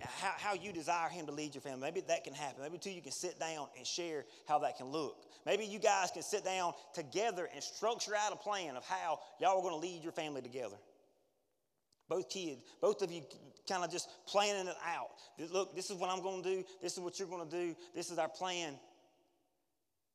How, 0.00 0.32
how 0.38 0.54
you 0.54 0.72
desire 0.72 1.08
him 1.08 1.26
to 1.26 1.32
lead 1.32 1.54
your 1.54 1.60
family. 1.60 1.80
Maybe 1.82 2.00
that 2.08 2.24
can 2.24 2.32
happen. 2.32 2.62
Maybe, 2.62 2.78
too, 2.78 2.90
you 2.90 3.02
can 3.02 3.12
sit 3.12 3.38
down 3.38 3.68
and 3.76 3.86
share 3.86 4.24
how 4.48 4.58
that 4.60 4.78
can 4.78 4.86
look. 4.86 5.16
Maybe 5.44 5.64
you 5.64 5.78
guys 5.78 6.10
can 6.10 6.22
sit 6.22 6.44
down 6.44 6.72
together 6.94 7.48
and 7.52 7.62
structure 7.62 8.14
out 8.16 8.32
a 8.32 8.36
plan 8.36 8.76
of 8.76 8.84
how 8.86 9.20
y'all 9.40 9.58
are 9.58 9.62
going 9.62 9.74
to 9.74 9.80
lead 9.80 10.02
your 10.02 10.12
family 10.12 10.40
together. 10.40 10.76
Both 12.08 12.30
kids, 12.30 12.62
both 12.80 13.02
of 13.02 13.12
you 13.12 13.22
kind 13.68 13.84
of 13.84 13.90
just 13.90 14.08
planning 14.26 14.66
it 14.66 14.76
out. 14.86 15.08
Look, 15.50 15.74
this 15.74 15.90
is 15.90 15.96
what 15.96 16.10
I'm 16.10 16.22
going 16.22 16.42
to 16.42 16.48
do. 16.56 16.64
This 16.82 16.94
is 16.94 17.00
what 17.00 17.18
you're 17.18 17.28
going 17.28 17.48
to 17.48 17.56
do. 17.56 17.76
This 17.94 18.10
is 18.10 18.18
our 18.18 18.28
plan. 18.28 18.74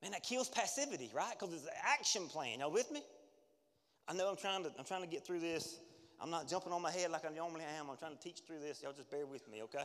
Man, 0.01 0.11
that 0.11 0.23
kills 0.23 0.49
passivity, 0.49 1.11
right? 1.13 1.34
Because 1.38 1.53
it's 1.55 1.63
an 1.63 1.71
action 1.86 2.28
plan. 2.28 2.59
Y'all 2.59 2.71
with 2.71 2.91
me? 2.91 3.01
I 4.07 4.13
know 4.13 4.30
I'm 4.30 4.38
trying 4.38 4.63
to 4.63 4.71
I'm 4.78 4.86
trying 4.86 5.01
to 5.01 5.07
get 5.07 5.25
through 5.25 5.39
this. 5.39 5.80
I'm 6.20 6.30
not 6.30 6.47
jumping 6.47 6.74
on 6.74 6.82
my 6.82 6.91
head 6.91 7.11
like 7.11 7.26
I 7.26 7.34
normally 7.34 7.63
am. 7.78 7.89
I'm 7.89 7.97
trying 7.97 8.15
to 8.15 8.22
teach 8.22 8.41
through 8.45 8.59
this. 8.59 8.82
Y'all 8.82 8.93
just 8.93 9.11
bear 9.11 9.26
with 9.26 9.47
me, 9.49 9.61
okay? 9.63 9.84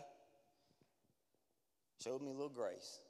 Showed 2.02 2.22
me 2.22 2.30
a 2.30 2.34
little 2.34 2.48
grace. 2.48 3.00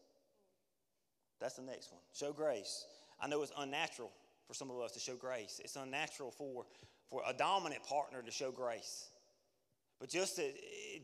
That's 1.41 1.55
the 1.55 1.63
next 1.63 1.93
one. 1.93 2.01
Show 2.13 2.33
grace. 2.33 2.85
I 3.21 3.29
know 3.29 3.43
it's 3.43 3.53
unnatural 3.57 4.11
for 4.47 4.55
some 4.55 4.71
of 4.71 4.79
us 4.81 4.93
to 4.93 5.01
show 5.01 5.15
grace. 5.15 5.61
It's 5.65 5.77
unnatural 5.77 6.31
for, 6.31 6.65
for 7.09 7.23
a 7.27 7.33
dominant 7.33 7.85
partner 7.85 8.23
to 8.23 8.31
show 8.31 8.51
grace. 8.51 9.11
But 10.01 10.11
just 10.11 10.41
as, 10.41 10.53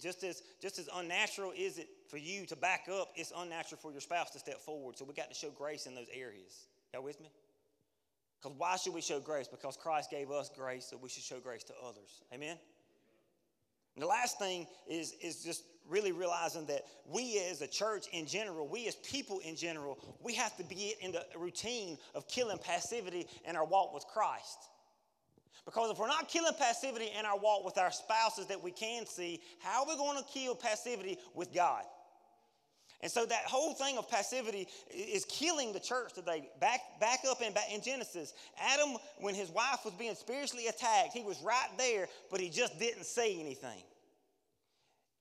just 0.02 0.24
as 0.24 0.42
just 0.60 0.80
as 0.80 0.88
unnatural 0.92 1.52
is 1.56 1.78
it 1.78 1.88
for 2.08 2.16
you 2.16 2.46
to 2.46 2.56
back 2.56 2.88
up, 2.92 3.12
it's 3.14 3.32
unnatural 3.36 3.80
for 3.80 3.92
your 3.92 4.00
spouse 4.00 4.30
to 4.30 4.40
step 4.40 4.60
forward. 4.60 4.98
So 4.98 5.04
we 5.04 5.14
got 5.14 5.28
to 5.28 5.36
show 5.36 5.50
grace 5.50 5.86
in 5.86 5.94
those 5.94 6.08
areas. 6.12 6.66
Y'all 6.92 7.04
with 7.04 7.20
me? 7.20 7.30
Because 8.40 8.56
why 8.56 8.76
should 8.76 8.94
we 8.94 9.00
show 9.00 9.20
grace? 9.20 9.48
Because 9.48 9.76
Christ 9.76 10.10
gave 10.10 10.30
us 10.30 10.50
grace, 10.56 10.86
so 10.90 10.96
we 10.96 11.08
should 11.08 11.24
show 11.24 11.40
grace 11.40 11.64
to 11.64 11.72
others. 11.84 12.22
Amen? 12.32 12.56
And 13.94 14.02
the 14.02 14.06
last 14.06 14.38
thing 14.38 14.66
is, 14.86 15.14
is 15.20 15.42
just 15.42 15.64
really 15.88 16.12
realizing 16.12 16.66
that 16.66 16.84
we 17.04 17.42
as 17.50 17.62
a 17.62 17.66
church 17.66 18.06
in 18.12 18.26
general, 18.26 18.68
we 18.68 18.86
as 18.86 18.94
people 18.96 19.40
in 19.40 19.56
general, 19.56 19.98
we 20.22 20.34
have 20.34 20.56
to 20.56 20.64
be 20.64 20.94
in 21.00 21.12
the 21.12 21.24
routine 21.36 21.98
of 22.14 22.28
killing 22.28 22.58
passivity 22.58 23.26
in 23.48 23.56
our 23.56 23.64
walk 23.64 23.92
with 23.92 24.04
Christ. 24.06 24.58
Because 25.64 25.90
if 25.90 25.98
we're 25.98 26.06
not 26.06 26.28
killing 26.28 26.52
passivity 26.58 27.10
in 27.18 27.26
our 27.26 27.38
walk 27.38 27.64
with 27.64 27.76
our 27.76 27.90
spouses 27.90 28.46
that 28.46 28.62
we 28.62 28.70
can 28.70 29.04
see, 29.04 29.40
how 29.58 29.82
are 29.82 29.88
we 29.88 29.96
going 29.96 30.16
to 30.16 30.24
kill 30.32 30.54
passivity 30.54 31.18
with 31.34 31.52
God? 31.52 31.82
And 33.00 33.10
so 33.10 33.24
that 33.26 33.44
whole 33.44 33.74
thing 33.74 33.96
of 33.96 34.10
passivity 34.10 34.66
is 34.92 35.24
killing 35.24 35.72
the 35.72 35.78
church 35.78 36.14
today. 36.14 36.48
Back, 36.60 36.80
back 36.98 37.20
up 37.28 37.40
in, 37.40 37.54
in 37.72 37.80
Genesis, 37.80 38.34
Adam, 38.60 38.96
when 39.20 39.36
his 39.36 39.50
wife 39.50 39.84
was 39.84 39.94
being 39.94 40.16
spiritually 40.16 40.66
attacked, 40.66 41.12
he 41.12 41.22
was 41.22 41.40
right 41.40 41.68
there, 41.78 42.08
but 42.30 42.40
he 42.40 42.50
just 42.50 42.78
didn't 42.78 43.04
say 43.04 43.38
anything. 43.38 43.82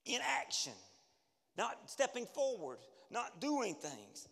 Inaction, 0.06 0.72
not 1.56 1.76
stepping 1.86 2.26
forward, 2.26 2.78
not 3.10 3.40
doing 3.40 3.74
things. 3.74 4.26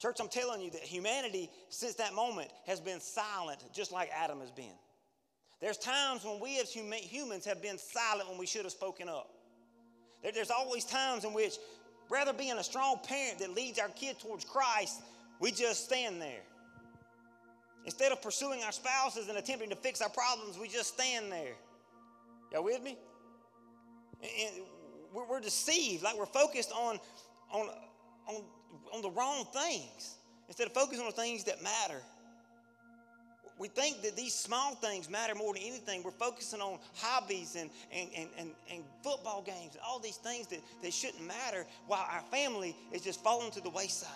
Church, 0.00 0.18
I'm 0.20 0.28
telling 0.28 0.60
you 0.60 0.70
that 0.70 0.82
humanity, 0.82 1.50
since 1.70 1.94
that 1.94 2.14
moment, 2.14 2.50
has 2.66 2.80
been 2.80 3.00
silent, 3.00 3.64
just 3.72 3.90
like 3.90 4.10
Adam 4.16 4.40
has 4.40 4.50
been. 4.50 4.74
There's 5.60 5.78
times 5.78 6.24
when 6.24 6.40
we 6.40 6.60
as 6.60 6.72
humans 6.72 7.44
have 7.46 7.62
been 7.62 7.78
silent 7.78 8.28
when 8.28 8.38
we 8.38 8.46
should 8.46 8.64
have 8.64 8.72
spoken 8.72 9.08
up. 9.08 9.30
There's 10.34 10.50
always 10.50 10.84
times 10.84 11.24
in 11.24 11.32
which 11.32 11.54
Rather 12.12 12.34
being 12.34 12.52
a 12.58 12.62
strong 12.62 12.98
parent 13.08 13.38
that 13.38 13.54
leads 13.54 13.78
our 13.78 13.88
kid 13.88 14.18
towards 14.20 14.44
Christ, 14.44 15.00
we 15.40 15.50
just 15.50 15.86
stand 15.86 16.20
there. 16.20 16.42
Instead 17.86 18.12
of 18.12 18.20
pursuing 18.20 18.62
our 18.64 18.70
spouses 18.70 19.30
and 19.30 19.38
attempting 19.38 19.70
to 19.70 19.76
fix 19.76 20.02
our 20.02 20.10
problems, 20.10 20.58
we 20.58 20.68
just 20.68 20.92
stand 20.92 21.32
there. 21.32 21.54
Y'all 22.52 22.62
with 22.62 22.82
me? 22.82 22.98
And 24.22 24.62
we're 25.14 25.40
deceived, 25.40 26.02
like 26.02 26.18
we're 26.18 26.26
focused 26.26 26.70
on, 26.72 27.00
on, 27.50 27.70
on, 28.28 28.42
on 28.92 29.00
the 29.00 29.10
wrong 29.10 29.46
things 29.46 30.16
instead 30.48 30.66
of 30.66 30.74
focusing 30.74 31.00
on 31.00 31.10
the 31.10 31.16
things 31.16 31.44
that 31.44 31.62
matter 31.62 32.02
we 33.58 33.68
think 33.68 34.02
that 34.02 34.16
these 34.16 34.34
small 34.34 34.74
things 34.74 35.10
matter 35.10 35.34
more 35.34 35.54
than 35.54 35.62
anything. 35.62 36.02
We're 36.02 36.10
focusing 36.10 36.60
on 36.60 36.78
hobbies 36.96 37.56
and, 37.56 37.70
and, 37.92 38.08
and, 38.16 38.28
and, 38.38 38.50
and 38.70 38.82
football 39.02 39.42
games 39.42 39.74
and 39.74 39.80
all 39.86 39.98
these 39.98 40.16
things 40.16 40.46
that, 40.48 40.60
that 40.82 40.92
shouldn't 40.92 41.26
matter 41.26 41.66
while 41.86 42.06
our 42.10 42.22
family 42.30 42.74
is 42.92 43.02
just 43.02 43.22
falling 43.22 43.50
to 43.52 43.60
the 43.60 43.70
wayside. 43.70 44.08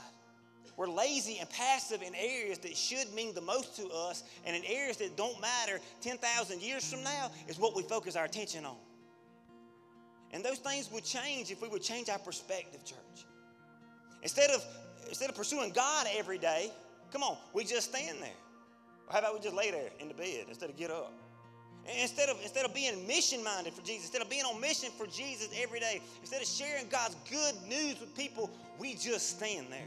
We're 0.77 0.89
lazy 0.89 1.39
and 1.39 1.49
passive 1.49 2.03
in 2.03 2.15
areas 2.15 2.59
that 2.59 2.77
should 2.77 3.13
mean 3.15 3.35
the 3.35 3.41
most 3.41 3.77
to 3.77 3.89
us, 3.89 4.25
and 4.45 4.55
in 4.55 4.63
areas 4.65 4.99
that 4.99 5.17
don't 5.17 5.41
matter 5.41 5.81
10,000 6.03 6.61
years 6.61 6.91
from 6.91 7.03
now 7.03 7.31
is 7.49 7.59
what 7.59 7.75
we 7.75 7.83
focus 7.83 8.15
our 8.15 8.27
attention 8.27 8.67
on. 8.67 8.77
And 10.33 10.45
those 10.45 10.59
things 10.59 10.91
would 10.93 11.05
change 11.05 11.51
if 11.51 11.63
we 11.63 11.69
would 11.69 11.83
change 11.83 12.11
our 12.11 12.19
perspective, 12.19 12.85
church. 12.85 13.25
Instead 14.23 14.51
of, 14.51 14.63
instead 15.09 15.31
of 15.31 15.37
pursuing 15.37 15.71
God 15.73 16.07
every 16.15 16.37
day, 16.37 16.71
come 17.11 17.23
on, 17.23 17.39
we 17.55 17.65
just 17.65 17.91
stand 17.91 18.19
there. 18.21 18.29
How 19.11 19.21
about 19.21 19.35
we 19.35 19.41
just 19.41 19.55
lay 19.55 19.71
there 19.71 19.91
in 20.01 20.09
the 20.09 20.15
bed 20.15 20.47
instead 20.49 20.71
of 20.71 20.77
get 20.77 20.91
up? 20.91 21.13
Instead 22.01 22.29
of, 22.29 22.37
instead 22.43 22.65
of 22.65 22.75
being 22.75 23.07
mission 23.07 23.45
minded 23.45 23.73
for 23.73 23.83
Jesus, 23.83 24.05
instead 24.05 24.23
of 24.23 24.29
being 24.29 24.45
on 24.45 24.61
mission 24.61 24.91
for 24.99 25.07
Jesus 25.07 25.49
every 25.57 25.79
day, 25.79 26.01
instead 26.21 26.43
of 26.43 26.49
sharing 26.49 26.89
God's 26.89 27.15
good 27.31 27.55
news 27.69 28.01
with 28.01 28.15
people, 28.17 28.51
we 28.79 28.95
just 28.95 29.37
stand 29.37 29.67
there. 29.71 29.87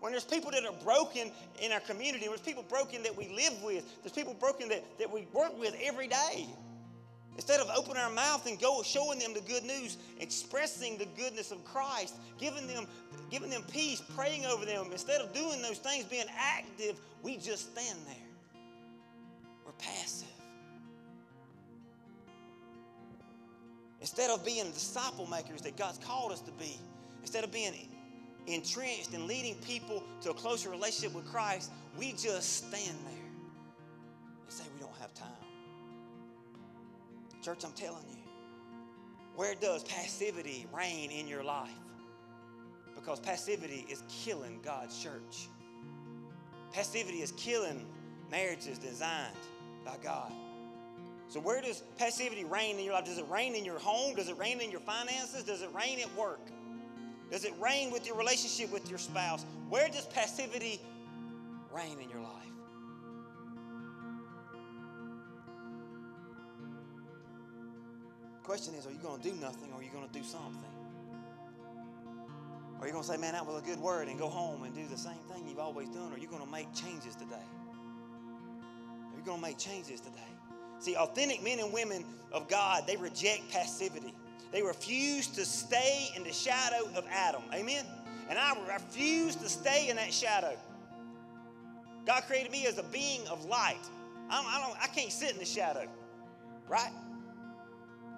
When 0.00 0.12
there's 0.12 0.24
people 0.24 0.50
that 0.50 0.64
are 0.64 0.74
broken 0.84 1.30
in 1.60 1.72
our 1.72 1.80
community, 1.80 2.26
there's 2.26 2.40
people 2.40 2.64
broken 2.68 3.02
that 3.04 3.16
we 3.16 3.28
live 3.28 3.62
with, 3.62 3.84
there's 4.02 4.12
people 4.12 4.34
broken 4.34 4.68
that, 4.68 4.84
that 4.98 5.10
we 5.10 5.26
work 5.32 5.58
with 5.58 5.76
every 5.82 6.08
day. 6.08 6.46
Instead 7.36 7.60
of 7.60 7.68
opening 7.76 7.98
our 7.98 8.10
mouth 8.10 8.46
and 8.46 8.58
go 8.58 8.82
showing 8.82 9.18
them 9.18 9.34
the 9.34 9.42
good 9.42 9.62
news, 9.62 9.98
expressing 10.20 10.96
the 10.96 11.06
goodness 11.16 11.50
of 11.50 11.62
Christ, 11.64 12.16
giving 12.38 12.66
them, 12.66 12.86
giving 13.30 13.50
them 13.50 13.62
peace, 13.70 14.02
praying 14.16 14.46
over 14.46 14.64
them, 14.64 14.88
instead 14.90 15.20
of 15.20 15.34
doing 15.34 15.60
those 15.60 15.78
things, 15.78 16.04
being 16.06 16.26
active, 16.34 16.98
we 17.22 17.36
just 17.36 17.72
stand 17.72 17.98
there. 18.06 18.16
We're 19.66 19.72
passive. 19.72 20.28
Instead 24.00 24.30
of 24.30 24.44
being 24.44 24.70
disciple 24.70 25.26
makers 25.26 25.60
that 25.62 25.76
God's 25.76 25.98
called 25.98 26.32
us 26.32 26.40
to 26.42 26.52
be, 26.52 26.78
instead 27.20 27.44
of 27.44 27.52
being 27.52 27.72
entrenched 28.46 29.12
and 29.12 29.26
leading 29.26 29.56
people 29.56 30.02
to 30.22 30.30
a 30.30 30.34
closer 30.34 30.70
relationship 30.70 31.14
with 31.14 31.26
Christ, 31.26 31.70
we 31.98 32.12
just 32.12 32.66
stand 32.66 32.96
there 33.04 33.28
and 34.44 34.52
say 34.52 34.64
we 34.74 34.80
don't 34.80 34.96
have 35.00 35.12
time. 35.12 35.45
Church, 37.46 37.62
I'm 37.64 37.70
telling 37.74 38.02
you, 38.10 38.18
where 39.36 39.54
does 39.54 39.84
passivity 39.84 40.66
reign 40.72 41.12
in 41.12 41.28
your 41.28 41.44
life? 41.44 41.70
Because 42.92 43.20
passivity 43.20 43.86
is 43.88 44.02
killing 44.08 44.58
God's 44.64 45.00
church. 45.00 45.46
Passivity 46.72 47.18
is 47.18 47.30
killing 47.36 47.86
marriages 48.32 48.78
designed 48.78 49.36
by 49.84 49.94
God. 50.02 50.32
So, 51.28 51.38
where 51.38 51.60
does 51.60 51.84
passivity 51.96 52.44
reign 52.44 52.80
in 52.80 52.84
your 52.84 52.94
life? 52.94 53.04
Does 53.04 53.18
it 53.18 53.28
reign 53.30 53.54
in 53.54 53.64
your 53.64 53.78
home? 53.78 54.16
Does 54.16 54.28
it 54.28 54.36
reign 54.36 54.60
in 54.60 54.72
your 54.72 54.80
finances? 54.80 55.44
Does 55.44 55.62
it 55.62 55.72
reign 55.72 56.00
at 56.00 56.12
work? 56.16 56.50
Does 57.30 57.44
it 57.44 57.52
reign 57.60 57.92
with 57.92 58.08
your 58.08 58.16
relationship 58.16 58.72
with 58.72 58.90
your 58.90 58.98
spouse? 58.98 59.46
Where 59.68 59.86
does 59.86 60.06
passivity 60.06 60.80
reign 61.72 62.00
in 62.02 62.10
your 62.10 62.22
life? 62.22 62.55
Question 68.46 68.74
is, 68.74 68.86
are 68.86 68.92
you 68.92 68.98
going 68.98 69.20
to 69.20 69.28
do 69.28 69.34
nothing 69.40 69.72
or 69.72 69.80
are 69.80 69.82
you 69.82 69.90
going 69.90 70.06
to 70.06 70.12
do 70.12 70.22
something? 70.22 70.70
Are 72.80 72.86
you 72.86 72.92
going 72.92 73.02
to 73.02 73.10
say, 73.10 73.16
man, 73.16 73.32
that 73.32 73.44
was 73.44 73.60
a 73.60 73.66
good 73.66 73.80
word 73.80 74.06
and 74.06 74.16
go 74.16 74.28
home 74.28 74.62
and 74.62 74.72
do 74.72 74.86
the 74.86 74.96
same 74.96 75.18
thing 75.28 75.48
you've 75.48 75.58
always 75.58 75.88
done? 75.88 76.12
Or 76.12 76.14
are 76.14 76.18
you 76.18 76.28
going 76.28 76.44
to 76.44 76.50
make 76.50 76.72
changes 76.72 77.16
today? 77.16 77.34
Are 77.34 79.18
you 79.18 79.24
going 79.24 79.38
to 79.38 79.42
make 79.42 79.58
changes 79.58 80.00
today? 80.00 80.30
See, 80.78 80.94
authentic 80.94 81.42
men 81.42 81.58
and 81.58 81.72
women 81.72 82.04
of 82.30 82.46
God, 82.48 82.84
they 82.86 82.96
reject 82.96 83.50
passivity. 83.50 84.14
They 84.52 84.62
refuse 84.62 85.26
to 85.28 85.44
stay 85.44 86.10
in 86.14 86.22
the 86.22 86.32
shadow 86.32 86.88
of 86.94 87.04
Adam. 87.10 87.42
Amen? 87.52 87.84
And 88.30 88.38
I 88.38 88.56
refuse 88.72 89.34
to 89.36 89.48
stay 89.48 89.88
in 89.88 89.96
that 89.96 90.12
shadow. 90.12 90.56
God 92.06 92.22
created 92.28 92.52
me 92.52 92.66
as 92.66 92.78
a 92.78 92.84
being 92.84 93.26
of 93.26 93.44
light. 93.46 93.82
I'm, 94.30 94.44
I, 94.46 94.64
don't, 94.64 94.80
I 94.80 94.86
can't 94.86 95.10
sit 95.10 95.32
in 95.32 95.38
the 95.38 95.44
shadow, 95.44 95.88
right? 96.68 96.92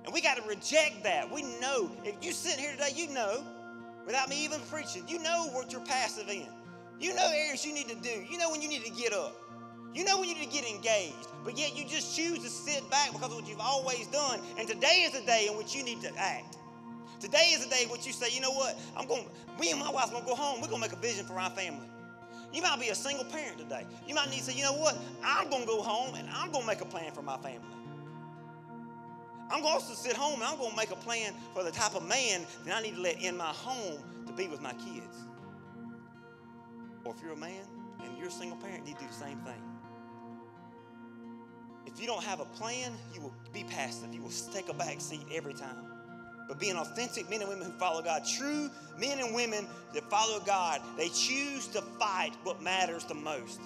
And 0.09 0.15
we 0.15 0.23
got 0.23 0.39
to 0.39 0.43
reject 0.49 1.05
that. 1.05 1.31
We 1.31 1.43
know, 1.61 1.91
if 2.03 2.15
you 2.25 2.33
sit 2.33 2.59
here 2.59 2.73
today, 2.73 2.93
you 2.97 3.13
know, 3.13 3.45
without 4.07 4.31
me 4.31 4.43
even 4.43 4.59
preaching, 4.71 5.05
you 5.07 5.23
know 5.23 5.51
what 5.53 5.71
you're 5.71 5.85
passive 5.85 6.31
in. 6.31 6.47
You 6.99 7.15
know 7.15 7.31
areas 7.31 7.63
you 7.63 7.75
need 7.75 7.91
to 7.91 7.95
do. 7.97 8.25
You 8.27 8.39
know 8.39 8.51
when 8.51 8.63
you 8.63 8.71
need 8.71 8.87
to 8.87 8.91
get 8.91 9.13
up. 9.13 9.37
You 9.93 10.07
know 10.07 10.19
when 10.19 10.31
you 10.31 10.35
need 10.35 10.51
to 10.51 10.51
get 10.51 10.67
engaged. 10.67 11.29
But 11.45 11.59
yet 11.59 11.77
you 11.77 11.85
just 11.85 12.17
choose 12.17 12.39
to 12.39 12.49
sit 12.49 12.89
back 12.91 13.13
because 13.13 13.33
of 13.33 13.35
what 13.35 13.47
you've 13.47 13.61
always 13.61 14.07
done. 14.07 14.41
And 14.59 14.67
today 14.67 15.05
is 15.05 15.13
the 15.13 15.21
day 15.27 15.47
in 15.51 15.59
which 15.59 15.75
you 15.77 15.85
need 15.85 16.01
to 16.01 16.11
act. 16.17 16.57
Today 17.21 17.51
is 17.53 17.63
the 17.63 17.69
day 17.69 17.83
in 17.83 17.91
which 17.91 18.07
you 18.07 18.15
say, 18.15 18.35
you 18.35 18.41
know 18.41 18.53
what? 18.53 18.79
I'm 18.97 19.07
going, 19.07 19.27
me 19.61 19.73
and 19.73 19.79
my 19.79 19.91
wife's 19.91 20.09
going 20.09 20.23
to 20.23 20.29
go 20.31 20.37
home. 20.37 20.63
We're 20.63 20.69
going 20.69 20.81
to 20.81 20.89
make 20.89 20.97
a 20.97 21.03
vision 21.03 21.27
for 21.27 21.39
our 21.39 21.51
family. 21.51 21.87
You 22.55 22.63
might 22.63 22.81
be 22.81 22.89
a 22.89 22.95
single 22.95 23.27
parent 23.27 23.59
today. 23.59 23.85
You 24.07 24.15
might 24.15 24.31
need 24.31 24.39
to 24.39 24.45
say, 24.45 24.55
you 24.55 24.63
know 24.63 24.73
what? 24.73 24.97
I'm 25.23 25.51
going 25.51 25.65
to 25.65 25.69
go 25.69 25.83
home 25.83 26.15
and 26.15 26.27
I'm 26.31 26.51
going 26.51 26.63
to 26.63 26.67
make 26.67 26.81
a 26.81 26.87
plan 26.87 27.13
for 27.13 27.21
my 27.21 27.37
family. 27.37 27.61
I'm 29.51 29.63
going 29.63 29.81
to 29.81 29.87
sit 29.97 30.15
home 30.15 30.35
and 30.35 30.45
I'm 30.45 30.59
going 30.59 30.71
to 30.71 30.77
make 30.77 30.91
a 30.91 30.97
plan 30.97 31.33
for 31.55 31.63
the 31.63 31.71
type 31.71 31.95
of 31.95 32.07
man 32.07 32.47
that 32.65 32.77
I 32.77 32.83
need 32.83 32.97
to 32.97 33.01
let 33.01 33.23
in 33.23 33.37
my 33.37 33.47
home 33.47 34.03
to 34.27 34.33
be 34.33 34.47
with 34.47 34.61
my 34.61 34.73
kids. 34.75 35.17
Or 37.05 37.15
if 37.15 37.23
you're 37.23 37.33
a 37.33 37.37
man 37.37 37.65
and 38.05 38.19
you're 38.19 38.29
a 38.29 38.31
single 38.31 38.59
parent, 38.59 38.87
you 38.87 38.95
do 38.95 39.07
the 39.07 39.15
same 39.15 39.39
thing. 39.39 39.63
If 41.87 42.01
you 42.01 42.07
don't 42.07 42.23
have 42.23 42.41
a 42.41 42.45
plan, 42.45 42.93
you 43.15 43.23
will 43.23 43.35
be 43.53 43.65
passive. 43.65 44.13
You 44.13 44.23
will 44.23 44.33
take 44.53 44.69
a 44.69 44.75
back 44.75 45.01
seat 45.01 45.25
every 45.33 45.55
time. 45.55 45.87
But 46.47 46.59
being 46.59 46.77
authentic 46.77 47.29
men 47.31 47.41
and 47.41 47.49
women 47.49 47.71
who 47.71 47.79
follow 47.79 48.03
God, 48.03 48.23
true 48.39 48.71
men 48.99 49.19
and 49.19 49.35
women 49.35 49.67
that 49.95 50.09
follow 50.11 50.41
God, 50.41 50.81
they 50.97 51.09
choose 51.09 51.67
to 51.69 51.83
fight 51.99 52.33
what 52.43 52.63
matters 52.63 53.05
the 53.05 53.15
most. 53.15 53.61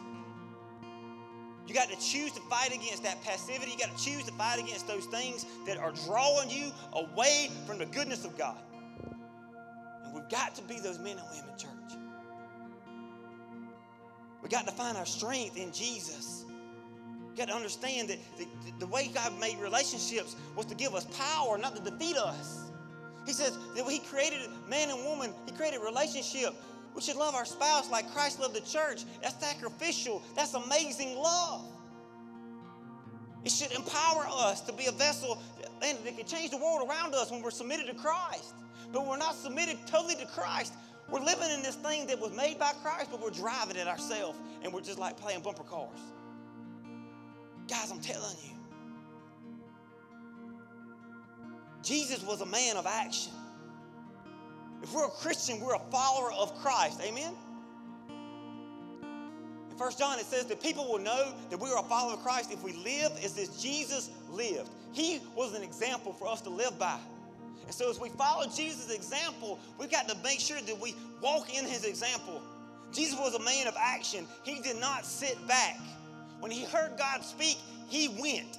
You 1.72 1.78
got 1.78 1.88
to 1.88 1.96
choose 1.96 2.32
to 2.32 2.40
fight 2.50 2.68
against 2.68 3.02
that 3.02 3.24
passivity. 3.24 3.72
You 3.72 3.78
got 3.78 3.96
to 3.96 4.04
choose 4.04 4.24
to 4.24 4.32
fight 4.32 4.58
against 4.58 4.86
those 4.86 5.06
things 5.06 5.46
that 5.64 5.78
are 5.78 5.92
drawing 6.04 6.50
you 6.50 6.70
away 6.92 7.50
from 7.66 7.78
the 7.78 7.86
goodness 7.86 8.26
of 8.26 8.36
God. 8.36 8.58
And 10.04 10.12
we've 10.12 10.28
got 10.28 10.54
to 10.56 10.62
be 10.64 10.78
those 10.80 10.98
men 10.98 11.16
and 11.16 11.26
women, 11.30 11.56
church. 11.56 11.98
We 14.42 14.50
got 14.50 14.66
to 14.66 14.72
find 14.72 14.98
our 14.98 15.06
strength 15.06 15.56
in 15.56 15.72
Jesus. 15.72 16.44
We 17.30 17.36
got 17.38 17.48
to 17.48 17.54
understand 17.54 18.10
that 18.10 18.18
the, 18.36 18.46
the 18.78 18.86
way 18.86 19.10
God 19.14 19.32
made 19.40 19.58
relationships 19.58 20.36
was 20.54 20.66
to 20.66 20.74
give 20.74 20.94
us 20.94 21.06
power, 21.16 21.56
not 21.56 21.74
to 21.74 21.90
defeat 21.90 22.18
us. 22.18 22.70
He 23.24 23.32
says 23.32 23.56
that 23.76 23.86
He 23.88 24.00
created 24.00 24.40
man 24.68 24.90
and 24.90 25.02
woman, 25.06 25.32
He 25.46 25.52
created 25.52 25.80
relationship 25.80 26.52
we 26.94 27.00
should 27.00 27.16
love 27.16 27.34
our 27.34 27.44
spouse 27.44 27.90
like 27.90 28.10
Christ 28.12 28.40
loved 28.40 28.54
the 28.54 28.60
church. 28.60 29.04
That's 29.22 29.38
sacrificial. 29.44 30.22
That's 30.36 30.54
amazing 30.54 31.16
love. 31.16 31.66
It 33.44 33.50
should 33.50 33.72
empower 33.72 34.26
us 34.28 34.60
to 34.62 34.72
be 34.72 34.86
a 34.86 34.92
vessel 34.92 35.42
and 35.82 35.98
that 36.04 36.16
can 36.16 36.26
change 36.26 36.50
the 36.50 36.58
world 36.58 36.88
around 36.88 37.14
us 37.14 37.30
when 37.30 37.42
we're 37.42 37.50
submitted 37.50 37.86
to 37.86 37.94
Christ. 37.94 38.54
But 38.92 39.06
we're 39.06 39.16
not 39.16 39.34
submitted 39.34 39.78
totally 39.86 40.14
to 40.16 40.26
Christ. 40.26 40.74
We're 41.10 41.20
living 41.20 41.50
in 41.50 41.62
this 41.62 41.74
thing 41.76 42.06
that 42.06 42.20
was 42.20 42.32
made 42.36 42.58
by 42.58 42.72
Christ, 42.82 43.10
but 43.10 43.20
we're 43.20 43.30
driving 43.30 43.76
it 43.76 43.88
ourselves 43.88 44.38
and 44.62 44.72
we're 44.72 44.82
just 44.82 44.98
like 44.98 45.16
playing 45.16 45.40
bumper 45.40 45.64
cars. 45.64 45.98
Guys, 47.68 47.90
I'm 47.90 48.00
telling 48.00 48.36
you, 48.44 48.50
Jesus 51.82 52.22
was 52.22 52.42
a 52.42 52.46
man 52.46 52.76
of 52.76 52.86
action. 52.86 53.32
If 54.82 54.92
we're 54.92 55.06
a 55.06 55.10
Christian, 55.10 55.60
we're 55.60 55.74
a 55.74 55.90
follower 55.90 56.32
of 56.32 56.54
Christ. 56.60 57.00
Amen? 57.02 57.32
In 59.70 59.78
1 59.78 59.92
John, 59.98 60.18
it 60.18 60.26
says 60.26 60.46
that 60.46 60.60
people 60.62 60.90
will 60.90 60.98
know 60.98 61.32
that 61.50 61.58
we 61.58 61.70
are 61.70 61.78
a 61.78 61.84
follower 61.84 62.14
of 62.14 62.22
Christ 62.22 62.52
if 62.52 62.62
we 62.62 62.72
live 62.72 63.12
as 63.24 63.34
this 63.34 63.62
Jesus 63.62 64.10
lived. 64.30 64.70
He 64.92 65.20
was 65.34 65.54
an 65.54 65.62
example 65.62 66.12
for 66.12 66.26
us 66.26 66.40
to 66.42 66.50
live 66.50 66.78
by. 66.78 66.98
And 67.64 67.72
so, 67.72 67.88
as 67.88 68.00
we 68.00 68.08
follow 68.10 68.44
Jesus' 68.46 68.90
example, 68.90 69.58
we've 69.78 69.90
got 69.90 70.08
to 70.08 70.16
make 70.22 70.40
sure 70.40 70.60
that 70.60 70.80
we 70.80 70.94
walk 71.22 71.56
in 71.56 71.64
his 71.64 71.84
example. 71.84 72.42
Jesus 72.92 73.18
was 73.18 73.34
a 73.34 73.42
man 73.42 73.66
of 73.68 73.74
action, 73.78 74.26
he 74.42 74.60
did 74.60 74.78
not 74.78 75.06
sit 75.06 75.36
back. 75.46 75.80
When 76.40 76.50
he 76.50 76.64
heard 76.64 76.98
God 76.98 77.24
speak, 77.24 77.56
he 77.88 78.08
went. 78.20 78.58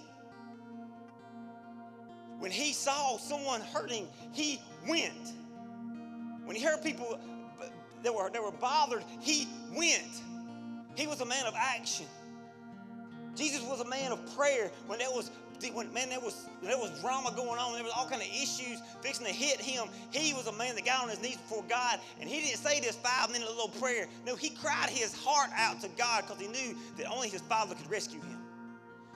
When 2.40 2.50
he 2.50 2.72
saw 2.72 3.18
someone 3.18 3.62
hurting, 3.62 4.08
he 4.32 4.60
went. 4.88 5.34
When 6.46 6.56
he 6.56 6.64
heard 6.64 6.82
people 6.84 7.20
that 8.04 8.14
were, 8.14 8.30
that 8.30 8.42
were 8.42 8.52
bothered, 8.52 9.04
he 9.22 9.48
went. 9.76 10.22
He 10.96 11.08
was 11.08 11.22
a 11.22 11.26
man 11.26 11.46
of 11.46 11.54
action. 11.58 12.06
Jesus 13.36 13.62
was 13.62 13.82
a 13.82 13.90
man 13.90 14.12
of 14.12 14.36
prayer 14.38 14.70
when 14.88 15.00
there 15.00 15.10
was 15.10 15.32
when 15.72 15.92
man 15.94 16.10
there 16.10 16.20
was 16.20 16.46
there 16.62 16.78
was 16.78 17.00
drama 17.00 17.32
going 17.36 17.60
on, 17.60 17.74
there 17.74 17.84
was 17.84 17.94
all 17.96 18.08
kind 18.08 18.22
of 18.22 18.28
issues 18.28 18.82
fixing 19.02 19.26
to 19.26 19.32
hit 19.32 19.62
him. 19.62 19.88
He 20.12 20.34
was 20.34 20.48
a 20.48 20.52
man 20.52 20.76
that 20.76 20.84
got 20.84 21.04
on 21.04 21.10
his 21.10 21.22
knees 21.22 21.38
before 21.38 21.64
God, 21.70 22.00
and 22.20 22.30
he 22.30 22.42
didn't 22.42 22.58
say 22.58 22.80
this 22.80 22.96
five 22.98 23.32
minute 23.32 23.48
little 23.48 23.70
prayer. 23.70 24.08
No, 24.26 24.36
he 24.36 24.50
cried 24.50 24.90
his 24.90 25.16
heart 25.16 25.50
out 25.56 25.80
to 25.82 25.90
God 25.98 26.26
because 26.28 26.42
he 26.42 26.48
knew 26.48 26.76
that 26.98 27.10
only 27.10 27.30
his 27.30 27.42
Father 27.42 27.76
could 27.76 27.90
rescue 27.90 28.20
him. 28.22 28.40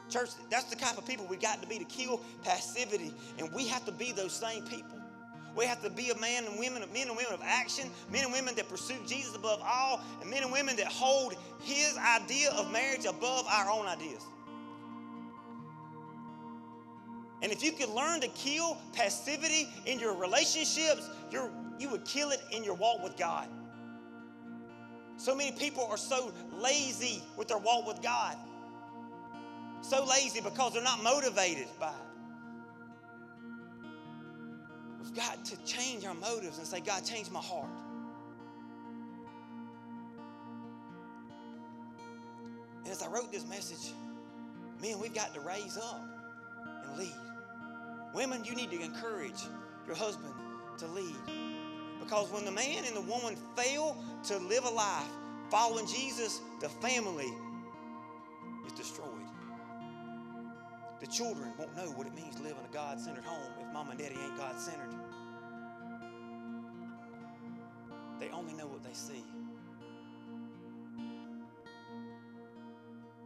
Church, 0.09 0.30
that's 0.49 0.65
the 0.65 0.75
type 0.78 0.97
of 0.97 1.05
people 1.05 1.25
we 1.30 1.36
got 1.36 1.61
to 1.61 1.67
be 1.67 1.78
to 1.80 1.86
kill 1.86 2.21
passivity, 2.43 3.13
and 3.38 3.51
we 3.53 3.67
have 3.67 3.86
to 3.86 3.91
be 3.91 4.13
those 4.13 4.32
same 4.32 4.63
people. 4.63 4.97
We 5.58 5.66
have 5.66 5.84
to 5.84 5.89
be 5.89 6.12
a 6.12 6.20
man 6.20 6.45
and 6.45 6.60
women, 6.60 6.84
men 6.93 7.10
and 7.10 7.18
women 7.18 7.34
of 7.34 7.41
action, 7.43 7.89
men 8.12 8.26
and 8.26 8.34
women 8.34 8.55
that 8.55 8.70
pursue 8.70 8.97
Jesus 9.08 9.36
above 9.36 9.62
all, 9.66 10.01
and 10.22 10.30
men 10.30 10.43
and 10.43 10.51
women 10.51 10.78
that 10.78 10.88
hold 10.88 11.36
his 11.62 11.97
idea 11.97 12.51
of 12.51 12.72
marriage 12.72 13.05
above 13.05 13.45
our 13.49 13.72
own 13.72 13.88
ideas. 13.88 14.24
And 17.43 17.51
if 17.51 17.64
you 17.64 17.72
could 17.74 17.89
learn 17.89 18.22
to 18.22 18.30
kill 18.30 18.78
passivity 18.93 19.70
in 19.86 19.99
your 19.99 20.16
relationships, 20.16 21.10
you 21.32 21.51
you 21.80 21.89
would 21.89 22.05
kill 22.05 22.32
it 22.32 22.41
in 22.51 22.64
your 22.64 22.76
walk 22.76 23.03
with 23.03 23.18
God. 23.18 23.49
So 25.18 25.36
many 25.36 25.51
people 25.53 25.86
are 25.86 25.97
so 25.97 26.34
lazy 26.53 27.24
with 27.38 27.47
their 27.49 27.60
walk 27.60 27.88
with 27.88 28.01
God. 28.01 28.38
so 29.82 30.05
lazy 30.05 30.41
because 30.41 30.74
they're 30.74 30.84
not 30.84 31.03
motivated 31.03 31.68
by 31.80 31.89
it. 31.89 32.07
We've 34.99 35.13
got 35.15 35.45
to 35.45 35.57
change 35.65 36.05
our 36.05 36.13
motives 36.13 36.57
and 36.57 36.67
say, 36.67 36.79
God, 36.79 37.05
change 37.05 37.29
my 37.31 37.39
heart. 37.39 37.69
And 42.83 42.87
as 42.87 43.01
I 43.01 43.07
wrote 43.07 43.31
this 43.31 43.47
message, 43.47 43.93
men, 44.81 44.99
we've 44.99 45.13
got 45.13 45.33
to 45.33 45.41
raise 45.41 45.77
up 45.77 46.01
and 46.87 46.97
lead. 46.97 47.13
Women, 48.13 48.43
you 48.43 48.55
need 48.55 48.71
to 48.71 48.81
encourage 48.81 49.41
your 49.85 49.95
husband 49.95 50.33
to 50.79 50.87
lead. 50.87 51.15
Because 51.99 52.31
when 52.31 52.45
the 52.45 52.51
man 52.51 52.85
and 52.85 52.95
the 52.95 53.01
woman 53.01 53.35
fail 53.55 53.97
to 54.25 54.37
live 54.37 54.63
a 54.63 54.69
life 54.69 55.09
following 55.49 55.85
Jesus, 55.87 56.41
the 56.61 56.69
family 56.69 57.31
is 58.65 58.73
destroyed. 58.73 59.07
The 61.08 61.14
children 61.14 61.53
won't 61.58 61.74
know 61.78 61.89
what 61.91 62.05
it 62.05 62.14
means 62.14 62.36
to 62.36 62.43
live 62.43 62.58
in 62.60 62.66
a 62.70 62.74
God 62.74 62.99
centered 62.99 63.24
home 63.24 63.51
if 63.62 63.74
mom 63.74 63.89
and 63.89 63.97
daddy 63.97 64.16
ain't 64.22 64.36
God 64.36 64.60
centered. 64.60 64.93
They 68.20 68.28
only 68.30 68.53
know 68.53 68.68
what 68.68 68.84
they 68.84 68.91
see. 68.91 69.24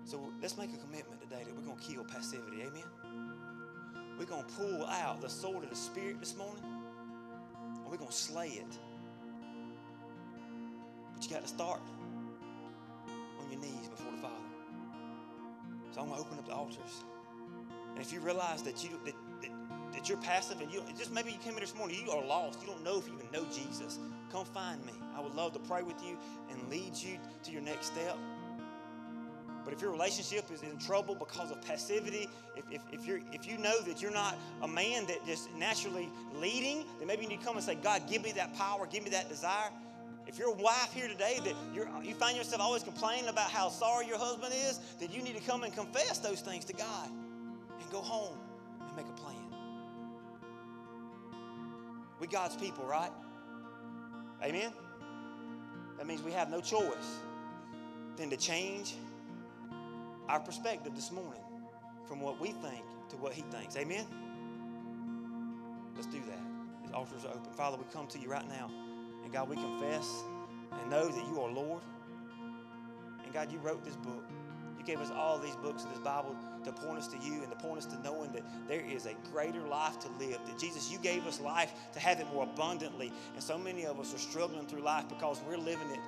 So 0.06 0.32
let's 0.42 0.58
make 0.58 0.72
a 0.74 0.78
commitment 0.78 1.22
today 1.22 1.44
that 1.44 1.56
we're 1.56 1.64
going 1.64 1.80
to 1.80 1.84
kill 1.84 2.04
passivity. 2.04 2.62
Amen? 2.62 2.84
We're 4.20 4.26
going 4.26 4.44
to 4.44 4.54
pull 4.54 4.86
out 4.86 5.20
the 5.22 5.30
sword 5.30 5.64
of 5.64 5.72
the 5.72 5.76
Spirit 5.76 6.20
this 6.20 6.38
morning 6.38 6.64
and 7.64 7.86
we're 7.90 7.98
going 7.98 8.12
to 8.12 8.16
slay 8.16 8.50
it. 8.50 8.78
But 11.16 11.24
you 11.24 11.32
got 11.32 11.42
to 11.42 11.48
start 11.48 11.82
on 13.40 13.52
your 13.52 13.60
knees 13.60 13.88
before 13.90 14.12
the 14.12 14.22
Father. 14.22 14.36
So 15.94 16.02
I'm 16.02 16.10
going 16.10 16.22
to 16.22 16.28
open 16.28 16.38
up 16.38 16.46
the 16.46 16.54
altars. 16.54 17.04
And 17.94 18.00
if 18.00 18.14
you 18.14 18.20
realize 18.20 18.62
that 18.64 18.84
you 18.84 18.89
that, 19.06 19.14
that, 19.42 19.52
that 19.94 20.10
you're 20.10 20.18
passive 20.20 20.62
and 20.62 20.72
you 20.72 20.82
just 20.98 21.14
maybe 21.14 21.32
you 21.32 21.38
came 21.39 21.54
in 21.54 21.60
this 21.60 21.76
morning, 21.76 21.98
you 22.04 22.12
are 22.12 22.24
lost. 22.26 22.62
You 22.62 22.68
don't 22.68 22.84
know 22.84 22.98
if 22.98 23.08
you 23.08 23.14
even 23.14 23.32
know 23.32 23.46
Jesus. 23.52 24.00
Come 24.32 24.46
find 24.46 24.84
me. 24.86 24.94
I 25.16 25.20
would 25.20 25.36
love 25.36 25.54
to 25.54 25.60
pray 25.60 25.84
with 25.84 26.02
you 26.04 26.18
and 26.50 26.70
lead 26.70 26.96
you 26.96 27.18
to 27.44 27.52
your 27.52 27.62
next 27.62 27.88
step. 27.88 28.18
But 29.64 29.74
if 29.74 29.82
your 29.82 29.92
relationship 29.92 30.50
is 30.52 30.64
in 30.64 30.78
trouble 30.80 31.14
because 31.16 31.52
of 31.52 31.62
passivity, 31.62 32.28
if, 32.56 32.64
if, 32.72 32.82
if, 32.92 33.06
you're, 33.06 33.20
if 33.32 33.48
you 33.48 33.58
know 33.58 33.80
that 33.82 34.02
you're 34.02 34.12
not 34.12 34.36
a 34.64 34.68
man 34.68 35.06
that 35.06 35.24
just 35.26 35.54
naturally 35.56 36.10
leading, 36.34 36.84
then 36.98 37.08
maybe 37.08 37.24
you 37.24 37.30
need 37.30 37.42
to 37.42 37.46
come 37.46 37.58
and 37.58 37.64
say, 37.64 37.76
God, 37.76 38.10
give 38.10 38.24
me 38.24 38.32
that 38.34 38.56
power, 38.56 38.88
give 38.88 39.04
me 39.04 39.12
that 39.12 39.30
desire. 39.30 39.70
If 40.26 40.39
you're 40.39 40.50
a 40.50 40.56
wife 40.56 40.92
here 40.94 41.08
today 41.08 41.39
that 41.44 41.54
you're, 41.76 41.88
you 42.04 42.16
find 42.16 42.38
yourself 42.38 42.62
always 42.62 42.84
complaining 42.84 43.28
about 43.28 43.52
how 43.52 43.70
sorry 43.70 44.08
your 44.08 44.18
husband 44.18 44.54
is, 44.54 44.80
then 45.00 45.10
you 45.12 45.22
need 45.22 45.36
to 45.36 45.44
come 45.44 45.64
and 45.64 45.74
confess 45.74 46.18
those 46.20 46.42
things 46.42 46.66
to 46.66 46.74
God 46.74 47.10
go 47.92 48.02
home 48.02 48.38
and 48.88 48.96
make 48.96 49.06
a 49.06 49.22
plan. 49.22 49.36
We 52.20 52.28
God's 52.28 52.56
people, 52.56 52.86
right? 52.86 53.12
Amen? 54.44 54.72
That 55.98 56.08
means 56.08 56.22
we 56.24 56.32
have 56.32 56.50
no 56.50 56.62
choice 56.62 57.20
than 58.18 58.30
to 58.30 58.38
change 58.38 58.96
our 60.30 60.39
perspective 60.39 60.96
this 60.96 61.12
morning 61.12 61.42
from 62.08 62.22
what 62.22 62.39
we 62.39 62.50
think 62.50 62.84
to 63.10 63.18
what 63.18 63.34
He 63.34 63.42
thinks. 63.44 63.76
Amen? 63.76 64.06
Let's 65.96 66.08
do 66.08 66.20
that. 66.20 66.89
The 66.89 66.96
altars 66.96 67.26
are 67.26 67.30
open. 67.32 67.52
Father, 67.54 67.78
we 67.78 67.84
come 67.94 68.08
to 68.08 68.20
you 68.20 68.30
right 68.30 68.48
now. 68.48 68.72
And 69.24 69.32
God, 69.32 69.50
we 69.50 69.56
confess 69.56 70.08
and 70.72 70.89
know 70.89 71.08
that 71.08 71.28
you 71.28 71.42
are 71.42 71.52
Lord. 71.52 71.82
And 73.24 73.34
God, 73.34 73.52
you 73.52 73.60
wrote 73.60 73.84
this 73.84 73.96
book. 73.98 74.24
You 74.78 74.86
gave 74.86 75.00
us 75.00 75.12
all 75.12 75.38
these 75.38 75.56
books 75.58 75.84
of 75.84 75.89
this 75.89 76.00
Bible 76.00 76.36
to 76.66 76.72
point 76.72 76.97
us 76.97 77.07
to 77.07 77.18
you 77.18 77.41
and 77.41 77.49
to 77.51 77.57
point 77.57 77.80
us 77.80 77.86
to 77.88 78.01
knowing 78.01 78.32
that 78.34 78.43
there 78.68 78.82
is 78.82 79.05
a 79.05 79.16
greater 79.32 79.62
life 79.62 79.99
to 79.99 80.07
live. 80.20 80.39
That 80.45 80.59
Jesus, 80.59 80.91
you 80.91 80.97
gave 80.99 81.26
us 81.26 81.39
life 81.39 81.72
to 81.93 81.99
have 81.99 82.20
it 82.20 82.28
more 82.34 82.43
abundantly. 82.43 83.12
And 83.34 83.43
so 83.43 83.57
many 83.57 83.86
of 83.86 83.99
us 83.99 84.14
are 84.14 84.20
struggling 84.20 84.68
through 84.68 84.82
life 84.82 85.07
because 85.09 85.41
we're 85.47 85.57
living 85.57 85.89
it 85.91 85.99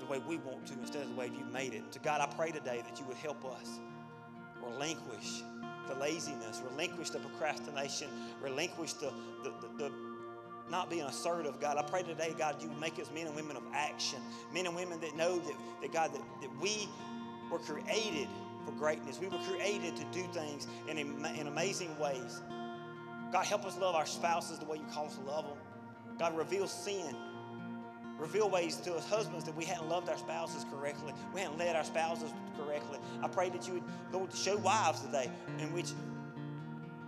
the 0.00 0.06
way 0.06 0.20
we 0.26 0.36
want 0.38 0.66
to 0.66 0.74
instead 0.74 1.02
of 1.02 1.10
the 1.10 1.14
way 1.14 1.26
you've 1.26 1.52
made 1.52 1.74
it. 1.74 1.90
To 1.92 1.98
God, 1.98 2.20
I 2.20 2.26
pray 2.34 2.50
today 2.50 2.82
that 2.88 2.98
you 2.98 3.06
would 3.06 3.16
help 3.16 3.44
us 3.44 3.80
relinquish 4.62 5.42
the 5.88 5.94
laziness, 5.94 6.62
relinquish 6.70 7.10
the 7.10 7.18
procrastination, 7.18 8.08
relinquish 8.42 8.94
the, 8.94 9.12
the, 9.44 9.52
the, 9.60 9.84
the 9.84 9.92
not 10.70 10.90
being 10.90 11.02
assertive, 11.02 11.60
God. 11.60 11.76
I 11.76 11.82
pray 11.82 12.02
today, 12.02 12.34
God, 12.36 12.60
you 12.60 12.68
make 12.80 12.98
us 12.98 13.08
men 13.14 13.26
and 13.26 13.36
women 13.36 13.56
of 13.56 13.62
action, 13.72 14.18
men 14.52 14.66
and 14.66 14.74
women 14.74 15.00
that 15.00 15.16
know 15.16 15.38
that, 15.38 15.54
that 15.80 15.92
God, 15.92 16.12
that, 16.12 16.22
that 16.40 16.60
we 16.60 16.88
were 17.50 17.60
created 17.60 18.28
for 18.66 18.72
greatness. 18.72 19.18
We 19.20 19.28
were 19.28 19.38
created 19.38 19.96
to 19.96 20.04
do 20.12 20.26
things 20.32 20.66
in, 20.88 20.98
in 20.98 21.46
amazing 21.46 21.96
ways. 21.98 22.42
God, 23.32 23.46
help 23.46 23.64
us 23.64 23.78
love 23.78 23.94
our 23.94 24.06
spouses 24.06 24.58
the 24.58 24.66
way 24.66 24.78
you 24.78 24.86
call 24.92 25.06
us 25.06 25.14
to 25.16 25.22
love 25.22 25.44
them. 25.44 25.56
God, 26.18 26.36
reveal 26.36 26.66
sin. 26.66 27.14
Reveal 28.18 28.48
ways 28.48 28.76
to 28.76 28.94
us 28.94 29.08
husbands 29.08 29.44
that 29.44 29.54
we 29.54 29.64
hadn't 29.64 29.88
loved 29.88 30.08
our 30.08 30.16
spouses 30.16 30.64
correctly. 30.70 31.12
We 31.34 31.40
hadn't 31.40 31.58
led 31.58 31.76
our 31.76 31.84
spouses 31.84 32.32
correctly. 32.56 32.98
I 33.22 33.28
pray 33.28 33.50
that 33.50 33.66
you 33.66 33.74
would, 33.74 33.82
Lord, 34.10 34.32
show 34.34 34.56
wives 34.56 35.00
today 35.00 35.30
in 35.58 35.72
which 35.72 35.92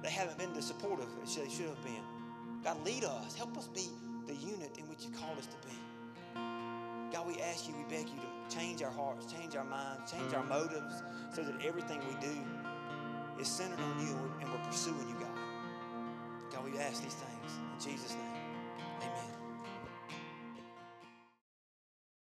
they 0.03 0.11
haven't 0.11 0.39
been 0.39 0.53
the 0.53 0.63
supportive 0.63 1.09
as 1.23 1.35
they 1.35 1.49
should 1.49 1.67
have 1.67 1.83
been. 1.83 2.03
God, 2.63 2.85
lead 2.85 3.05
us. 3.05 3.35
Help 3.35 3.57
us 3.57 3.69
be 3.69 3.89
the 4.27 4.35
unit 4.35 4.77
in 4.77 4.85
which 4.89 5.05
you 5.05 5.11
called 5.19 5.39
us 5.39 5.47
to 5.47 5.57
be. 5.67 5.75
God, 7.11 7.27
we 7.27 7.41
ask 7.41 7.67
you, 7.67 7.75
we 7.75 7.85
beg 7.85 8.07
you 8.09 8.17
to 8.17 8.38
change 8.49 8.83
our 8.83 8.91
hearts, 8.91 9.31
change 9.33 9.57
our 9.57 9.65
minds, 9.65 10.11
change 10.11 10.33
our 10.35 10.45
motives 10.45 11.03
so 11.33 11.43
that 11.43 11.55
everything 11.65 12.01
we 12.01 12.15
do 12.21 12.37
is 13.41 13.49
centered 13.49 13.81
on 13.81 14.07
you 14.07 14.17
and 14.41 14.51
we're 14.51 14.65
pursuing 14.67 15.09
you, 15.09 15.15
God. 15.21 15.29
God, 16.53 16.65
we 16.65 16.79
ask 16.79 17.03
these 17.03 17.15
things 17.15 17.59
in 17.73 17.93
Jesus' 17.93 18.15
name. 18.15 18.38